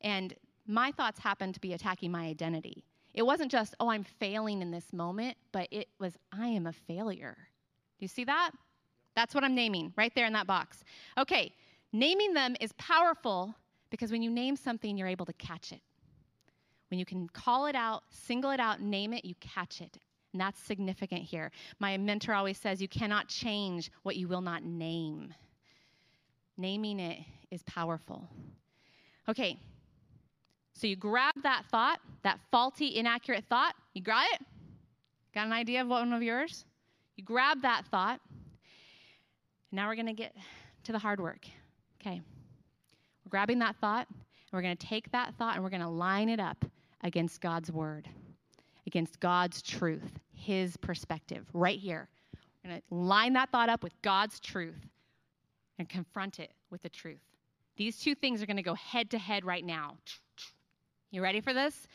And 0.01 0.33
my 0.67 0.91
thoughts 0.91 1.19
happen 1.19 1.53
to 1.53 1.59
be 1.59 1.73
attacking 1.73 2.11
my 2.11 2.25
identity. 2.25 2.83
It 3.13 3.23
wasn't 3.23 3.51
just, 3.51 3.75
oh, 3.79 3.89
I'm 3.89 4.03
failing 4.03 4.61
in 4.61 4.71
this 4.71 4.91
moment, 4.91 5.37
but 5.51 5.67
it 5.71 5.87
was, 5.99 6.13
I 6.31 6.47
am 6.47 6.67
a 6.67 6.73
failure. 6.73 7.37
Do 7.99 8.03
you 8.03 8.07
see 8.07 8.23
that? 8.23 8.51
That's 9.15 9.35
what 9.35 9.43
I'm 9.43 9.55
naming 9.55 9.93
right 9.97 10.13
there 10.15 10.25
in 10.25 10.33
that 10.33 10.47
box. 10.47 10.83
Okay, 11.17 11.53
naming 11.91 12.33
them 12.33 12.55
is 12.59 12.71
powerful 12.73 13.55
because 13.89 14.11
when 14.11 14.21
you 14.21 14.29
name 14.29 14.55
something, 14.55 14.97
you're 14.97 15.07
able 15.07 15.25
to 15.25 15.33
catch 15.33 15.71
it. 15.71 15.81
When 16.89 16.99
you 16.99 17.05
can 17.05 17.27
call 17.29 17.67
it 17.67 17.75
out, 17.75 18.03
single 18.09 18.51
it 18.51 18.59
out, 18.59 18.81
name 18.81 19.13
it, 19.13 19.25
you 19.25 19.35
catch 19.39 19.81
it. 19.81 19.97
And 20.33 20.41
that's 20.41 20.59
significant 20.59 21.21
here. 21.21 21.51
My 21.79 21.97
mentor 21.97 22.33
always 22.33 22.57
says 22.57 22.81
you 22.81 22.87
cannot 22.87 23.27
change 23.27 23.91
what 24.03 24.15
you 24.15 24.27
will 24.27 24.41
not 24.41 24.63
name. 24.63 25.33
Naming 26.57 26.99
it 26.99 27.19
is 27.51 27.63
powerful. 27.63 28.27
Okay, 29.27 29.59
so 30.79 30.87
you 30.87 30.95
grab 30.95 31.33
that 31.43 31.63
thought, 31.69 31.99
that 32.23 32.39
faulty, 32.51 32.95
inaccurate 32.95 33.43
thought, 33.49 33.75
you 33.93 34.01
got 34.01 34.25
it? 34.33 34.41
Got 35.33 35.47
an 35.47 35.51
idea 35.51 35.81
of 35.81 35.87
one 35.87 36.13
of 36.13 36.23
yours? 36.23 36.63
You 37.17 37.23
grab 37.25 37.61
that 37.63 37.85
thought. 37.91 38.21
Now 39.73 39.89
we're 39.89 39.95
going 39.95 40.07
to 40.07 40.13
get 40.13 40.33
to 40.85 40.93
the 40.93 40.99
hard 40.99 41.19
work. 41.19 41.45
Okay. 41.99 42.21
Grabbing 43.29 43.59
that 43.59 43.75
thought, 43.77 44.07
and 44.09 44.17
we're 44.51 44.61
going 44.61 44.75
to 44.75 44.87
take 44.87 45.11
that 45.11 45.35
thought 45.35 45.55
and 45.55 45.63
we're 45.63 45.69
going 45.69 45.81
to 45.81 45.87
line 45.87 46.29
it 46.29 46.39
up 46.39 46.65
against 47.01 47.41
God's 47.41 47.71
word, 47.71 48.09
against 48.87 49.19
God's 49.19 49.61
truth, 49.61 50.19
His 50.33 50.75
perspective, 50.77 51.45
right 51.53 51.79
here. 51.79 52.09
We're 52.63 52.71
going 52.71 52.81
to 52.81 52.95
line 52.95 53.33
that 53.33 53.51
thought 53.51 53.69
up 53.69 53.83
with 53.83 53.93
God's 54.01 54.39
truth 54.39 54.79
and 55.77 55.87
confront 55.87 56.39
it 56.39 56.51
with 56.71 56.81
the 56.81 56.89
truth. 56.89 57.21
These 57.77 57.99
two 57.99 58.15
things 58.15 58.41
are 58.41 58.45
going 58.45 58.57
to 58.57 58.63
go 58.63 58.73
head 58.73 59.11
to 59.11 59.17
head 59.17 59.45
right 59.45 59.65
now. 59.65 59.97
You 61.11 61.21
ready 61.21 61.39
for 61.39 61.53
this? 61.53 61.87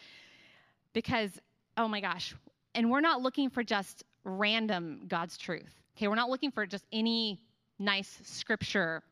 Because, 0.92 1.38
oh 1.76 1.88
my 1.88 2.00
gosh, 2.00 2.34
and 2.74 2.90
we're 2.90 3.00
not 3.00 3.20
looking 3.20 3.50
for 3.50 3.62
just 3.62 4.04
random 4.24 5.02
God's 5.06 5.36
truth. 5.36 5.70
Okay, 5.96 6.08
we're 6.08 6.14
not 6.14 6.30
looking 6.30 6.50
for 6.50 6.66
just 6.66 6.84
any 6.92 7.40
nice 7.78 8.20
scripture 8.24 9.02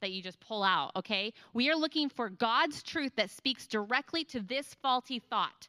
that 0.00 0.12
you 0.12 0.22
just 0.22 0.40
pull 0.40 0.62
out, 0.62 0.92
okay? 0.96 1.32
We 1.52 1.70
are 1.70 1.76
looking 1.76 2.08
for 2.08 2.28
God's 2.28 2.82
truth 2.82 3.12
that 3.16 3.30
speaks 3.30 3.66
directly 3.66 4.24
to 4.24 4.40
this 4.40 4.74
faulty 4.82 5.18
thought, 5.18 5.68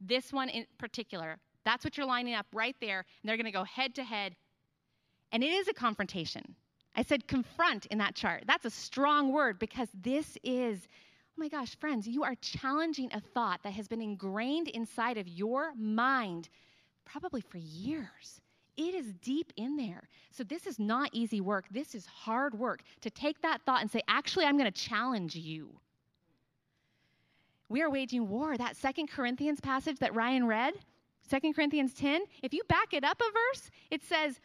this 0.00 0.32
one 0.32 0.48
in 0.48 0.66
particular. 0.78 1.38
That's 1.64 1.84
what 1.84 1.96
you're 1.96 2.06
lining 2.06 2.34
up 2.34 2.46
right 2.52 2.76
there, 2.80 2.98
and 2.98 3.28
they're 3.28 3.36
to 3.46 3.52
go 3.52 3.64
head 3.64 3.94
to 3.94 4.04
head. 4.04 4.34
And 5.32 5.42
it 5.42 5.52
is 5.52 5.68
a 5.68 5.74
confrontation. 5.74 6.54
I 6.94 7.02
said 7.02 7.26
confront 7.26 7.86
in 7.86 7.98
that 7.98 8.14
chart. 8.14 8.44
That's 8.46 8.66
a 8.66 8.70
strong 8.70 9.32
word 9.32 9.58
because 9.58 9.88
this 9.94 10.36
is, 10.42 10.86
oh 11.30 11.38
my 11.38 11.48
gosh, 11.48 11.74
friends, 11.78 12.06
you 12.06 12.22
are 12.22 12.34
challenging 12.36 13.10
a 13.14 13.20
thought 13.20 13.62
that 13.62 13.72
has 13.72 13.88
been 13.88 14.02
ingrained 14.02 14.68
inside 14.68 15.16
of 15.16 15.26
your 15.26 15.72
mind 15.74 16.50
probably 17.06 17.40
for 17.40 17.58
years. 17.58 18.41
It 18.76 18.94
is 18.94 19.12
deep 19.22 19.52
in 19.56 19.76
there. 19.76 20.08
So, 20.30 20.44
this 20.44 20.66
is 20.66 20.78
not 20.78 21.10
easy 21.12 21.40
work. 21.40 21.66
This 21.70 21.94
is 21.94 22.06
hard 22.06 22.54
work 22.54 22.82
to 23.02 23.10
take 23.10 23.40
that 23.42 23.60
thought 23.62 23.82
and 23.82 23.90
say, 23.90 24.02
actually, 24.08 24.46
I'm 24.46 24.56
going 24.56 24.70
to 24.70 24.80
challenge 24.80 25.36
you. 25.36 25.70
We 27.68 27.82
are 27.82 27.90
waging 27.90 28.28
war. 28.28 28.56
That 28.56 28.76
Second 28.76 29.10
Corinthians 29.10 29.60
passage 29.60 29.98
that 29.98 30.14
Ryan 30.14 30.46
read, 30.46 30.74
Second 31.22 31.54
Corinthians 31.54 31.94
10, 31.94 32.22
if 32.42 32.52
you 32.52 32.62
back 32.68 32.92
it 32.92 33.04
up 33.04 33.20
a 33.20 33.32
verse, 33.32 33.70
it 33.90 34.02
says 34.02 34.40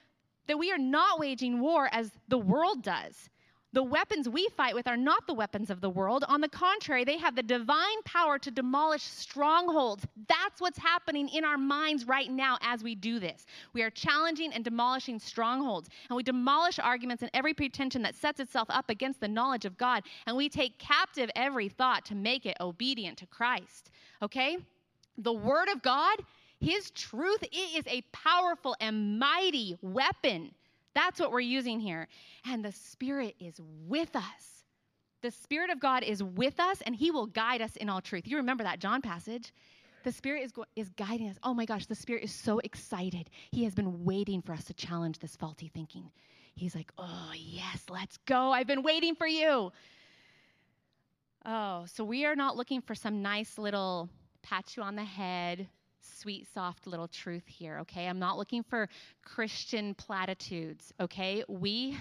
that 0.47 0.57
we 0.57 0.71
are 0.71 0.77
not 0.77 1.19
waging 1.19 1.59
war 1.59 1.89
as 1.91 2.11
the 2.27 2.37
world 2.37 2.83
does. 2.83 3.29
The 3.77 3.83
weapons 3.83 4.27
we 4.27 4.49
fight 4.57 4.73
with 4.73 4.87
are 4.87 4.97
not 4.97 5.27
the 5.27 5.35
weapons 5.35 5.69
of 5.69 5.81
the 5.81 5.89
world. 5.91 6.25
On 6.27 6.41
the 6.41 6.49
contrary, 6.49 7.03
they 7.03 7.19
have 7.19 7.35
the 7.35 7.43
divine 7.43 8.01
power 8.05 8.39
to 8.39 8.49
demolish 8.49 9.03
strongholds. 9.03 10.03
That's 10.27 10.59
what's 10.59 10.79
happening 10.79 11.29
in 11.29 11.45
our 11.45 11.59
minds 11.59 12.07
right 12.07 12.31
now 12.31 12.57
as 12.63 12.83
we 12.83 12.95
do 12.95 13.19
this. 13.19 13.45
We 13.73 13.83
are 13.83 13.91
challenging 13.91 14.51
and 14.51 14.63
demolishing 14.63 15.19
strongholds, 15.19 15.89
and 16.09 16.17
we 16.17 16.23
demolish 16.23 16.79
arguments 16.79 17.21
and 17.21 17.29
every 17.35 17.53
pretension 17.53 18.01
that 18.01 18.15
sets 18.15 18.39
itself 18.39 18.67
up 18.71 18.89
against 18.89 19.19
the 19.19 19.27
knowledge 19.27 19.65
of 19.65 19.77
God, 19.77 20.01
and 20.25 20.35
we 20.35 20.49
take 20.49 20.79
captive 20.79 21.29
every 21.35 21.69
thought 21.69 22.03
to 22.05 22.15
make 22.15 22.47
it 22.47 22.57
obedient 22.59 23.19
to 23.19 23.27
Christ. 23.27 23.91
Okay? 24.23 24.57
The 25.19 25.33
Word 25.33 25.69
of 25.69 25.83
God, 25.83 26.17
His 26.59 26.89
truth, 26.89 27.43
it 27.43 27.55
is 27.77 27.83
a 27.85 28.01
powerful 28.11 28.75
and 28.79 29.19
mighty 29.19 29.77
weapon 29.83 30.55
that's 30.97 31.19
what 31.19 31.31
we're 31.31 31.39
using 31.39 31.79
here. 31.79 32.07
And 32.45 32.65
the 32.65 32.71
Spirit 32.71 33.35
is 33.39 33.59
with 33.87 34.15
us. 34.15 34.63
The 35.21 35.31
Spirit 35.31 35.69
of 35.69 35.79
God 35.79 36.03
is 36.03 36.23
with 36.23 36.59
us, 36.59 36.81
and 36.81 36.95
He 36.95 37.11
will 37.11 37.27
guide 37.27 37.61
us 37.61 37.75
in 37.75 37.89
all 37.89 38.01
truth. 38.01 38.27
You 38.27 38.37
remember 38.37 38.63
that 38.63 38.79
John 38.79 39.01
passage? 39.01 39.53
The 40.03 40.11
Spirit 40.11 40.43
is, 40.43 40.51
go- 40.51 40.65
is 40.75 40.89
guiding 40.89 41.29
us. 41.29 41.37
Oh 41.43 41.53
my 41.53 41.65
gosh, 41.65 41.85
the 41.85 41.95
Spirit 41.95 42.23
is 42.23 42.31
so 42.31 42.59
excited. 42.59 43.29
He 43.51 43.63
has 43.63 43.75
been 43.75 44.03
waiting 44.05 44.41
for 44.41 44.53
us 44.53 44.65
to 44.65 44.73
challenge 44.73 45.19
this 45.19 45.35
faulty 45.35 45.69
thinking. 45.73 46.11
He's 46.55 46.75
like, 46.75 46.91
oh, 46.97 47.31
yes, 47.35 47.83
let's 47.89 48.17
go. 48.25 48.51
I've 48.51 48.67
been 48.67 48.83
waiting 48.83 49.15
for 49.15 49.27
you. 49.27 49.71
Oh, 51.45 51.85
so 51.85 52.03
we 52.03 52.25
are 52.25 52.35
not 52.35 52.57
looking 52.57 52.81
for 52.81 52.95
some 52.95 53.21
nice 53.21 53.57
little 53.57 54.09
pat 54.43 54.75
you 54.75 54.83
on 54.83 54.95
the 54.95 55.03
head, 55.03 55.67
sweet, 56.01 56.47
soft 56.53 56.87
little 56.87 57.07
truth 57.07 57.47
here, 57.47 57.79
okay? 57.79 58.07
I'm 58.07 58.19
not 58.19 58.37
looking 58.37 58.63
for 58.63 58.89
Christian 59.23 59.93
platitudes, 59.95 60.93
okay? 60.99 61.43
We 61.47 61.97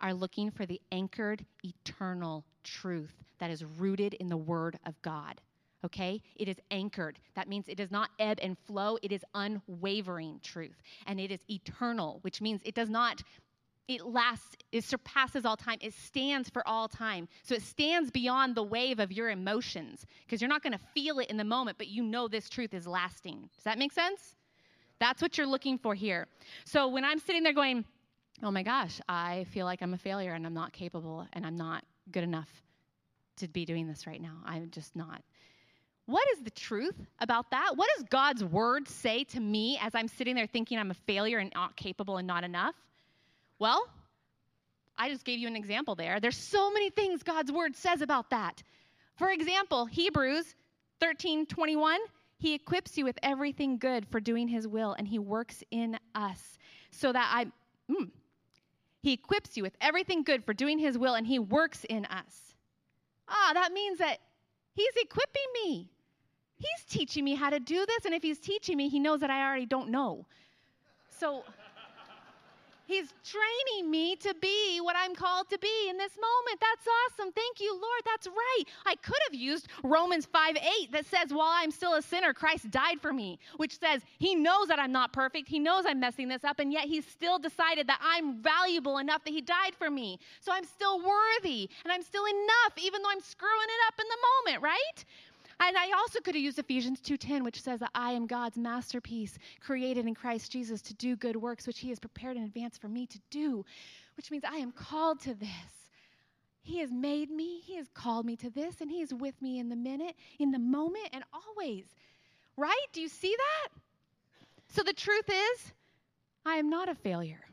are 0.00 0.12
looking 0.12 0.50
for 0.50 0.66
the 0.66 0.80
anchored, 0.90 1.44
eternal 1.62 2.44
truth 2.64 3.14
that 3.38 3.50
is 3.50 3.64
rooted 3.64 4.14
in 4.14 4.28
the 4.28 4.36
Word 4.36 4.78
of 4.86 5.00
God. 5.02 5.40
Okay? 5.84 6.22
It 6.36 6.48
is 6.48 6.58
anchored. 6.70 7.18
That 7.34 7.48
means 7.48 7.66
it 7.66 7.76
does 7.76 7.90
not 7.90 8.10
ebb 8.20 8.38
and 8.40 8.56
flow. 8.66 8.98
It 9.02 9.10
is 9.10 9.24
unwavering 9.34 10.38
truth. 10.42 10.80
And 11.06 11.18
it 11.18 11.32
is 11.32 11.40
eternal, 11.48 12.18
which 12.22 12.40
means 12.40 12.60
it 12.64 12.76
does 12.76 12.88
not 12.88 13.22
it 13.88 14.04
lasts, 14.04 14.56
it 14.70 14.84
surpasses 14.84 15.44
all 15.44 15.56
time. 15.56 15.78
It 15.80 15.92
stands 15.94 16.48
for 16.48 16.66
all 16.66 16.88
time. 16.88 17.28
So 17.42 17.54
it 17.54 17.62
stands 17.62 18.10
beyond 18.10 18.54
the 18.54 18.62
wave 18.62 19.00
of 19.00 19.12
your 19.12 19.30
emotions 19.30 20.06
because 20.24 20.40
you're 20.40 20.48
not 20.48 20.62
going 20.62 20.72
to 20.72 20.84
feel 20.94 21.18
it 21.18 21.30
in 21.30 21.36
the 21.36 21.44
moment, 21.44 21.78
but 21.78 21.88
you 21.88 22.02
know 22.02 22.28
this 22.28 22.48
truth 22.48 22.74
is 22.74 22.86
lasting. 22.86 23.48
Does 23.54 23.64
that 23.64 23.78
make 23.78 23.92
sense? 23.92 24.36
That's 25.00 25.20
what 25.20 25.36
you're 25.36 25.46
looking 25.46 25.78
for 25.78 25.94
here. 25.94 26.28
So 26.64 26.88
when 26.88 27.04
I'm 27.04 27.18
sitting 27.18 27.42
there 27.42 27.52
going, 27.52 27.84
oh 28.42 28.50
my 28.50 28.62
gosh, 28.62 29.00
I 29.08 29.44
feel 29.50 29.66
like 29.66 29.82
I'm 29.82 29.94
a 29.94 29.98
failure 29.98 30.32
and 30.32 30.46
I'm 30.46 30.54
not 30.54 30.72
capable 30.72 31.26
and 31.32 31.44
I'm 31.44 31.56
not 31.56 31.84
good 32.12 32.24
enough 32.24 32.48
to 33.38 33.48
be 33.48 33.64
doing 33.64 33.88
this 33.88 34.06
right 34.06 34.20
now. 34.20 34.36
I'm 34.44 34.70
just 34.70 34.94
not. 34.94 35.22
What 36.06 36.24
is 36.32 36.42
the 36.42 36.50
truth 36.50 36.96
about 37.20 37.50
that? 37.50 37.72
What 37.74 37.88
does 37.96 38.04
God's 38.10 38.44
word 38.44 38.88
say 38.88 39.24
to 39.24 39.40
me 39.40 39.78
as 39.82 39.94
I'm 39.94 40.08
sitting 40.08 40.34
there 40.34 40.46
thinking 40.46 40.78
I'm 40.78 40.90
a 40.90 40.94
failure 41.06 41.38
and 41.38 41.50
not 41.54 41.76
capable 41.76 42.18
and 42.18 42.26
not 42.26 42.44
enough? 42.44 42.74
Well, 43.62 43.86
I 44.98 45.08
just 45.08 45.24
gave 45.24 45.38
you 45.38 45.46
an 45.46 45.54
example 45.54 45.94
there. 45.94 46.18
There's 46.18 46.36
so 46.36 46.72
many 46.72 46.90
things 46.90 47.22
God's 47.22 47.52
word 47.52 47.76
says 47.76 48.02
about 48.02 48.30
that. 48.30 48.60
For 49.14 49.30
example, 49.30 49.86
Hebrews 49.86 50.56
13 50.98 51.46
21, 51.46 52.00
He 52.38 52.54
equips 52.54 52.98
you 52.98 53.04
with 53.04 53.16
everything 53.22 53.78
good 53.78 54.04
for 54.10 54.18
doing 54.18 54.48
His 54.48 54.66
will, 54.66 54.94
and 54.94 55.06
He 55.06 55.20
works 55.20 55.62
in 55.70 55.96
us 56.12 56.58
so 56.90 57.12
that 57.12 57.30
I. 57.32 57.44
Mm, 57.88 58.10
he 59.00 59.12
equips 59.12 59.56
you 59.56 59.62
with 59.62 59.76
everything 59.80 60.24
good 60.24 60.44
for 60.44 60.54
doing 60.54 60.80
His 60.80 60.98
will, 60.98 61.14
and 61.14 61.24
He 61.24 61.38
works 61.38 61.84
in 61.88 62.04
us. 62.06 62.56
Ah, 63.28 63.52
that 63.54 63.72
means 63.72 63.98
that 63.98 64.18
He's 64.74 64.96
equipping 64.96 65.46
me. 65.62 65.88
He's 66.56 66.84
teaching 66.90 67.24
me 67.24 67.36
how 67.36 67.50
to 67.50 67.60
do 67.60 67.86
this, 67.86 68.06
and 68.06 68.12
if 68.12 68.24
He's 68.24 68.40
teaching 68.40 68.76
me, 68.76 68.88
He 68.88 68.98
knows 68.98 69.20
that 69.20 69.30
I 69.30 69.46
already 69.46 69.66
don't 69.66 69.90
know. 69.90 70.26
So 71.20 71.44
He's 72.92 73.14
training 73.24 73.90
me 73.90 74.16
to 74.16 74.34
be 74.40 74.78
what 74.82 74.96
I'm 74.98 75.14
called 75.14 75.48
to 75.48 75.58
be 75.58 75.88
in 75.88 75.96
this 75.96 76.12
moment. 76.16 76.60
That's 76.60 76.86
awesome. 76.86 77.32
Thank 77.32 77.58
you, 77.58 77.72
Lord. 77.72 78.02
That's 78.04 78.26
right. 78.26 78.64
I 78.84 78.96
could 78.96 79.16
have 79.30 79.34
used 79.34 79.68
Romans 79.82 80.26
5 80.26 80.56
8 80.82 80.92
that 80.92 81.06
says, 81.06 81.32
While 81.32 81.48
I'm 81.50 81.70
still 81.70 81.94
a 81.94 82.02
sinner, 82.02 82.34
Christ 82.34 82.70
died 82.70 83.00
for 83.00 83.14
me, 83.14 83.38
which 83.56 83.78
says 83.78 84.02
He 84.18 84.34
knows 84.34 84.68
that 84.68 84.78
I'm 84.78 84.92
not 84.92 85.14
perfect. 85.14 85.48
He 85.48 85.58
knows 85.58 85.84
I'm 85.86 86.00
messing 86.00 86.28
this 86.28 86.44
up, 86.44 86.58
and 86.58 86.70
yet 86.70 86.84
He's 86.84 87.06
still 87.06 87.38
decided 87.38 87.86
that 87.86 88.00
I'm 88.02 88.42
valuable 88.42 88.98
enough 88.98 89.24
that 89.24 89.30
He 89.30 89.40
died 89.40 89.74
for 89.78 89.90
me. 89.90 90.18
So 90.40 90.52
I'm 90.52 90.66
still 90.66 90.98
worthy, 90.98 91.70
and 91.84 91.92
I'm 91.92 92.02
still 92.02 92.26
enough, 92.26 92.74
even 92.76 93.00
though 93.00 93.10
I'm 93.10 93.22
screwing 93.22 93.68
it 93.68 93.80
up 93.88 93.94
in 93.98 94.06
the 94.06 94.52
moment, 94.52 94.62
right? 94.62 95.04
And 95.60 95.76
I 95.76 95.92
also 95.96 96.20
could 96.20 96.34
have 96.34 96.42
used 96.42 96.58
Ephesians 96.58 97.00
2:10 97.00 97.44
which 97.44 97.62
says 97.62 97.80
that 97.80 97.90
I 97.94 98.12
am 98.12 98.26
God's 98.26 98.56
masterpiece 98.56 99.38
created 99.60 100.06
in 100.06 100.14
Christ 100.14 100.50
Jesus 100.50 100.82
to 100.82 100.94
do 100.94 101.16
good 101.16 101.36
works 101.36 101.66
which 101.66 101.80
he 101.80 101.88
has 101.90 101.98
prepared 101.98 102.36
in 102.36 102.44
advance 102.44 102.78
for 102.78 102.88
me 102.88 103.06
to 103.06 103.20
do, 103.30 103.64
which 104.16 104.30
means 104.30 104.44
I 104.44 104.56
am 104.56 104.72
called 104.72 105.20
to 105.20 105.34
this. 105.34 105.90
He 106.62 106.78
has 106.78 106.92
made 106.92 107.30
me, 107.30 107.58
he 107.60 107.76
has 107.76 107.88
called 107.88 108.24
me 108.24 108.36
to 108.36 108.50
this 108.50 108.80
and 108.80 108.90
he 108.90 109.02
is 109.02 109.12
with 109.12 109.40
me 109.42 109.58
in 109.58 109.68
the 109.68 109.76
minute, 109.76 110.14
in 110.38 110.52
the 110.52 110.58
moment 110.58 111.08
and 111.12 111.24
always. 111.32 111.84
Right? 112.56 112.86
Do 112.92 113.00
you 113.00 113.08
see 113.08 113.34
that? 113.36 113.68
So 114.68 114.82
the 114.82 114.92
truth 114.92 115.28
is, 115.28 115.72
I 116.44 116.56
am 116.56 116.70
not 116.70 116.88
a 116.88 116.94
failure. 116.94 117.44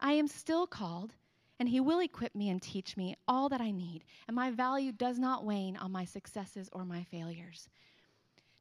I 0.00 0.12
am 0.12 0.28
still 0.28 0.66
called 0.66 1.12
and 1.58 1.68
He 1.68 1.80
will 1.80 2.00
equip 2.00 2.34
me 2.34 2.50
and 2.50 2.60
teach 2.60 2.96
me 2.96 3.16
all 3.26 3.48
that 3.48 3.60
I 3.60 3.70
need, 3.70 4.04
and 4.26 4.34
my 4.34 4.50
value 4.50 4.92
does 4.92 5.18
not 5.18 5.44
wane 5.44 5.76
on 5.76 5.92
my 5.92 6.04
successes 6.04 6.68
or 6.72 6.84
my 6.84 7.02
failures. 7.04 7.68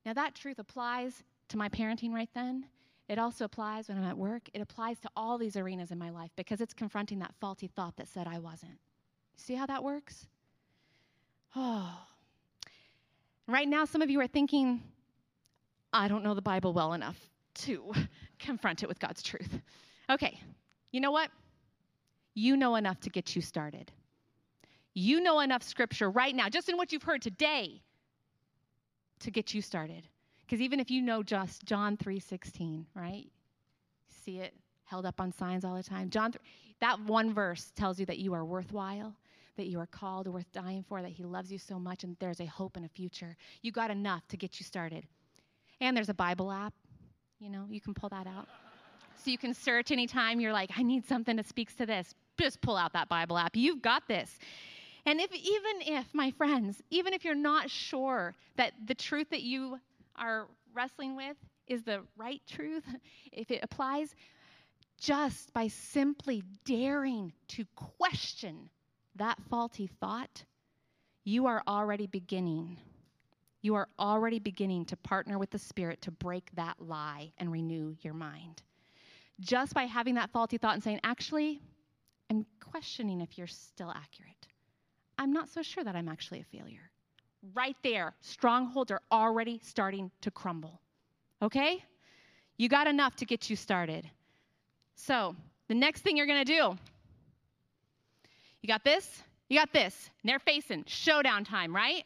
Now, 0.06 0.14
that 0.14 0.36
truth 0.36 0.60
applies 0.60 1.24
to 1.50 1.58
my 1.58 1.70
parenting 1.70 2.14
right 2.14 2.30
then. 2.34 2.66
It 3.08 3.20
also 3.20 3.46
applies 3.46 3.88
when 3.88 3.98
I'm 3.98 4.04
at 4.04 4.18
work. 4.18 4.50
It 4.54 4.62
applies 4.62 5.00
to 5.02 5.10
all 5.16 5.38
these 5.38 5.56
arenas 5.56 5.92
in 5.92 5.98
my 5.98 6.10
life 6.10 6.32
because 6.36 6.62
it's 6.62 6.74
confronting 6.74 7.20
that 7.20 7.36
faulty 7.40 7.68
thought 7.68 7.96
that 7.98 8.08
said 8.08 8.28
I 8.28 8.40
wasn't. 8.40 8.80
See 9.36 9.54
how 9.54 9.66
that 9.68 9.84
works? 9.84 10.28
Oh. 11.56 11.92
Right 13.48 13.68
now, 13.68 13.86
some 13.86 14.02
of 14.02 14.10
you 14.10 14.20
are 14.22 14.28
thinking, 14.28 14.82
I 15.94 16.08
don't 16.08 16.24
know 16.24 16.34
the 16.34 16.42
Bible 16.42 16.74
well 16.74 16.94
enough 16.94 17.16
to 17.66 17.94
confront 18.40 18.82
it 18.82 18.90
with 18.90 19.00
God's 19.00 19.22
truth. 19.22 19.60
Okay, 20.10 20.40
you 20.92 21.00
know 21.00 21.12
what? 21.12 21.30
You 22.36 22.56
know 22.56 22.76
enough 22.76 23.00
to 23.00 23.10
get 23.10 23.36
you 23.36 23.42
started. 23.42 23.92
You 24.94 25.22
know 25.22 25.40
enough 25.40 25.64
scripture 25.64 26.10
right 26.10 26.36
now, 26.36 26.50
just 26.50 26.70
in 26.70 26.78
what 26.78 26.92
you've 26.92 27.04
heard 27.04 27.22
today, 27.22 27.82
to 29.22 29.32
get 29.32 29.54
you 29.54 29.62
started. 29.62 30.08
Because 30.46 30.62
even 30.62 30.80
if 30.80 30.92
you 30.92 31.02
know 31.02 31.24
just 31.24 31.66
John 31.66 31.98
3:16, 31.98 32.86
right? 32.94 33.28
See 34.08 34.40
it 34.40 34.54
held 34.84 35.06
up 35.06 35.20
on 35.20 35.32
signs 35.32 35.66
all 35.66 35.76
the 35.76 35.84
time. 35.84 36.10
John 36.10 36.32
3, 36.32 36.40
that 36.80 37.00
one 37.02 37.34
verse 37.34 37.72
tells 37.76 38.00
you 38.00 38.06
that 38.06 38.20
you 38.20 38.34
are 38.34 38.46
worthwhile, 38.46 39.16
that 39.58 39.66
you 39.66 39.80
are 39.80 39.88
called, 39.88 40.28
worth 40.28 40.52
dying 40.52 40.84
for, 40.88 41.02
that 41.02 41.12
he 41.12 41.24
loves 41.24 41.52
you 41.52 41.58
so 41.58 41.80
much 41.80 42.04
and 42.04 42.16
there's 42.20 42.40
a 42.40 42.46
hope 42.46 42.76
and 42.76 42.86
a 42.86 42.90
future. 42.90 43.36
You 43.64 43.72
got 43.72 43.90
enough 43.90 44.28
to 44.28 44.38
get 44.38 44.60
you 44.60 44.66
started. 44.66 45.08
And 45.82 45.98
there's 45.98 46.10
a 46.10 46.14
Bible 46.14 46.52
app. 46.52 46.74
You 47.40 47.50
know, 47.50 47.66
you 47.70 47.82
can 47.82 47.94
pull 47.94 48.10
that 48.10 48.28
out. 48.28 48.48
So 49.24 49.32
you 49.32 49.38
can 49.38 49.54
search 49.54 49.92
anytime 49.92 50.40
you're 50.40 50.54
like, 50.54 50.70
I 50.78 50.84
need 50.84 51.06
something 51.06 51.36
that 51.38 51.48
speaks 51.48 51.74
to 51.76 51.86
this 51.86 52.14
just 52.38 52.62
pull 52.62 52.78
out 52.78 52.94
that 52.94 53.10
Bible 53.10 53.38
app. 53.38 53.56
You've 53.56 53.82
got 53.82 54.08
this. 54.08 54.38
And 55.06 55.20
if 55.20 55.32
even 55.34 55.98
if, 55.98 56.14
my 56.14 56.32
friends, 56.32 56.82
even 56.90 57.14
if 57.14 57.24
you're 57.24 57.36
not 57.36 57.70
sure 57.70 58.34
that 58.58 58.74
the 58.86 58.96
truth 58.96 59.30
that 59.30 59.44
you 59.44 59.80
are 60.16 60.48
wrestling 60.74 61.16
with 61.16 61.38
is 61.68 61.84
the 61.84 62.02
right 62.18 62.42
truth, 62.48 62.84
if 63.32 63.52
it 63.52 63.60
applies, 63.62 64.16
just 65.00 65.54
by 65.54 65.68
simply 65.68 66.44
daring 66.64 67.34
to 67.50 67.66
question 67.76 68.70
that 69.16 69.38
faulty 69.50 69.88
thought, 70.00 70.44
you 71.24 71.48
are 71.48 71.64
already 71.68 72.08
beginning. 72.08 72.78
You 73.62 73.76
are 73.76 73.88
already 73.98 74.40
beginning 74.40 74.86
to 74.86 74.98
partner 74.98 75.40
with 75.40 75.50
the 75.50 75.60
Spirit 75.60 76.02
to 76.04 76.12
break 76.12 76.50
that 76.56 76.76
lie 76.80 77.32
and 77.38 77.52
renew 77.52 77.96
your 78.02 78.14
mind. 78.14 78.62
Just 79.40 79.74
by 79.74 79.84
having 79.84 80.16
that 80.16 80.32
faulty 80.32 80.58
thought 80.58 80.76
and 80.76 80.84
saying, 80.84 81.00
actually, 81.04 81.60
I'm 82.30 82.46
questioning 82.60 83.22
if 83.22 83.38
you're 83.38 83.48
still 83.48 83.90
accurate. 83.90 84.48
I'm 85.18 85.32
not 85.32 85.50
so 85.50 85.62
sure 85.62 85.84
that 85.84 85.96
I'm 85.96 86.10
actually 86.10 86.42
a 86.42 86.58
failure. 86.58 86.90
Right 87.54 87.78
there, 87.84 88.14
strongholds 88.22 88.92
are 88.92 89.02
already 89.12 89.60
starting 89.64 90.12
to 90.22 90.32
crumble. 90.32 90.82
Okay? 91.42 91.84
You 92.58 92.70
got 92.70 92.88
enough 92.88 93.16
to 93.18 93.26
get 93.26 93.50
you 93.50 93.56
started. 93.56 94.10
So, 94.96 95.36
the 95.68 95.76
next 95.76 96.02
thing 96.02 96.18
you're 96.18 96.26
to 96.26 96.44
do, 96.44 96.78
you 98.62 98.68
got 98.68 98.84
this, 98.84 99.22
you 99.50 99.60
got 99.60 99.74
this, 99.74 100.10
and 100.22 100.30
they're 100.30 100.40
facing 100.40 100.84
showdown 100.88 101.44
time, 101.44 101.76
right? 101.76 102.04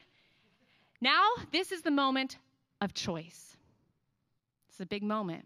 Now, 1.02 1.24
this 1.52 1.72
is 1.72 1.82
the 1.82 1.92
moment 1.92 2.38
of 2.82 2.94
choice. 2.94 3.56
It's 4.70 4.80
a 4.80 4.86
big 4.86 5.04
moment 5.04 5.46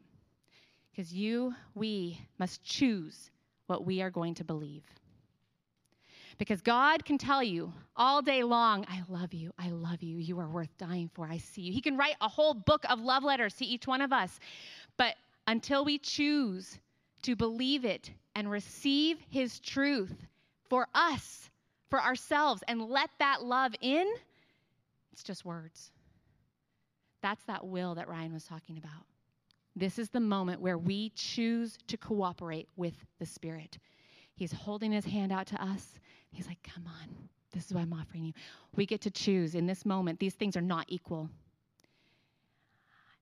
because 0.91 1.13
you, 1.13 1.53
we 1.75 2.19
must 2.39 2.63
choose 2.63 3.29
what 3.73 3.85
we 3.85 4.03
are 4.03 4.11
going 4.11 4.35
to 4.35 4.43
believe. 4.43 4.83
Because 6.37 6.61
God 6.61 7.03
can 7.03 7.17
tell 7.17 7.41
you 7.41 7.73
all 7.95 8.21
day 8.21 8.43
long, 8.43 8.85
I 8.87 9.01
love 9.09 9.33
you, 9.33 9.51
I 9.57 9.69
love 9.69 10.03
you, 10.03 10.17
you 10.17 10.39
are 10.39 10.47
worth 10.47 10.77
dying 10.77 11.09
for, 11.11 11.27
I 11.27 11.37
see 11.37 11.61
you. 11.61 11.73
He 11.73 11.81
can 11.81 11.97
write 11.97 12.15
a 12.21 12.27
whole 12.27 12.53
book 12.53 12.85
of 12.87 12.99
love 12.99 13.23
letters 13.23 13.55
to 13.55 13.65
each 13.65 13.87
one 13.87 14.01
of 14.01 14.13
us. 14.13 14.39
But 14.95 15.15
until 15.47 15.83
we 15.83 15.97
choose 15.97 16.77
to 17.23 17.35
believe 17.35 17.83
it 17.83 18.11
and 18.35 18.51
receive 18.51 19.17
His 19.31 19.59
truth 19.59 20.13
for 20.69 20.87
us, 20.93 21.49
for 21.89 21.99
ourselves, 21.99 22.63
and 22.67 22.79
let 22.79 23.09
that 23.17 23.43
love 23.43 23.73
in, 23.81 24.05
it's 25.11 25.23
just 25.23 25.45
words. 25.45 25.89
That's 27.23 27.43
that 27.45 27.65
will 27.65 27.95
that 27.95 28.07
Ryan 28.07 28.33
was 28.33 28.43
talking 28.43 28.77
about. 28.77 29.12
This 29.75 29.97
is 29.97 30.09
the 30.09 30.19
moment 30.19 30.61
where 30.61 30.77
we 30.77 31.09
choose 31.15 31.77
to 31.87 31.97
cooperate 31.97 32.67
with 32.75 32.93
the 33.19 33.25
Spirit. 33.25 33.79
He's 34.35 34.51
holding 34.51 34.91
his 34.91 35.05
hand 35.05 35.31
out 35.31 35.47
to 35.47 35.63
us. 35.63 35.99
He's 36.31 36.47
like, 36.47 36.61
Come 36.63 36.85
on, 36.87 37.29
this 37.53 37.65
is 37.65 37.73
what 37.73 37.81
I'm 37.81 37.93
offering 37.93 38.25
you. 38.25 38.33
We 38.75 38.85
get 38.85 39.01
to 39.01 39.11
choose 39.11 39.55
in 39.55 39.65
this 39.65 39.85
moment. 39.85 40.19
These 40.19 40.35
things 40.35 40.55
are 40.55 40.61
not 40.61 40.85
equal. 40.89 41.29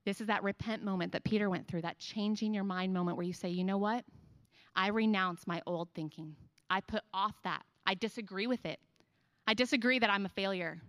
This 0.04 0.20
is 0.20 0.28
that 0.28 0.43
repent 0.43 0.84
moment 0.84 1.12
that 1.12 1.24
Peter 1.24 1.49
went 1.49 1.68
through, 1.68 1.84
that 1.84 1.99
changing 1.99 2.54
your 2.54 2.64
mind 2.64 2.93
moment 2.93 3.18
where 3.18 3.26
you 3.26 3.34
say, 3.34 3.49
You 3.49 3.64
know 3.64 3.78
what? 3.78 4.04
I 4.76 4.88
renounce 4.88 5.45
my 5.47 5.62
old 5.66 5.89
thinking. 5.93 6.36
I 6.70 6.82
put 6.82 7.02
off 7.14 7.36
that. 7.43 7.64
I 7.86 7.93
disagree 7.93 8.47
with 8.47 8.66
it. 8.66 8.80
I 9.47 9.54
disagree 9.54 9.99
that 9.99 10.10
I'm 10.10 10.26
a 10.26 10.30
failure. 10.30 10.82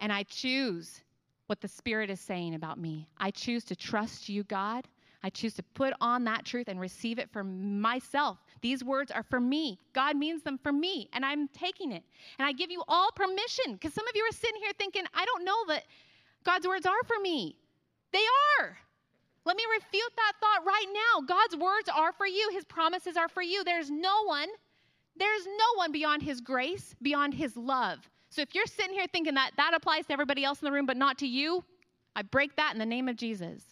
And 0.00 0.12
I 0.12 0.22
choose 0.22 1.02
what 1.50 1.60
the 1.60 1.66
Spirit 1.66 2.10
is 2.10 2.20
saying 2.20 2.54
about 2.54 2.78
me. 2.78 3.08
I 3.18 3.32
choose 3.32 3.64
to 3.64 3.74
trust 3.74 4.28
you, 4.28 4.44
God. 4.44 4.86
I 5.24 5.30
choose 5.30 5.52
to 5.54 5.64
put 5.74 5.92
on 6.00 6.22
that 6.24 6.44
truth 6.44 6.68
and 6.68 6.78
receive 6.78 7.18
it 7.18 7.28
for 7.28 7.42
myself. 7.42 8.38
These 8.62 8.84
words 8.84 9.10
are 9.10 9.24
for 9.24 9.40
me. 9.40 9.80
God 9.92 10.16
means 10.16 10.44
them 10.44 10.58
for 10.62 10.70
me, 10.70 11.10
and 11.12 11.24
I'm 11.24 11.48
taking 11.48 11.90
it. 11.90 12.04
And 12.38 12.46
I 12.46 12.52
give 12.52 12.70
you 12.70 12.84
all 12.86 13.10
permission 13.16 13.72
because 13.72 13.92
some 13.92 14.06
of 14.06 14.14
you 14.14 14.22
are 14.22 14.32
sitting 14.32 14.62
here 14.62 14.70
thinking, 14.78 15.02
I 15.12 15.24
don't 15.24 15.44
know 15.44 15.74
that 15.74 15.82
God's 16.44 16.68
words 16.68 16.86
are 16.86 17.02
for 17.08 17.18
me. 17.20 17.56
They 18.12 18.24
are. 18.60 18.78
Let 19.44 19.56
me 19.56 19.64
refute 19.74 20.12
that 20.16 20.32
thought 20.40 20.64
right 20.64 20.86
now. 20.94 21.26
God's 21.26 21.56
words 21.56 21.88
are 21.92 22.12
for 22.12 22.28
you, 22.28 22.48
His 22.52 22.64
promises 22.64 23.16
are 23.16 23.28
for 23.28 23.42
you. 23.42 23.64
There's 23.64 23.90
no 23.90 24.22
one, 24.24 24.48
there's 25.16 25.46
no 25.46 25.78
one 25.78 25.90
beyond 25.90 26.22
His 26.22 26.40
grace, 26.40 26.94
beyond 27.02 27.34
His 27.34 27.56
love. 27.56 28.08
So 28.30 28.42
if 28.42 28.54
you're 28.54 28.66
sitting 28.66 28.94
here 28.94 29.06
thinking 29.12 29.34
that 29.34 29.52
that 29.56 29.74
applies 29.74 30.06
to 30.06 30.12
everybody 30.12 30.44
else 30.44 30.60
in 30.60 30.66
the 30.66 30.72
room, 30.72 30.86
but 30.86 30.96
not 30.96 31.18
to 31.18 31.26
you, 31.26 31.64
I 32.14 32.22
break 32.22 32.56
that 32.56 32.72
in 32.72 32.78
the 32.78 32.86
name 32.86 33.08
of 33.08 33.16
Jesus. 33.16 33.62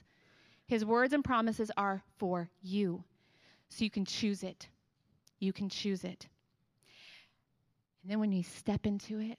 His 0.67 0.85
words 0.85 1.13
and 1.13 1.25
promises 1.25 1.71
are 1.77 2.03
for 2.19 2.51
you. 2.61 3.05
So 3.69 3.85
you 3.85 3.91
can 3.91 4.05
choose 4.05 4.43
it. 4.43 4.69
You 5.39 5.53
can 5.53 5.69
choose 5.69 6.05
it. 6.05 6.27
And 8.03 8.11
then 8.11 8.21
when 8.21 8.33
you 8.33 8.43
step 8.43 8.85
into 8.85 9.21
it, 9.21 9.39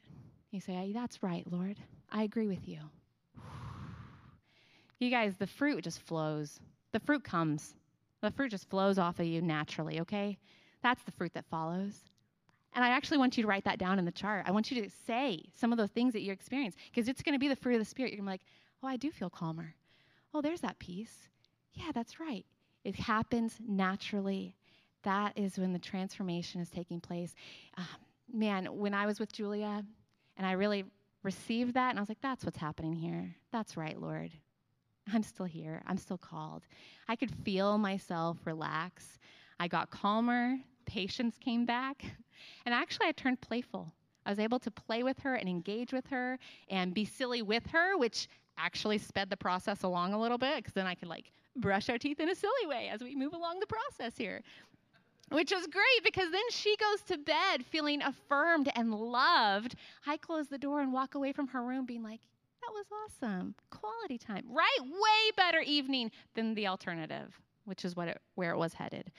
you 0.51 0.61
say, 0.61 0.91
That's 0.93 1.22
right, 1.22 1.45
Lord. 1.51 1.78
I 2.11 2.24
agree 2.24 2.47
with 2.47 2.67
you. 2.67 2.80
You 5.01 5.09
guys, 5.09 5.38
the 5.38 5.47
fruit 5.47 5.86
just 5.86 6.01
flows. 6.01 6.59
The 6.91 6.99
fruit 6.99 7.24
comes. 7.24 7.74
The 8.20 8.32
fruit 8.32 8.51
just 8.51 8.70
flows 8.70 8.99
off 8.99 9.17
of 9.22 9.26
you 9.28 9.41
naturally, 9.41 10.01
okay? 10.01 10.38
That's 10.84 11.01
the 11.03 11.11
fruit 11.11 11.34
that 11.36 11.45
follows. 11.49 11.93
And 12.74 12.86
I 12.86 12.89
actually 12.89 13.17
want 13.17 13.36
you 13.38 13.43
to 13.43 13.49
write 13.49 13.63
that 13.65 13.80
down 13.80 13.99
in 13.99 14.05
the 14.05 14.11
chart. 14.11 14.45
I 14.47 14.51
want 14.51 14.70
you 14.70 14.84
to 14.84 14.89
say 15.07 15.43
some 15.55 15.72
of 15.72 15.78
those 15.78 15.89
things 15.89 16.13
that 16.13 16.22
you 16.22 16.32
experience 16.32 16.76
because 16.91 17.07
it's 17.07 17.22
going 17.22 17.34
to 17.34 17.39
be 17.39 17.47
the 17.47 17.55
fruit 17.55 17.74
of 17.74 17.80
the 17.80 17.86
Spirit. 17.86 18.11
You're 18.11 18.17
going 18.17 18.28
to 18.28 18.30
be 18.30 18.34
like, 18.34 18.41
oh, 18.84 18.88
I 18.88 18.97
do 18.97 19.11
feel 19.11 19.30
calmer. 19.30 19.74
Oh, 20.34 20.41
there's 20.41 20.61
that 20.61 20.78
peace. 20.80 21.28
Yeah, 21.74 21.91
that's 21.93 22.20
right. 22.20 22.45
It 22.84 22.95
happens 22.95 23.57
naturally. 23.67 24.55
That 25.03 25.34
is 25.36 25.57
when 25.57 25.74
the 25.74 25.80
transformation 25.80 26.61
is 26.61 26.70
taking 26.70 26.99
place. 26.99 27.34
Um, 27.78 27.86
man, 28.32 28.65
when 28.65 28.93
I 28.93 29.05
was 29.05 29.20
with 29.20 29.32
Julia 29.32 29.84
and 30.38 30.47
I 30.47 30.51
really 30.53 30.86
received 31.24 31.74
that, 31.74 31.89
and 31.89 31.99
I 31.99 32.01
was 32.01 32.09
like, 32.09 32.22
that's 32.22 32.45
what's 32.45 32.57
happening 32.57 32.93
here. 32.93 33.36
That's 33.51 33.76
right, 33.76 33.99
Lord. 33.99 34.32
I'm 35.13 35.24
still 35.24 35.45
here. 35.45 35.82
I'm 35.88 35.97
still 35.97 36.17
called. 36.17 36.63
I 37.07 37.15
could 37.15 37.32
feel 37.43 37.78
myself 37.78 38.38
relax. 38.45 39.20
I 39.59 39.67
got 39.67 39.89
calmer. 39.89 40.57
Patience 40.90 41.38
came 41.40 41.66
back. 41.66 42.04
And 42.66 42.74
actually, 42.74 43.08
I 43.08 43.12
turned 43.12 43.42
playful. 43.42 43.92
I 44.26 44.30
was 44.30 44.40
able 44.40 44.60
to 44.60 44.72
play 44.72 45.04
with 45.04 45.20
her 45.20 45.36
and 45.36 45.50
engage 45.50 45.92
with 45.92 46.08
her 46.08 46.40
and 46.70 46.94
be 46.94 47.04
silly 47.04 47.42
with 47.42 47.66
her, 47.68 47.98
which 47.98 48.30
actually 48.58 48.98
sped 48.98 49.30
the 49.30 49.36
process 49.36 49.84
along 49.84 50.14
a 50.14 50.20
little 50.20 50.38
bit 50.38 50.58
because 50.58 50.74
then 50.74 50.88
I 50.88 50.96
could 50.96 51.10
like 51.10 51.34
brush 51.58 51.90
our 51.90 51.98
teeth 51.98 52.22
in 52.22 52.30
a 52.30 52.36
silly 52.36 52.66
way 52.66 52.90
as 52.90 53.02
we 53.02 53.14
move 53.14 53.34
along 53.34 53.60
the 53.60 53.68
process 53.68 54.18
here. 54.18 54.42
Which 55.32 55.52
was 55.52 55.68
great 55.68 56.04
because 56.04 56.32
then 56.32 56.50
she 56.50 56.76
goes 56.78 57.02
to 57.08 57.18
bed 57.18 57.66
feeling 57.66 58.02
affirmed 58.02 58.72
and 58.74 58.94
loved. 58.94 59.76
I 60.08 60.16
close 60.16 60.48
the 60.48 60.58
door 60.58 60.80
and 60.82 60.94
walk 60.94 61.16
away 61.16 61.34
from 61.34 61.48
her 61.50 61.62
room 61.62 61.86
being 61.86 62.04
like, 62.04 62.22
that 62.62 62.72
was 62.72 62.86
awesome. 62.92 63.54
Quality 63.70 64.18
time, 64.18 64.46
right? 64.50 64.78
Way 64.82 65.32
better 65.36 65.60
evening 65.60 66.12
than 66.36 66.56
the 66.56 66.68
alternative, 66.68 67.40
which 67.66 67.84
is 67.84 67.96
what 67.96 68.08
it, 68.08 68.22
where 68.36 68.52
it 68.52 68.58
was 68.58 68.74
headed. 68.74 69.12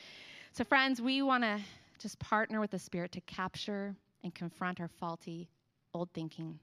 So, 0.53 0.65
friends, 0.65 1.01
we 1.01 1.23
want 1.23 1.45
to 1.45 1.61
just 2.01 2.19
partner 2.19 2.59
with 2.59 2.73
the 2.73 2.79
Spirit 2.79 3.13
to 3.13 3.21
capture 3.21 3.95
and 4.25 4.35
confront 4.35 4.81
our 4.81 4.89
faulty 4.89 5.49
old 5.95 6.11
thinking. 6.13 6.59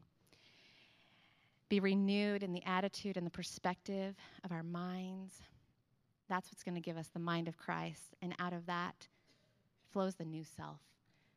Be 1.69 1.79
renewed 1.79 2.43
in 2.43 2.51
the 2.51 2.61
attitude 2.65 3.15
and 3.15 3.25
the 3.25 3.31
perspective 3.31 4.15
of 4.43 4.51
our 4.51 4.63
minds. 4.63 5.35
That's 6.27 6.49
what's 6.49 6.63
going 6.63 6.75
to 6.75 6.81
give 6.81 6.97
us 6.97 7.07
the 7.07 7.19
mind 7.19 7.47
of 7.47 7.57
Christ. 7.57 8.13
And 8.21 8.35
out 8.39 8.51
of 8.51 8.65
that 8.65 9.07
flows 9.93 10.15
the 10.15 10.25
new 10.25 10.43
self. 10.43 10.81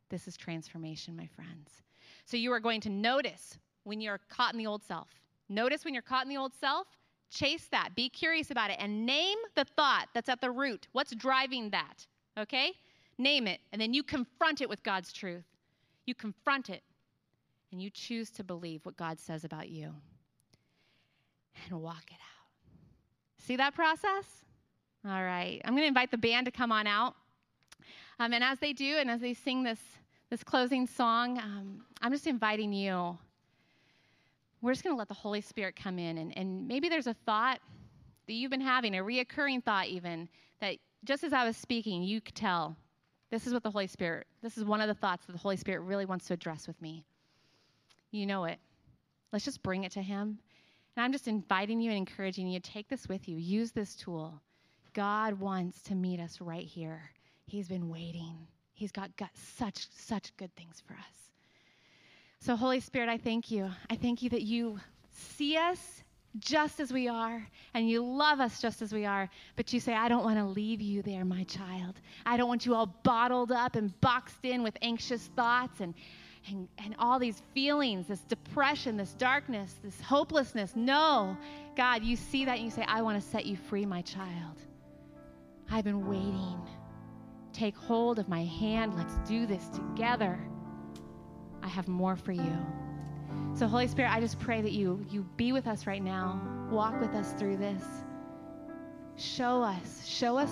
This 0.09 0.26
is 0.26 0.36
transformation, 0.36 1.16
my 1.16 1.26
friends. 1.26 1.82
So 2.24 2.36
you 2.36 2.53
are 2.53 2.61
going 2.61 2.80
to 2.80 2.90
notice 2.90 3.59
when 3.84 4.01
you're 4.01 4.20
caught 4.28 4.55
in 4.55 4.59
the 4.59 4.66
old 4.66 4.82
self. 4.82 5.09
Notice 5.48 5.84
when 5.84 5.94
you're 5.94 6.03
caught 6.03 6.24
in 6.24 6.28
the 6.28 6.36
old 6.36 6.55
self, 6.55 6.88
chase 7.30 7.68
that. 7.70 7.90
Be 7.94 8.09
curious 8.09 8.51
about 8.51 8.70
it 8.70 8.76
and 8.80 9.07
name 9.07 9.38
the 9.55 9.64
thought 9.64 10.09
that's 10.14 10.28
at 10.28 10.40
the 10.40 10.51
root. 10.51 10.88
What's 10.90 11.14
driving 11.14 11.70
that? 11.70 12.07
Okay? 12.41 12.72
Name 13.18 13.47
it. 13.47 13.61
And 13.72 13.80
then 13.80 13.95
you 13.95 14.03
confront 14.03 14.61
it 14.61 14.68
with 14.68 14.82
God's 14.82 15.12
truth. 15.12 15.45
You 16.07 16.14
confront 16.14 16.70
it 16.70 16.82
and 17.70 17.80
you 17.80 17.91
choose 17.91 18.30
to 18.30 18.45
believe 18.45 18.84
what 18.84 18.97
God 18.97 19.20
says 19.20 19.45
about 19.45 19.68
you 19.68 19.95
and 21.68 21.80
walk 21.80 22.05
it 22.09 22.14
out. 22.14 23.45
See 23.47 23.57
that 23.57 23.74
process? 23.74 24.24
All 25.05 25.22
right. 25.22 25.61
I'm 25.64 25.72
going 25.72 25.82
to 25.82 25.88
invite 25.88 26.11
the 26.11 26.18
band 26.18 26.47
to 26.47 26.51
come 26.51 26.72
on 26.72 26.86
out. 26.86 27.14
Um, 28.18 28.32
and 28.32 28.45
as 28.45 28.59
they 28.59 28.72
do, 28.72 28.97
and 28.99 29.11
as 29.11 29.20
they 29.20 29.34
sing 29.34 29.62
this, 29.62 29.78
this 30.28 30.43
closing 30.43 30.86
song, 30.86 31.38
um, 31.38 31.84
I'm 32.03 32.12
just 32.12 32.26
inviting 32.26 32.72
you. 32.72 33.18
We're 34.62 34.72
just 34.72 34.84
going 34.84 34.95
to 34.95 34.99
let 34.99 35.09
the 35.09 35.14
Holy 35.14 35.41
Spirit 35.41 35.74
come 35.74 35.99
in. 35.99 36.18
And, 36.18 36.36
and 36.36 36.68
maybe 36.68 36.88
there's 36.88 37.07
a 37.07 37.14
thought 37.14 37.61
that 38.26 38.32
you've 38.34 38.51
been 38.51 38.61
having, 38.61 38.95
a 38.95 39.03
reoccurring 39.03 39.64
thought 39.64 39.86
even, 39.86 40.28
that 40.61 40.76
just 41.05 41.24
as 41.24 41.32
I 41.32 41.44
was 41.44 41.57
speaking, 41.57 42.03
you 42.03 42.20
could 42.20 42.34
tell 42.34 42.76
this 43.30 43.46
is 43.46 43.53
what 43.53 43.62
the 43.62 43.70
Holy 43.70 43.86
Spirit, 43.86 44.26
this 44.42 44.59
is 44.59 44.64
one 44.64 44.80
of 44.80 44.88
the 44.88 44.94
thoughts 44.94 45.26
that 45.26 45.32
the 45.32 45.38
Holy 45.38 45.57
Spirit 45.57 45.80
really 45.80 46.05
wants 46.05 46.26
to 46.26 46.34
address 46.34 46.66
with 46.66 46.80
me. 46.82 47.05
You 48.11 48.26
know 48.26 48.44
it. 48.44 48.59
Let's 49.32 49.44
just 49.44 49.62
bring 49.62 49.84
it 49.84 49.92
to 49.92 50.03
Him. 50.03 50.38
And 50.96 51.05
I'm 51.05 51.12
just 51.12 51.28
inviting 51.28 51.80
you 51.80 51.90
and 51.90 51.98
encouraging 51.98 52.48
you 52.48 52.59
to 52.59 52.70
take 52.70 52.88
this 52.88 53.09
with 53.09 53.28
you. 53.28 53.36
Use 53.36 53.70
this 53.70 53.94
tool. 53.94 54.40
God 54.92 55.34
wants 55.34 55.82
to 55.84 55.94
meet 55.94 56.18
us 56.18 56.40
right 56.40 56.66
here. 56.66 57.12
He's 57.46 57.68
been 57.68 57.88
waiting. 57.88 58.36
He's 58.72 58.90
got, 58.90 59.16
got 59.16 59.30
such, 59.34 59.86
such 59.90 60.36
good 60.36 60.55
things 60.57 60.82
for 60.84 60.94
us. 60.94 61.30
So, 62.40 62.57
Holy 62.57 62.80
Spirit, 62.80 63.09
I 63.09 63.18
thank 63.18 63.51
you. 63.51 63.70
I 63.88 63.94
thank 63.94 64.22
you 64.22 64.30
that 64.30 64.42
you 64.42 64.80
see 65.12 65.57
us 65.57 66.03
just 66.39 66.78
as 66.78 66.93
we 66.93 67.09
are, 67.09 67.47
and 67.74 67.89
you 67.89 68.05
love 68.05 68.41
us 68.41 68.61
just 68.61 68.83
as 68.83 68.93
we 68.93 69.05
are. 69.05 69.28
But 69.57 69.72
you 69.72 69.81
say, 69.81 69.95
I 69.95 70.09
don't 70.09 70.24
want 70.24 70.39
to 70.39 70.45
leave 70.45 70.81
you 70.81 71.03
there, 71.03 71.24
my 71.24 71.43
child. 71.45 72.01
I 72.24 72.37
don't 72.37 72.49
want 72.49 72.64
you 72.64 72.74
all 72.74 72.87
bottled 73.03 73.51
up 73.51 73.74
and 73.74 73.99
boxed 74.01 74.45
in 74.45 74.62
with 74.62 74.76
anxious 74.81 75.28
thoughts 75.35 75.81
and, 75.81 75.93
and, 76.49 76.68
and 76.78 76.95
all 76.99 77.18
these 77.18 77.43
feelings, 77.53 78.07
this 78.07 78.20
depression, 78.20 78.97
this 78.97 79.14
darkness, 79.14 79.74
this 79.83 80.01
hopelessness. 80.01 80.76
No, 80.76 81.37
God, 81.76 82.05
you 82.05 82.16
see 82.16 82.45
that 82.45 82.57
and 82.57 82.64
you 82.64 82.70
say, 82.70 82.85
I 82.87 83.03
want 83.03 83.20
to 83.20 83.28
set 83.28 83.45
you 83.45 83.57
free, 83.57 83.85
my 83.85 84.03
child. 84.03 84.61
I've 85.70 85.85
been 85.85 86.07
waiting. 86.07 86.61
Take 87.53 87.76
hold 87.76 88.18
of 88.18 88.28
my 88.28 88.45
hand. 88.45 88.97
Let's 88.97 89.16
do 89.28 89.47
this 89.47 89.66
together. 89.68 90.39
I 91.62 91.68
have 91.68 91.89
more 91.89 92.16
for 92.16 92.33
you. 92.33 92.57
So, 93.55 93.66
Holy 93.66 93.89
Spirit, 93.89 94.11
I 94.11 94.20
just 94.20 94.39
pray 94.39 94.62
that 94.62 94.72
you, 94.72 95.05
you 95.11 95.22
be 95.37 95.53
with 95.53 95.66
us 95.66 95.87
right 95.87 96.03
now. 96.03 96.41
Walk 96.70 96.99
with 97.01 97.14
us 97.14 97.33
through 97.33 97.59
this. 97.59 97.83
Show 99.16 99.62
us, 99.62 100.07
show 100.07 100.39
us 100.39 100.51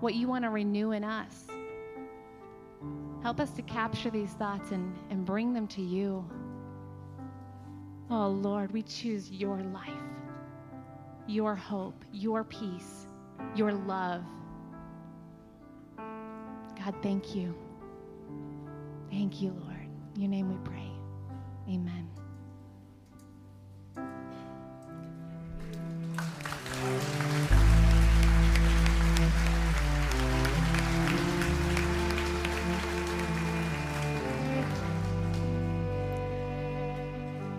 what 0.00 0.14
you 0.14 0.28
want 0.28 0.44
to 0.44 0.50
renew 0.50 0.92
in 0.92 1.04
us. 1.04 1.46
Help 3.22 3.40
us 3.40 3.50
to 3.50 3.62
capture 3.62 4.10
these 4.10 4.30
thoughts 4.30 4.70
and, 4.70 4.96
and 5.10 5.24
bring 5.26 5.52
them 5.52 5.66
to 5.68 5.82
you. 5.82 6.24
Oh, 8.10 8.28
Lord, 8.28 8.72
we 8.72 8.82
choose 8.82 9.30
your 9.30 9.60
life, 9.60 9.90
your 11.26 11.54
hope, 11.54 12.02
your 12.12 12.44
peace, 12.44 13.06
your 13.54 13.72
love. 13.72 14.22
God, 15.98 16.94
thank 17.02 17.34
you. 17.34 17.54
Thank 19.10 19.42
you, 19.42 19.50
Lord. 19.50 19.88
In 20.14 20.22
your 20.22 20.30
name 20.30 20.48
we 20.48 20.56
pray. 20.64 20.87
Amen. 21.68 22.08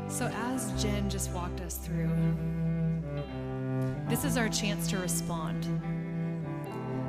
So, 0.07 0.25
as 0.25 0.73
Jen 0.81 1.07
just 1.07 1.31
walked 1.31 1.61
us 1.61 1.77
through, 1.77 2.09
this 4.07 4.25
is 4.25 4.37
our 4.37 4.49
chance 4.49 4.89
to 4.89 4.97
respond. 4.97 5.65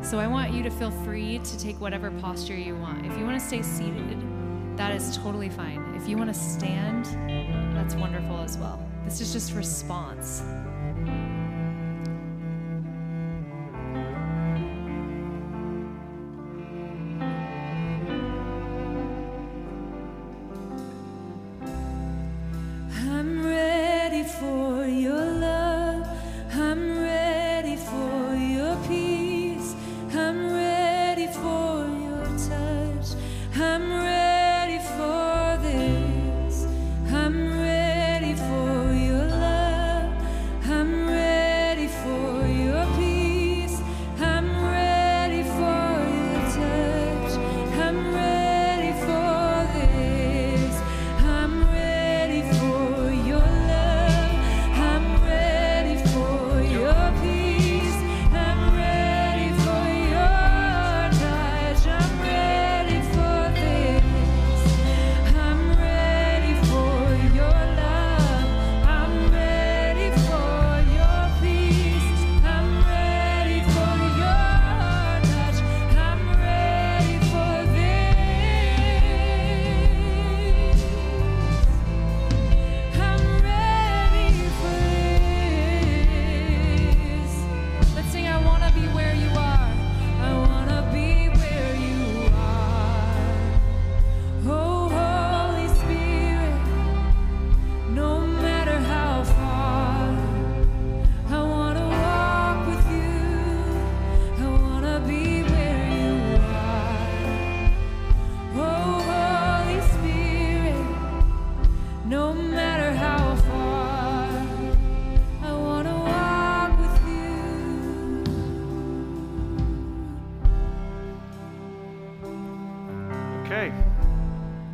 So, 0.03 0.19
I 0.19 0.27
want 0.27 0.53
you 0.53 0.63
to 0.63 0.71
feel 0.71 0.91
free 0.91 1.39
to 1.39 1.59
take 1.59 1.81
whatever 1.81 2.11
posture 2.11 2.55
you 2.55 2.77
want. 2.77 3.07
If 3.07 3.17
you 3.17 3.25
want 3.25 3.41
to 3.41 3.47
stay 3.47 3.63
seated, 3.63 4.23
that 4.81 4.93
is 4.93 5.15
totally 5.19 5.51
fine. 5.51 5.95
If 5.95 6.09
you 6.09 6.17
want 6.17 6.33
to 6.33 6.41
stand, 6.41 7.05
that's 7.77 7.95
wonderful 7.97 8.39
as 8.39 8.57
well. 8.57 8.83
This 9.05 9.21
is 9.21 9.31
just 9.31 9.53
response. 9.53 10.43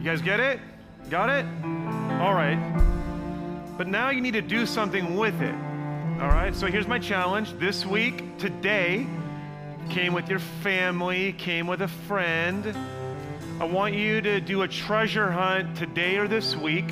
You 0.07 0.13
guys 0.13 0.23
get 0.23 0.39
it? 0.39 0.61
Got 1.11 1.31
it? 1.31 1.45
All 2.21 2.33
right. 2.33 2.57
But 3.77 3.89
now 3.89 4.11
you 4.11 4.21
need 4.21 4.35
to 4.35 4.41
do 4.41 4.65
something 4.65 5.17
with 5.17 5.35
it. 5.43 5.55
All 6.23 6.29
right? 6.29 6.55
So 6.55 6.69
here's 6.69 6.87
my 6.87 7.01
challenge. 7.01 7.59
This 7.59 7.85
week, 7.85 8.39
today, 8.39 9.05
came 9.91 10.13
with 10.13 10.29
your 10.29 10.39
family, 10.39 11.33
came 11.33 11.67
with 11.67 11.83
a 11.83 11.89
friend. 11.89 12.73
I 13.61 13.65
want 13.65 13.95
you 13.95 14.21
to 14.21 14.41
do 14.41 14.63
a 14.63 14.69
treasure 14.69 15.33
hunt 15.33 15.77
today 15.77 16.19
or 16.19 16.29
this 16.29 16.55
week 16.55 16.89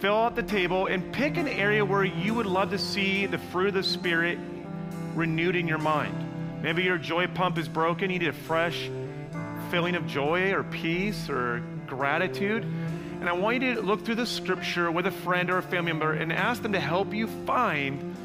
Fill 0.00 0.14
out 0.14 0.36
the 0.36 0.42
table 0.42 0.86
and 0.86 1.12
pick 1.12 1.36
an 1.36 1.48
area 1.48 1.84
where 1.84 2.04
you 2.04 2.34
would 2.34 2.46
love 2.46 2.70
to 2.70 2.78
see 2.78 3.26
the 3.26 3.38
fruit 3.38 3.68
of 3.68 3.74
the 3.74 3.82
Spirit 3.82 4.38
renewed 5.14 5.56
in 5.56 5.66
your 5.66 5.78
mind. 5.78 6.62
Maybe 6.62 6.84
your 6.84 6.98
joy 6.98 7.26
pump 7.26 7.58
is 7.58 7.68
broken, 7.68 8.10
you 8.10 8.18
need 8.18 8.28
a 8.28 8.32
fresh 8.32 8.90
feeling 9.70 9.96
of 9.96 10.06
joy 10.06 10.52
or 10.52 10.62
peace 10.62 11.28
or 11.28 11.62
gratitude. 11.86 12.64
And 12.64 13.28
I 13.28 13.32
want 13.32 13.60
you 13.60 13.74
to 13.74 13.80
look 13.80 14.04
through 14.04 14.14
the 14.14 14.26
scripture 14.26 14.90
with 14.90 15.06
a 15.06 15.10
friend 15.10 15.50
or 15.50 15.58
a 15.58 15.62
family 15.62 15.92
member 15.92 16.12
and 16.12 16.32
ask 16.32 16.62
them 16.62 16.72
to 16.72 16.80
help 16.80 17.12
you 17.12 17.26
find 17.44 18.16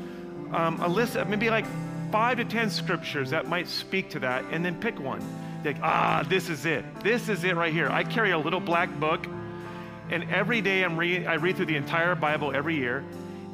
um, 0.53 0.79
a 0.81 0.87
list 0.87 1.15
of 1.15 1.27
maybe 1.27 1.49
like 1.49 1.65
five 2.11 2.37
to 2.37 2.45
10 2.45 2.69
scriptures 2.69 3.31
that 3.31 3.47
might 3.47 3.67
speak 3.67 4.11
to 4.11 4.19
that, 4.19 4.45
and 4.51 4.63
then 4.63 4.79
pick 4.79 4.99
one. 4.99 5.19
Like, 5.65 5.77
ah, 5.81 6.23
this 6.29 6.47
is 6.47 6.67
it. 6.67 6.85
This 7.01 7.27
is 7.27 7.43
it 7.43 7.55
right 7.55 7.73
here. 7.73 7.89
I 7.89 8.03
carry 8.03 8.29
a 8.29 8.37
little 8.37 8.59
black 8.59 8.93
book, 8.99 9.25
and 10.13 10.29
every 10.29 10.61
day 10.61 10.83
I'm 10.83 10.95
re- 10.95 11.25
I 11.25 11.33
read 11.35 11.55
through 11.55 11.65
the 11.65 11.75
entire 11.75 12.13
Bible 12.13 12.55
every 12.55 12.75
year. 12.75 13.03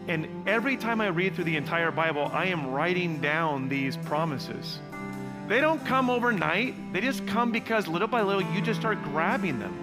And 0.10 0.28
every 0.46 0.76
time 0.76 1.00
I 1.00 1.08
read 1.08 1.36
through 1.36 1.46
the 1.46 1.56
entire 1.56 1.90
Bible, 1.90 2.30
I 2.34 2.48
am 2.48 2.72
writing 2.72 3.22
down 3.22 3.70
these 3.70 3.96
promises. 3.96 4.80
They 5.48 5.62
don't 5.62 5.84
come 5.86 6.10
overnight, 6.10 6.92
they 6.92 7.00
just 7.00 7.26
come 7.28 7.52
because 7.52 7.88
little 7.88 8.10
by 8.10 8.24
little 8.24 8.42
you 8.42 8.62
just 8.62 8.80
start 8.80 9.02
grabbing 9.04 9.60
them 9.60 9.74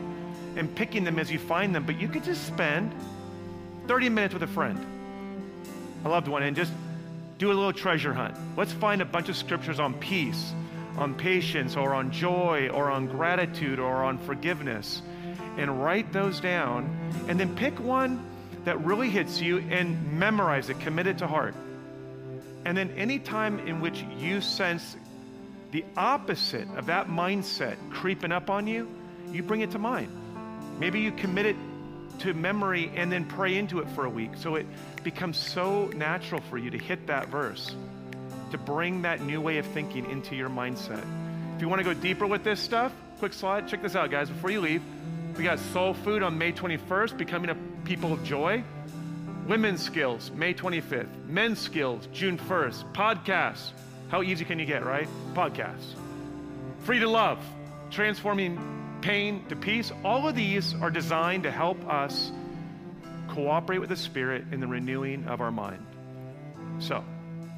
and 0.57 0.72
picking 0.74 1.03
them 1.03 1.18
as 1.18 1.31
you 1.31 1.39
find 1.39 1.74
them. 1.74 1.85
But 1.87 1.99
you 1.99 2.09
could 2.09 2.24
just 2.24 2.47
spend 2.47 2.93
30 3.87 4.11
minutes 4.11 4.35
with 4.35 4.43
a 4.43 4.47
friend, 4.47 4.79
a 6.05 6.11
loved 6.11 6.29
one, 6.29 6.43
and 6.43 6.55
just 6.55 6.72
do 7.39 7.49
a 7.49 7.55
little 7.55 7.72
treasure 7.72 8.12
hunt. 8.12 8.37
Let's 8.55 8.72
find 8.72 9.01
a 9.01 9.07
bunch 9.07 9.31
of 9.31 9.37
scriptures 9.37 9.81
on 9.81 9.95
peace, 9.95 10.53
on 10.99 11.14
patience, 11.14 11.74
or 11.74 11.95
on 11.95 12.11
joy, 12.11 12.68
or 12.68 12.91
on 12.91 13.07
gratitude, 13.07 13.79
or 13.79 14.05
on 14.05 14.18
forgiveness, 14.18 15.01
and 15.57 15.82
write 15.82 16.12
those 16.12 16.40
down. 16.40 16.94
And 17.28 17.38
then 17.38 17.54
pick 17.57 17.78
one 17.80 18.24
that 18.64 18.84
really 18.84 19.11
hits 19.11 19.40
you 19.40 19.59
and 19.59 20.18
memorize 20.18 20.68
it, 20.68 20.80
commit 20.80 21.07
it 21.07 21.18
to 21.18 21.26
heart. 21.26 21.54
And 22.64 22.76
then 22.76 22.90
any 22.96 23.18
time 23.18 23.61
in 23.61 23.80
which 23.80 24.04
you 24.18 24.40
sense 24.40 24.96
the 25.70 25.84
opposite 25.96 26.68
of 26.76 26.86
that 26.86 27.09
mindset 27.09 27.76
creeping 27.90 28.32
up 28.32 28.50
on 28.50 28.66
you, 28.66 28.88
you 29.30 29.42
bring 29.42 29.61
it 29.61 29.70
to 29.72 29.78
mind. 29.78 30.09
Maybe 30.78 31.00
you 31.00 31.12
commit 31.12 31.46
it 31.46 31.57
to 32.20 32.34
memory 32.34 32.90
and 32.96 33.11
then 33.12 33.24
pray 33.24 33.57
into 33.57 33.80
it 33.80 33.88
for 33.90 34.04
a 34.04 34.11
week 34.11 34.30
so 34.36 34.54
it 34.54 34.66
becomes 35.04 35.36
so 35.36 35.86
natural 35.94 36.40
for 36.42 36.59
you 36.59 36.70
to 36.70 36.78
hit 36.78 37.07
that 37.07 37.28
verse, 37.28 37.74
to 38.50 38.59
bring 38.59 39.02
that 39.02 39.20
new 39.20 39.40
way 39.40 39.59
of 39.59 39.66
thinking 39.66 40.11
into 40.11 40.34
your 40.34 40.48
mindset. 40.48 41.04
If 41.57 41.62
you 41.62 41.68
want 41.68 41.80
to 41.80 41.84
go 41.84 41.94
deeper 41.94 42.26
with 42.26 42.42
this 42.42 42.61
stuff, 42.61 42.92
quick 43.18 43.32
slide, 43.32 43.68
check 43.68 43.82
this 43.82 43.94
out, 43.94 44.11
guys, 44.11 44.28
before 44.28 44.50
you 44.50 44.61
leave. 44.61 44.82
We 45.37 45.45
got 45.45 45.59
Soul 45.59 45.93
Food 45.93 46.22
on 46.22 46.39
May 46.39 46.51
21st, 46.51 47.18
Becoming 47.18 47.51
a 47.51 47.57
People 47.84 48.11
of 48.11 48.24
Joy. 48.24 48.64
Women's 49.47 49.82
Skills, 49.82 50.30
May 50.30 50.55
25th. 50.55 51.26
Men's 51.26 51.59
Skills, 51.59 52.09
June 52.11 52.39
1st. 52.39 52.95
Podcasts. 52.95 53.72
How 54.09 54.22
easy 54.22 54.47
can 54.47 54.59
you 54.59 54.64
get, 54.64 54.82
right? 54.87 55.07
Podcasts. 55.34 55.95
Free 56.84 57.01
to 57.01 57.07
Love, 57.07 57.39
Transforming 57.91 58.99
Pain 59.03 59.45
to 59.51 59.57
Peace. 59.57 59.93
All 60.05 60.26
of 60.26 60.34
these 60.34 60.74
are 60.80 60.91
designed 60.91 61.43
to 61.43 61.51
help 61.51 61.87
us 61.87 62.32
cooperate 63.28 63.78
with 63.78 63.91
the 63.91 63.97
Spirit 63.97 64.47
in 64.53 64.61
the 64.61 64.66
renewing 64.66 65.26
of 65.26 65.43
our 65.43 65.53
mind. 65.53 65.84
So, 66.78 67.05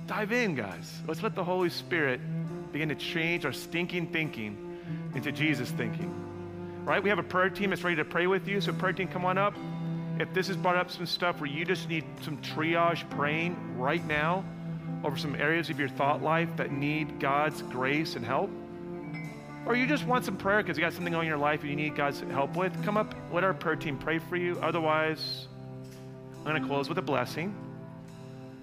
dive 0.08 0.32
in, 0.32 0.56
guys. 0.56 1.00
Let's 1.06 1.22
let 1.22 1.36
the 1.36 1.44
Holy 1.44 1.70
Spirit 1.70 2.20
begin 2.72 2.88
to 2.88 2.96
change 2.96 3.44
our 3.44 3.52
stinking 3.52 4.08
thinking 4.08 4.80
into 5.14 5.30
Jesus 5.30 5.70
thinking. 5.70 6.27
Right? 6.88 7.02
We 7.02 7.10
have 7.10 7.18
a 7.18 7.22
prayer 7.22 7.50
team 7.50 7.68
that's 7.68 7.84
ready 7.84 7.96
to 7.96 8.04
pray 8.06 8.26
with 8.26 8.48
you. 8.48 8.62
So, 8.62 8.72
prayer 8.72 8.94
team, 8.94 9.08
come 9.08 9.26
on 9.26 9.36
up. 9.36 9.54
If 10.18 10.32
this 10.32 10.46
has 10.46 10.56
brought 10.56 10.76
up 10.76 10.90
some 10.90 11.04
stuff 11.04 11.38
where 11.38 11.50
you 11.50 11.66
just 11.66 11.86
need 11.86 12.02
some 12.22 12.38
triage 12.38 13.08
praying 13.10 13.76
right 13.76 14.02
now 14.06 14.42
over 15.04 15.18
some 15.18 15.34
areas 15.34 15.68
of 15.68 15.78
your 15.78 15.90
thought 15.90 16.22
life 16.22 16.48
that 16.56 16.72
need 16.72 17.20
God's 17.20 17.60
grace 17.60 18.16
and 18.16 18.24
help, 18.24 18.48
or 19.66 19.76
you 19.76 19.86
just 19.86 20.06
want 20.06 20.24
some 20.24 20.38
prayer 20.38 20.62
because 20.62 20.78
you 20.78 20.82
got 20.82 20.94
something 20.94 21.14
on 21.14 21.26
your 21.26 21.36
life 21.36 21.60
and 21.60 21.68
you 21.68 21.76
need 21.76 21.94
God's 21.94 22.20
help 22.20 22.56
with, 22.56 22.72
come 22.82 22.96
up, 22.96 23.14
let 23.34 23.44
our 23.44 23.52
prayer 23.52 23.76
team 23.76 23.98
pray 23.98 24.18
for 24.18 24.36
you. 24.36 24.58
Otherwise, 24.62 25.46
I'm 26.38 26.44
going 26.44 26.62
to 26.62 26.66
close 26.66 26.88
with 26.88 26.96
a 26.96 27.02
blessing. 27.02 27.54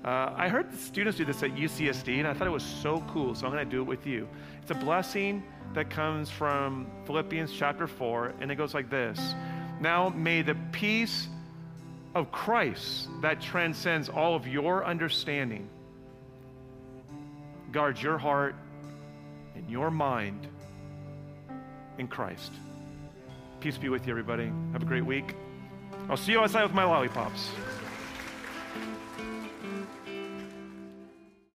Uh, 0.04 0.34
I 0.36 0.50
heard 0.50 0.72
the 0.72 0.78
students 0.78 1.20
do 1.20 1.26
this 1.26 1.44
at 1.44 1.52
UCSD, 1.52 2.18
and 2.18 2.28
I 2.28 2.34
thought 2.34 2.48
it 2.48 2.52
was 2.52 2.64
so 2.64 3.04
cool, 3.08 3.36
so 3.36 3.46
I'm 3.46 3.54
going 3.54 3.64
to 3.64 3.70
do 3.70 3.82
it 3.82 3.86
with 3.86 4.08
you. 4.08 4.28
It's 4.64 4.72
a 4.72 4.76
blessing 4.76 5.44
that 5.76 5.90
comes 5.90 6.30
from 6.30 6.88
Philippians 7.06 7.52
chapter 7.52 7.86
4, 7.88 8.34
and 8.42 8.52
it 8.52 8.56
goes 8.56 8.74
like 8.74 8.90
this 8.90 9.36
Now 9.80 10.10
may 10.10 10.42
the 10.42 10.56
peace 10.72 11.28
of 12.16 12.32
Christ 12.32 13.10
that 13.22 13.42
transcends 13.42 14.10
all 14.10 14.36
of 14.36 14.48
your 14.48 14.86
understanding 14.86 15.70
guard 17.72 18.02
your 18.02 18.18
heart 18.18 18.56
and 19.54 19.70
your 19.70 19.92
mind 19.92 20.48
in 21.98 22.08
Christ. 22.08 22.54
Peace 23.60 23.78
be 23.78 23.90
with 23.90 24.08
you, 24.08 24.12
everybody. 24.12 24.50
Have 24.72 24.82
a 24.82 24.86
great 24.86 25.06
week. 25.06 25.36
I'll 26.10 26.16
see 26.16 26.32
you 26.32 26.40
outside 26.40 26.64
with 26.64 26.74
my 26.74 26.86
lollipops. 26.86 27.50